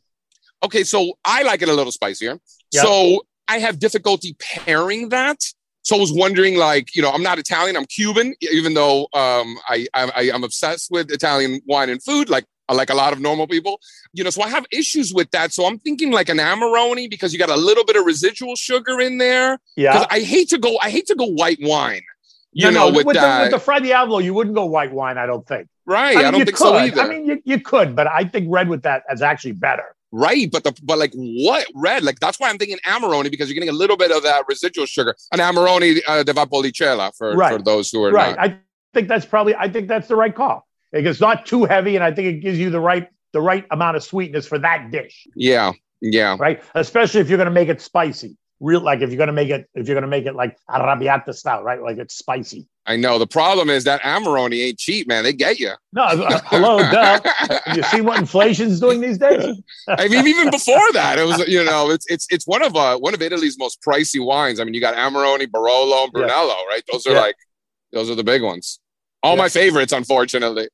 Okay, 0.63 0.85
so 0.85 1.13
I 1.25 1.43
like 1.43 1.63
it 1.63 1.69
a 1.69 1.73
little 1.73 1.93
spicier. 1.93 2.39
Yep. 2.73 2.85
So 2.85 3.23
I 3.47 3.61
have 3.61 3.79
difficulty 3.79 4.37
pairing 4.39 5.09
that. 5.09 5.39
So 5.89 5.97
I 5.97 6.01
was 6.01 6.13
wondering, 6.13 6.57
like, 6.57 6.95
you 6.95 7.01
know, 7.01 7.11
I'm 7.11 7.23
not 7.23 7.39
Italian, 7.39 7.75
I'm 7.75 7.87
Cuban, 7.87 8.35
even 8.43 8.75
though 8.75 9.05
um, 9.15 9.57
I, 9.71 9.87
I 9.95 10.31
I'm 10.35 10.45
obsessed 10.45 10.91
with 10.91 11.11
Italian 11.11 11.63
wine 11.65 11.89
and 11.89 12.03
food, 12.03 12.29
like 12.29 12.45
like 12.71 12.91
a 12.91 12.95
lot 12.95 13.15
of 13.15 13.21
normal 13.21 13.47
people. 13.47 13.81
You 14.13 14.23
know, 14.23 14.29
so 14.29 14.43
I 14.43 14.51
have 14.51 14.67
issues 14.71 15.15
with 15.15 15.31
that. 15.31 15.55
So 15.55 15.65
I'm 15.65 15.79
thinking 15.79 16.11
like 16.11 16.29
an 16.29 16.37
Amarone 16.37 17.09
because 17.09 17.33
you 17.33 17.39
got 17.39 17.49
a 17.49 17.57
little 17.57 17.87
bit 17.87 17.97
of 17.97 18.05
residual 18.05 18.55
sugar 18.55 19.01
in 19.01 19.17
there. 19.17 19.61
Yeah. 19.77 19.93
Because 19.95 20.07
I 20.11 20.21
hate 20.21 20.51
to 20.51 20.59
go, 20.59 20.77
I 20.83 20.91
hate 20.91 21.07
to 21.07 21.15
go 21.15 21.25
white 21.25 21.59
wine. 21.63 22.03
You 22.53 22.67
no, 22.67 22.71
know, 22.71 22.91
no, 22.91 22.97
with, 22.97 23.07
with, 23.07 23.17
that. 23.17 23.39
the, 23.39 23.43
with 23.45 23.53
the 23.53 23.59
Fra 23.59 23.81
Diavolo, 23.81 24.19
you 24.19 24.35
wouldn't 24.35 24.57
go 24.57 24.67
white 24.67 24.93
wine, 24.93 25.17
I 25.17 25.25
don't 25.25 25.47
think. 25.49 25.69
Right. 25.87 26.17
I, 26.17 26.19
mean, 26.19 26.27
I 26.27 26.31
don't 26.33 26.45
think 26.45 26.59
could. 26.59 26.65
so 26.65 26.77
either. 26.77 27.01
I 27.01 27.09
mean, 27.09 27.25
you, 27.25 27.43
you 27.47 27.61
could, 27.61 27.97
but 27.97 28.07
I 28.07 28.25
think 28.25 28.49
red 28.51 28.69
with 28.69 28.83
that 28.83 29.05
is 29.11 29.23
actually 29.23 29.53
better. 29.53 29.95
Right, 30.11 30.51
but 30.51 30.65
the 30.65 30.75
but 30.83 30.99
like 30.99 31.13
what 31.15 31.67
red? 31.75 32.03
Like 32.03 32.19
that's 32.19 32.41
why 32.41 32.49
I'm 32.49 32.57
thinking 32.57 32.79
Amarone 32.87 33.31
because 33.31 33.49
you're 33.49 33.55
getting 33.55 33.69
a 33.69 33.73
little 33.73 33.97
bit 33.97 34.11
of 34.11 34.23
that 34.23 34.45
residual 34.49 34.87
sugar. 34.87 35.15
An 35.33 35.39
Amarone 35.39 35.99
uh, 36.09 36.23
de 36.23 36.33
Valpolicella 36.33 37.13
for 37.17 37.37
Right. 37.37 37.53
for 37.57 37.63
those 37.63 37.91
who 37.91 38.03
are 38.05 38.11
Right. 38.11 38.35
not. 38.37 38.39
I 38.51 38.59
think 38.95 39.09
that's 39.09 39.27
probably 39.27 39.55
I 39.55 39.69
think 39.69 39.87
that's 39.89 40.09
the 40.09 40.17
right 40.17 40.35
call. 40.35 40.67
It's 40.93 41.21
not 41.21 41.45
too 41.45 41.65
heavy, 41.65 41.95
and 41.97 42.03
I 42.05 42.13
think 42.13 42.29
it 42.29 42.41
gives 42.41 42.59
you 42.59 42.71
the 42.71 42.81
right 42.81 43.09
the 43.33 43.43
right 43.43 43.67
amount 43.71 43.99
of 43.99 44.03
sweetness 44.03 44.47
for 44.47 44.59
that 44.59 44.91
dish, 44.91 45.27
Yeah, 45.37 45.73
yeah. 46.01 46.37
right? 46.41 46.63
Especially 46.75 47.21
if 47.21 47.29
you're 47.29 47.37
going 47.37 47.45
to 47.45 47.53
make 47.53 47.69
it 47.69 47.83
spicy. 47.83 48.39
Real 48.61 48.81
like 48.81 49.03
if 49.03 49.11
you're 49.11 49.19
going 49.19 49.29
to 49.29 49.33
make 49.35 49.51
it 49.51 49.69
if 49.75 49.87
you're 49.87 49.95
going 49.95 50.03
to 50.03 50.09
make 50.09 50.25
it 50.25 50.35
like 50.35 50.57
arrabbiata 50.71 51.35
style, 51.35 51.63
right? 51.63 51.81
Like 51.83 51.99
it's 51.99 52.17
spicy. 52.17 52.67
I 52.89 52.97
know. 52.97 53.19
The 53.19 53.27
problem 53.27 53.69
is 53.69 53.85
that 53.85 54.01
Amarone 54.01 54.59
ain't 54.59 54.79
cheap, 54.79 55.07
man. 55.07 55.23
They 55.23 55.35
get 55.35 55.61
you. 55.61 55.73
No, 55.93 56.03
uh, 56.05 56.41
hello, 56.47 56.79
duh. 56.91 57.21
Have 57.67 57.77
you 57.77 57.83
seen 57.85 58.05
what 58.07 58.19
inflation's 58.19 58.81
doing 58.81 59.01
these 59.03 59.19
days? 59.19 59.61
I 59.87 60.09
mean, 60.09 60.27
even 60.27 60.51
before 60.51 60.93
that, 60.95 61.19
it 61.19 61.27
was 61.27 61.47
you 61.47 61.63
know, 61.65 61.91
it's 61.91 62.07
it's 62.11 62.27
it's 62.31 62.47
one 62.47 62.63
of 62.65 62.75
uh 62.75 62.97
one 62.99 63.13
of 63.13 63.21
Italy's 63.21 63.59
most 63.59 63.83
pricey 63.83 64.25
wines. 64.25 64.59
I 64.59 64.65
mean, 64.65 64.73
you 64.73 64.81
got 64.81 64.95
Amarone, 64.95 65.47
Barolo, 65.49 66.05
and 66.05 66.13
Yeah. 66.15 66.21
Brunello, 66.21 66.55
right? 66.69 66.83
Those 66.91 67.07
are 67.07 67.13
Yeah. 67.13 67.21
like 67.21 67.37
those 67.93 68.09
are 68.11 68.15
the 68.15 68.25
big 68.25 68.43
ones. 68.43 68.81
All 69.23 69.35
Yeah. 69.35 69.43
my 69.43 69.49
favorites, 69.51 69.93
unfortunately. 69.93 70.69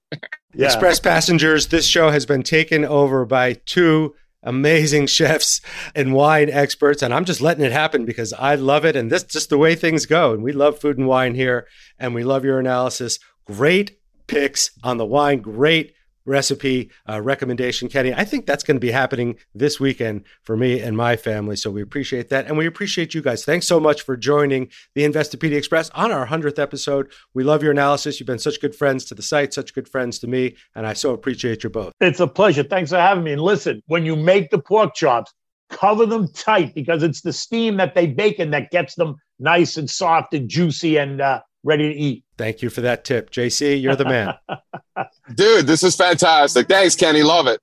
Yeah. 0.54 0.66
Express 0.66 1.00
passengers, 1.00 1.66
this 1.66 1.84
show 1.84 2.10
has 2.10 2.26
been 2.26 2.44
taken 2.44 2.84
over 2.84 3.24
by 3.24 3.54
two 3.66 4.14
amazing 4.44 5.06
chefs 5.08 5.60
and 5.94 6.14
wine 6.14 6.48
experts, 6.50 7.02
and 7.02 7.12
I'm 7.12 7.24
just 7.24 7.40
letting 7.40 7.64
it 7.64 7.72
happen 7.72 8.04
because 8.04 8.32
I 8.34 8.54
love 8.54 8.84
it, 8.84 8.94
and 8.94 9.10
this 9.10 9.22
is 9.22 9.32
just 9.32 9.50
the 9.50 9.58
way 9.58 9.74
things 9.74 10.06
go. 10.06 10.32
And 10.32 10.42
we 10.42 10.52
love 10.52 10.78
food 10.78 10.98
and 10.98 11.08
wine 11.08 11.34
here, 11.34 11.66
and 11.98 12.14
we 12.14 12.22
love 12.22 12.44
your 12.44 12.60
analysis. 12.60 13.18
Great 13.46 13.98
picks 14.26 14.70
on 14.82 14.98
the 14.98 15.06
wine, 15.06 15.40
great 15.40 15.94
recipe 16.26 16.90
uh, 17.08 17.20
recommendation, 17.20 17.88
Kenny. 17.88 18.12
I 18.12 18.24
think 18.24 18.46
that's 18.46 18.64
going 18.64 18.76
to 18.76 18.80
be 18.80 18.90
happening 18.90 19.36
this 19.54 19.78
weekend 19.78 20.24
for 20.42 20.56
me 20.56 20.80
and 20.80 20.96
my 20.96 21.16
family. 21.16 21.56
So 21.56 21.70
we 21.70 21.82
appreciate 21.82 22.28
that. 22.30 22.46
And 22.46 22.56
we 22.56 22.66
appreciate 22.66 23.14
you 23.14 23.22
guys. 23.22 23.44
Thanks 23.44 23.66
so 23.66 23.78
much 23.78 24.02
for 24.02 24.16
joining 24.16 24.70
the 24.94 25.02
Investopedia 25.02 25.56
Express 25.56 25.90
on 25.90 26.10
our 26.10 26.26
100th 26.26 26.58
episode. 26.58 27.10
We 27.34 27.44
love 27.44 27.62
your 27.62 27.72
analysis. 27.72 28.18
You've 28.18 28.26
been 28.26 28.38
such 28.38 28.60
good 28.60 28.74
friends 28.74 29.04
to 29.06 29.14
the 29.14 29.22
site, 29.22 29.54
such 29.54 29.74
good 29.74 29.88
friends 29.88 30.18
to 30.20 30.26
me. 30.26 30.56
And 30.74 30.86
I 30.86 30.92
so 30.94 31.12
appreciate 31.12 31.64
you 31.64 31.70
both. 31.70 31.92
It's 32.00 32.20
a 32.20 32.26
pleasure. 32.26 32.62
Thanks 32.62 32.90
for 32.90 32.98
having 32.98 33.24
me. 33.24 33.32
And 33.32 33.42
listen, 33.42 33.82
when 33.86 34.04
you 34.04 34.16
make 34.16 34.50
the 34.50 34.58
pork 34.58 34.94
chops, 34.94 35.32
cover 35.70 36.06
them 36.06 36.28
tight 36.32 36.74
because 36.74 37.02
it's 37.02 37.22
the 37.22 37.32
steam 37.32 37.76
that 37.78 37.94
they 37.94 38.06
bake 38.06 38.38
in 38.38 38.50
that 38.50 38.70
gets 38.70 38.94
them 38.94 39.16
nice 39.38 39.76
and 39.76 39.90
soft 39.90 40.34
and 40.34 40.48
juicy 40.48 40.96
and 40.96 41.20
uh, 41.20 41.40
ready 41.64 41.92
to 41.92 41.98
eat. 41.98 42.24
Thank 42.36 42.62
you 42.62 42.70
for 42.70 42.82
that 42.82 43.04
tip. 43.04 43.30
JC, 43.30 43.80
you're 43.80 43.96
the 43.96 44.04
man. 44.04 44.34
Dude, 45.34 45.66
this 45.66 45.82
is 45.82 45.96
fantastic. 45.96 46.68
Thanks, 46.68 46.94
Kenny. 46.94 47.22
Love 47.22 47.46
it. 47.48 47.60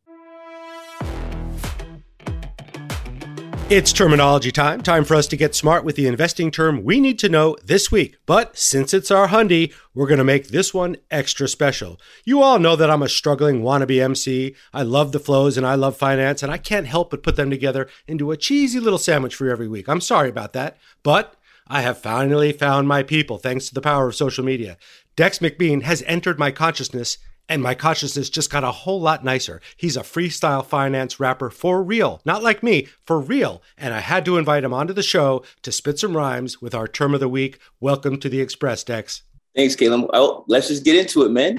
It's 3.71 3.93
terminology 3.93 4.51
time. 4.51 4.81
Time 4.81 5.05
for 5.05 5.15
us 5.15 5.27
to 5.27 5.37
get 5.37 5.55
smart 5.55 5.85
with 5.85 5.95
the 5.95 6.05
investing 6.05 6.51
term 6.51 6.83
we 6.83 6.99
need 6.99 7.17
to 7.19 7.29
know 7.29 7.55
this 7.63 7.89
week. 7.89 8.17
But 8.25 8.57
since 8.57 8.93
it's 8.93 9.09
our 9.09 9.29
hundy, 9.29 9.73
we're 9.93 10.07
going 10.07 10.17
to 10.17 10.25
make 10.25 10.49
this 10.49 10.73
one 10.73 10.97
extra 11.09 11.47
special. 11.47 11.97
You 12.25 12.41
all 12.41 12.59
know 12.59 12.75
that 12.75 12.89
I'm 12.89 13.01
a 13.01 13.07
struggling 13.07 13.61
wannabe 13.61 14.03
MC. 14.03 14.55
I 14.73 14.83
love 14.83 15.13
the 15.13 15.21
flows 15.21 15.55
and 15.55 15.65
I 15.65 15.75
love 15.75 15.95
finance, 15.95 16.43
and 16.43 16.51
I 16.51 16.57
can't 16.57 16.85
help 16.85 17.11
but 17.11 17.23
put 17.23 17.37
them 17.37 17.49
together 17.49 17.87
into 18.07 18.31
a 18.31 18.35
cheesy 18.35 18.81
little 18.81 18.99
sandwich 18.99 19.35
for 19.35 19.45
you 19.45 19.51
every 19.53 19.69
week. 19.69 19.87
I'm 19.87 20.01
sorry 20.01 20.27
about 20.27 20.51
that. 20.51 20.75
But 21.01 21.37
I 21.71 21.79
have 21.83 21.99
finally 21.99 22.51
found 22.51 22.89
my 22.89 23.01
people 23.01 23.37
thanks 23.37 23.69
to 23.69 23.73
the 23.73 23.79
power 23.79 24.09
of 24.09 24.15
social 24.15 24.43
media. 24.43 24.75
Dex 25.15 25.39
McBean 25.39 25.83
has 25.83 26.03
entered 26.05 26.37
my 26.37 26.51
consciousness 26.51 27.17
and 27.47 27.63
my 27.63 27.75
consciousness 27.75 28.29
just 28.29 28.51
got 28.51 28.65
a 28.65 28.73
whole 28.73 28.99
lot 28.99 29.23
nicer. 29.23 29.61
He's 29.77 29.95
a 29.95 30.01
freestyle 30.01 30.65
finance 30.65 31.17
rapper 31.17 31.49
for 31.49 31.81
real, 31.81 32.19
not 32.25 32.43
like 32.43 32.61
me, 32.61 32.89
for 33.05 33.21
real. 33.21 33.63
And 33.77 33.93
I 33.93 34.01
had 34.01 34.25
to 34.25 34.37
invite 34.37 34.65
him 34.65 34.73
onto 34.73 34.91
the 34.91 35.01
show 35.01 35.45
to 35.61 35.71
spit 35.71 35.97
some 35.97 36.17
rhymes 36.17 36.61
with 36.61 36.75
our 36.75 36.89
term 36.89 37.13
of 37.13 37.21
the 37.21 37.29
week. 37.29 37.57
Welcome 37.79 38.17
to 38.19 38.27
the 38.27 38.41
Express, 38.41 38.83
Dex. 38.83 39.23
Thanks, 39.55 39.77
Caleb. 39.77 40.09
Let's 40.49 40.67
just 40.67 40.83
get 40.83 40.97
into 40.97 41.23
it, 41.23 41.29
man. 41.29 41.55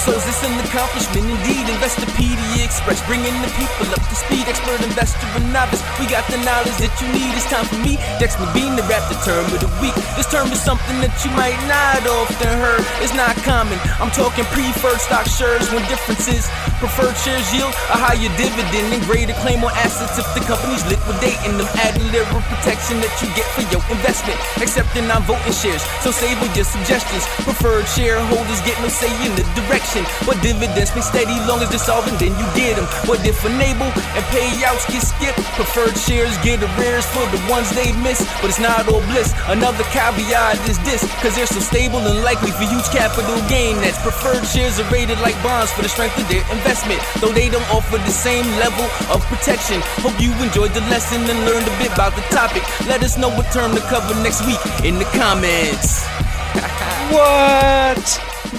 100 0.00 0.16
episodes, 0.16 0.24
it's 0.24 0.40
an 0.44 0.56
accomplishment 0.64 1.28
indeed. 1.28 1.66
Investopedia 1.68 2.64
Express, 2.64 3.04
bringing 3.04 3.34
the 3.44 3.50
people 3.58 3.84
up 3.92 4.00
to 4.08 4.16
speed. 4.16 4.48
Expert 4.48 4.80
investor 4.80 5.26
and 5.36 5.52
novice, 5.52 5.82
we 6.00 6.08
got 6.08 6.24
the 6.32 6.40
knowledge 6.40 6.76
that 6.80 6.92
you 7.00 7.08
need. 7.12 7.28
It's 7.36 7.48
time 7.50 7.66
for 7.68 7.76
me, 7.84 8.00
Dex 8.16 8.36
McBean, 8.40 8.80
to 8.80 8.84
rap 8.88 9.04
the 9.12 9.18
term 9.20 9.44
of 9.52 9.60
the 9.60 9.68
week. 9.84 9.92
This 10.16 10.28
term 10.30 10.48
is 10.48 10.60
something 10.60 10.96
that 11.04 11.12
you 11.20 11.30
might 11.36 11.58
not 11.68 12.00
often 12.08 12.48
heard. 12.48 12.84
It's 13.04 13.12
not 13.12 13.36
common. 13.44 13.76
I'm 14.00 14.12
talking 14.14 14.46
preferred 14.54 15.00
stock 15.04 15.26
shares 15.28 15.68
when 15.68 15.84
differences. 15.90 16.48
Preferred 16.80 17.16
shares 17.20 17.44
yield 17.52 17.74
a 17.92 17.98
higher 18.00 18.30
dividend 18.40 18.96
and 18.96 19.02
greater 19.04 19.36
claim 19.44 19.60
on 19.60 19.72
assets 19.84 20.16
if 20.16 20.28
the 20.32 20.40
company's 20.48 20.84
liquidating 20.88 21.60
them. 21.60 21.68
Adding 21.76 22.08
little 22.08 22.40
protection 22.48 23.02
that 23.04 23.12
you 23.20 23.28
get 23.36 23.44
for 23.52 23.66
your 23.68 23.84
investment. 23.92 24.38
Accepting 24.64 25.04
non-voting 25.10 25.52
shares, 25.52 25.84
so 26.00 26.08
save 26.08 26.40
on 26.40 26.48
your 26.56 26.64
suggestions. 26.64 27.26
Preferred 27.44 27.84
shareholders 27.90 28.60
get 28.64 28.78
no 28.80 28.88
say 28.88 29.10
in 29.26 29.34
the 29.36 29.44
direction. 29.58 29.89
But 30.22 30.38
dividends 30.38 30.94
stay 30.94 31.02
steady 31.02 31.34
long 31.50 31.58
as 31.66 31.70
they're 31.70 31.82
solving, 31.82 32.14
then 32.22 32.30
you 32.38 32.46
get 32.54 32.78
them. 32.78 32.86
But 33.10 33.26
if 33.26 33.42
enable 33.42 33.90
and 33.90 34.24
payouts 34.30 34.86
get 34.86 35.02
skipped, 35.02 35.42
preferred 35.58 35.98
shares 35.98 36.30
get 36.46 36.62
arrears 36.62 37.02
for 37.10 37.26
the 37.34 37.42
ones 37.50 37.66
they 37.74 37.90
miss. 37.98 38.22
But 38.38 38.54
it's 38.54 38.62
not 38.62 38.86
all 38.86 39.02
bliss. 39.10 39.34
Another 39.50 39.82
caveat 39.90 40.62
is 40.70 40.78
this, 40.86 41.02
cause 41.18 41.34
they're 41.34 41.50
so 41.50 41.58
stable 41.58 41.98
and 41.98 42.22
likely 42.22 42.54
for 42.54 42.70
huge 42.70 42.86
capital 42.94 43.34
gain. 43.50 43.82
That's 43.82 43.98
preferred 43.98 44.46
shares 44.46 44.78
are 44.78 44.86
rated 44.94 45.18
like 45.26 45.34
bonds 45.42 45.74
for 45.74 45.82
the 45.82 45.90
strength 45.90 46.14
of 46.22 46.28
their 46.30 46.46
investment. 46.54 47.02
Though 47.18 47.34
they 47.34 47.50
don't 47.50 47.66
offer 47.74 47.98
the 47.98 48.14
same 48.14 48.46
level 48.62 48.86
of 49.10 49.18
protection. 49.26 49.82
Hope 50.06 50.14
you 50.22 50.30
enjoyed 50.38 50.70
the 50.70 50.86
lesson 50.86 51.18
and 51.26 51.38
learned 51.42 51.66
a 51.66 51.74
bit 51.82 51.90
about 51.90 52.14
the 52.14 52.22
topic. 52.30 52.62
Let 52.86 53.02
us 53.02 53.18
know 53.18 53.30
what 53.34 53.50
term 53.50 53.74
to 53.74 53.82
cover 53.90 54.14
next 54.22 54.46
week 54.46 54.62
in 54.86 55.02
the 55.02 55.08
comments. 55.18 56.06
What? 57.10 58.06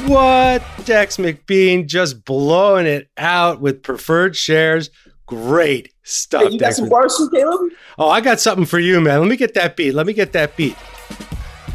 What? 0.07 0.70
Dex 0.85 1.17
McBean 1.17 1.85
just 1.85 2.25
blowing 2.25 2.85
it 2.85 3.09
out 3.17 3.61
with 3.61 3.83
preferred 3.83 4.35
shares. 4.35 4.89
Great 5.25 5.93
stuff. 6.03 6.43
Hey, 6.43 6.49
you 6.49 6.59
got 6.59 6.67
Dex 6.67 6.77
some 6.77 6.89
bars 6.89 7.29
Caleb? 7.33 7.71
Oh, 7.97 8.09
I 8.09 8.21
got 8.21 8.39
something 8.39 8.65
for 8.65 8.79
you, 8.79 8.99
man. 8.99 9.19
Let 9.19 9.29
me 9.29 9.37
get 9.37 9.53
that 9.53 9.75
beat. 9.75 9.93
Let 9.93 10.05
me 10.05 10.13
get 10.13 10.33
that 10.33 10.57
beat. 10.57 10.75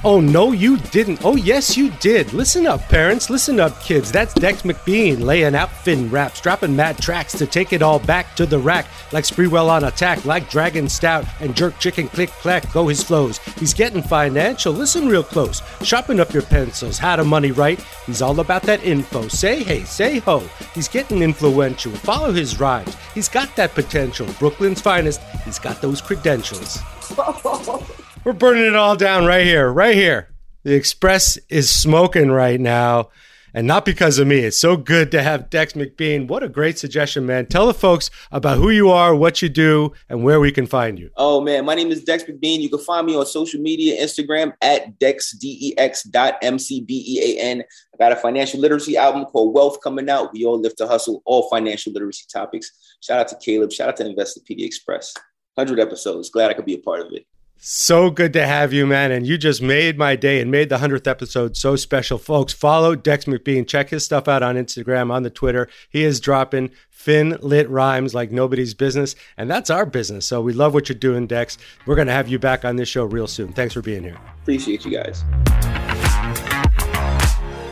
Oh, 0.05 0.21
no, 0.21 0.53
you 0.53 0.77
didn't. 0.77 1.25
Oh, 1.25 1.37
yes, 1.37 1.77
you 1.77 1.91
did. 2.01 2.33
Listen 2.33 2.67
up, 2.67 2.81
parents. 2.89 3.29
Listen 3.29 3.59
up, 3.59 3.81
kids. 3.81 4.13
That's 4.13 4.35
Dex 4.35 4.63
McBean 4.63 5.21
laying 5.21 5.55
out 5.55 5.71
fin 5.71 6.11
raps, 6.11 6.41
dropping 6.41 6.77
mad 6.77 6.99
tracks 6.99 7.33
to 7.39 7.47
take 7.47 7.73
it 7.73 7.83
all 7.83 7.99
back 7.99 8.37
to 8.37 8.47
the 8.47 8.59
rack. 8.59 8.87
Like 9.13 9.25
Sprewell 9.25 9.69
on 9.69 9.85
attack, 9.85 10.25
like 10.25 10.51
Dragon 10.51 10.89
Stout 10.89 11.25
and 11.41 11.57
Jerk 11.57 11.79
Chicken 11.79 12.09
Click 12.09 12.31
Clack 12.31 12.73
go 12.73 12.87
his 12.89 13.03
flows. 13.03 13.39
He's 13.59 13.75
getting 13.75 14.03
financial. 14.03 14.73
Listen 14.73 15.09
real 15.09 15.25
close. 15.25 15.61
Sharpen 15.83 16.21
up 16.21 16.33
your 16.33 16.43
pencils. 16.43 16.99
How 16.99 17.17
to 17.17 17.25
money 17.25 17.51
right. 17.51 17.83
He's 18.07 18.23
all 18.23 18.39
about 18.41 18.63
that 18.63 18.85
info. 18.85 19.29
Say 19.29 19.63
hey, 19.63 19.83
say 19.85 20.19
ho. 20.19 20.41
He's 20.75 20.89
getting 20.89 21.23
influential. 21.23 21.93
Follow 21.93 22.33
his 22.33 22.61
rhymes. 22.61 22.97
He's 23.15 23.29
got 23.29 23.55
that 23.57 23.75
potential. 23.75 24.29
Brooklyn's 24.39 24.81
finest. 24.81 25.21
He's 25.45 25.59
got 25.59 25.81
those 25.81 26.01
credentials. 26.01 26.79
We're 28.27 28.33
burning 28.33 28.65
it 28.65 28.75
all 28.75 28.97
down 28.97 29.25
right 29.25 29.47
here, 29.47 29.73
right 29.73 29.95
here. 29.95 30.35
The 30.65 30.75
Express 30.75 31.39
is 31.49 31.71
smoking 31.71 32.33
right 32.33 32.61
now, 32.61 33.11
and 33.55 33.69
not 33.69 33.85
because 33.85 34.19
of 34.19 34.27
me. 34.27 34.41
It's 34.41 34.59
so 34.59 34.77
good 34.77 35.13
to 35.13 35.23
have 35.23 35.49
Dex 35.49 35.75
McBean. 35.75 36.27
What 36.27 36.43
a 36.43 36.49
great 36.49 36.77
suggestion, 36.77 37.25
man. 37.25 37.47
Tell 37.47 37.69
the 37.69 37.73
folks 37.73 38.11
about 38.33 38.59
who 38.59 38.71
you 38.71 38.91
are, 38.91 39.15
what 39.15 39.43
you 39.43 39.49
do, 39.49 39.93
and 40.09 40.25
where 40.25 40.41
we 40.41 40.51
can 40.51 40.67
find 40.67 40.99
you. 40.99 41.09
Oh 41.17 41.41
man, 41.41 41.65
my 41.65 41.77
name 41.77 41.93
is 41.93 42.03
Dex 42.03 42.25
McBean. 42.25 42.59
You 42.59 42.69
can 42.69 42.81
find 42.81 43.07
me 43.07 43.15
on 43.15 43.27
social 43.27 43.61
media, 43.61 44.05
Instagram 44.05 44.55
at 44.61 44.99
Dex 44.99 45.31
D 45.39 45.57
E 45.61 45.79
X 45.79 46.03
dot 46.03 46.37
M 46.43 46.59
C 46.59 46.81
B 46.81 47.05
E 47.07 47.21
A 47.39 47.41
N. 47.41 47.63
I 47.95 47.97
got 47.97 48.11
a 48.11 48.17
financial 48.17 48.59
literacy 48.59 48.97
album 48.97 49.27
called 49.27 49.55
Wealth 49.55 49.81
coming 49.85 50.11
out. 50.11 50.33
We 50.33 50.45
all 50.45 50.61
live 50.61 50.75
to 50.79 50.89
hustle, 50.89 51.23
all 51.27 51.49
financial 51.49 51.93
literacy 51.93 52.25
topics. 52.33 52.73
Shout 53.03 53.21
out 53.21 53.29
to 53.29 53.37
Caleb. 53.37 53.71
Shout 53.71 53.91
out 53.91 53.97
to 53.99 54.03
Investopedia 54.03 54.67
Express. 54.67 55.15
100 55.55 55.81
episodes. 55.81 56.29
Glad 56.29 56.51
I 56.51 56.55
could 56.55 56.67
be 56.67 56.75
a 56.75 56.79
part 56.79 57.03
of 57.03 57.13
it. 57.13 57.25
So 57.59 58.11
good 58.11 58.33
to 58.35 58.47
have 58.47 58.73
you, 58.73 58.87
man. 58.87 59.11
And 59.11 59.27
you 59.27 59.39
just 59.39 59.61
made 59.61 59.99
my 59.99 60.15
day 60.15 60.41
and 60.41 60.51
made 60.51 60.69
the 60.69 60.79
100th 60.79 61.07
episode 61.07 61.57
so 61.57 61.75
special. 61.75 62.19
Folks, 62.19 62.53
follow 62.53 62.95
Dex 62.95 63.25
McBean. 63.25 63.67
Check 63.67 63.91
his 63.91 64.05
stuff 64.05 64.29
out 64.29 64.43
on 64.43 64.57
Instagram, 64.57 65.11
on 65.11 65.23
the 65.23 65.31
Twitter. 65.31 65.69
He 65.89 66.05
is 66.05 66.21
dropping 66.21 66.71
fin 66.91 67.39
lit 67.41 67.69
rhymes 67.69 68.15
like 68.15 68.31
nobody's 68.31 68.75
business. 68.75 69.17
And 69.37 69.51
that's 69.51 69.71
our 69.71 69.87
business. 69.87 70.27
So 70.27 70.41
we 70.41 70.53
love 70.53 70.75
what 70.75 70.89
you're 70.89 70.99
doing, 70.99 71.27
Dex. 71.27 71.59
We're 71.87 71.97
going 71.97 72.09
to 72.09 72.13
have 72.13 72.29
you 72.29 72.39
back 72.39 72.65
on 72.65 72.77
this 72.77 72.89
show 72.89 73.05
real 73.05 73.27
soon. 73.27 73.53
Thanks 73.53 73.75
for 73.75 73.83
being 73.83 74.03
here. 74.03 74.19
Appreciate 74.43 74.85
you 74.85 74.93
guys. 74.93 75.25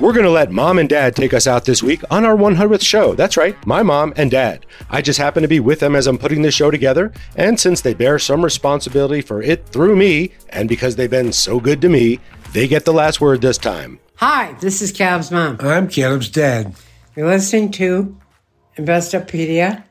We're 0.01 0.13
going 0.13 0.25
to 0.25 0.31
let 0.31 0.51
mom 0.51 0.79
and 0.79 0.89
dad 0.89 1.15
take 1.15 1.33
us 1.33 1.47
out 1.47 1.65
this 1.65 1.83
week 1.83 2.03
on 2.11 2.25
our 2.25 2.37
100th 2.37 2.85
show. 2.85 3.15
That's 3.15 3.37
right, 3.37 3.57
my 3.65 3.83
mom 3.83 4.13
and 4.17 4.31
dad. 4.31 4.67
I 4.91 5.01
just 5.01 5.21
happen 5.21 5.43
to 5.43 5.49
be 5.49 5.61
with 5.61 5.81
them 5.81 5.95
as 5.95 6.09
I'm 6.09 6.19
putting 6.19 6.43
this 6.43 6.55
show 6.55 6.71
together, 6.71 7.13
and 7.37 7.59
since 7.59 7.81
they 7.81 7.95
bear 7.95 8.19
some 8.19 8.45
responsibility 8.45 9.23
for 9.23 9.41
it 9.41 9.67
through 9.69 9.95
me, 9.95 10.33
and 10.51 10.69
because 10.69 10.97
they've 10.97 11.09
been 11.09 11.33
so 11.33 11.61
good 11.61 11.81
to 11.81 11.89
me, 11.89 12.19
they 12.53 12.67
get 12.67 12.85
the 12.85 12.93
last 12.93 13.21
word 13.21 13.41
this 13.41 13.57
time. 13.57 14.01
Hi, 14.17 14.55
this 14.61 14.83
is 14.83 14.91
Caleb's 14.91 15.31
mom. 15.31 15.59
I'm 15.61 15.89
Caleb's 15.89 16.29
dad. 16.29 16.75
You're 17.15 17.29
listening 17.29 17.71
to 17.73 18.17
Investopedia 18.77 19.85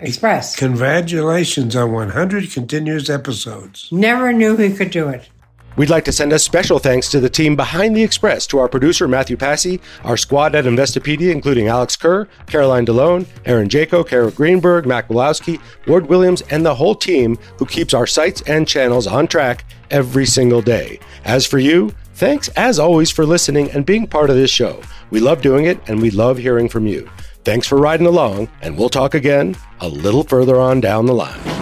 Express. 0.00 0.56
Congratulations 0.56 1.76
on 1.76 1.92
100 1.92 2.50
continuous 2.50 3.08
episodes. 3.08 3.88
Never 3.92 4.32
knew 4.32 4.56
he 4.56 4.74
could 4.74 4.90
do 4.90 5.08
it. 5.08 5.28
We'd 5.76 5.90
like 5.90 6.04
to 6.06 6.12
send 6.12 6.32
a 6.32 6.38
special 6.38 6.80
thanks 6.80 7.08
to 7.10 7.20
the 7.20 7.30
team 7.30 7.54
behind 7.54 7.94
the 7.94 8.02
Express, 8.02 8.48
to 8.48 8.58
our 8.58 8.68
producer 8.68 9.06
Matthew 9.06 9.36
Passy, 9.36 9.80
our 10.02 10.16
squad 10.16 10.56
at 10.56 10.64
Investopedia, 10.64 11.30
including 11.30 11.68
Alex 11.68 11.94
Kerr, 11.94 12.26
Caroline 12.46 12.84
DeLone, 12.84 13.26
Aaron 13.44 13.68
Jaco, 13.68 14.06
Kara 14.06 14.32
Greenberg, 14.32 14.86
Mac 14.86 15.08
Walowski, 15.08 15.60
Ward 15.86 16.06
Williams, 16.06 16.42
and 16.50 16.66
the 16.66 16.74
whole 16.74 16.96
team 16.96 17.38
who 17.58 17.66
keeps 17.66 17.94
our 17.94 18.06
sites 18.06 18.42
and 18.42 18.66
channels 18.66 19.06
on 19.06 19.28
track 19.28 19.64
every 19.90 20.26
single 20.26 20.62
day. 20.62 20.98
As 21.24 21.46
for 21.46 21.58
you, 21.58 21.92
thanks 22.14 22.48
as 22.56 22.80
always 22.80 23.10
for 23.12 23.24
listening 23.24 23.70
and 23.70 23.86
being 23.86 24.06
part 24.06 24.30
of 24.30 24.36
this 24.36 24.50
show. 24.50 24.82
We 25.10 25.20
love 25.20 25.42
doing 25.42 25.66
it 25.66 25.80
and 25.88 26.02
we 26.02 26.10
love 26.10 26.38
hearing 26.38 26.68
from 26.68 26.86
you. 26.86 27.08
Thanks 27.44 27.66
for 27.66 27.78
riding 27.78 28.06
along, 28.06 28.48
and 28.60 28.76
we'll 28.76 28.90
talk 28.90 29.14
again 29.14 29.56
a 29.80 29.88
little 29.88 30.24
further 30.24 30.58
on 30.58 30.80
down 30.80 31.06
the 31.06 31.14
line. 31.14 31.57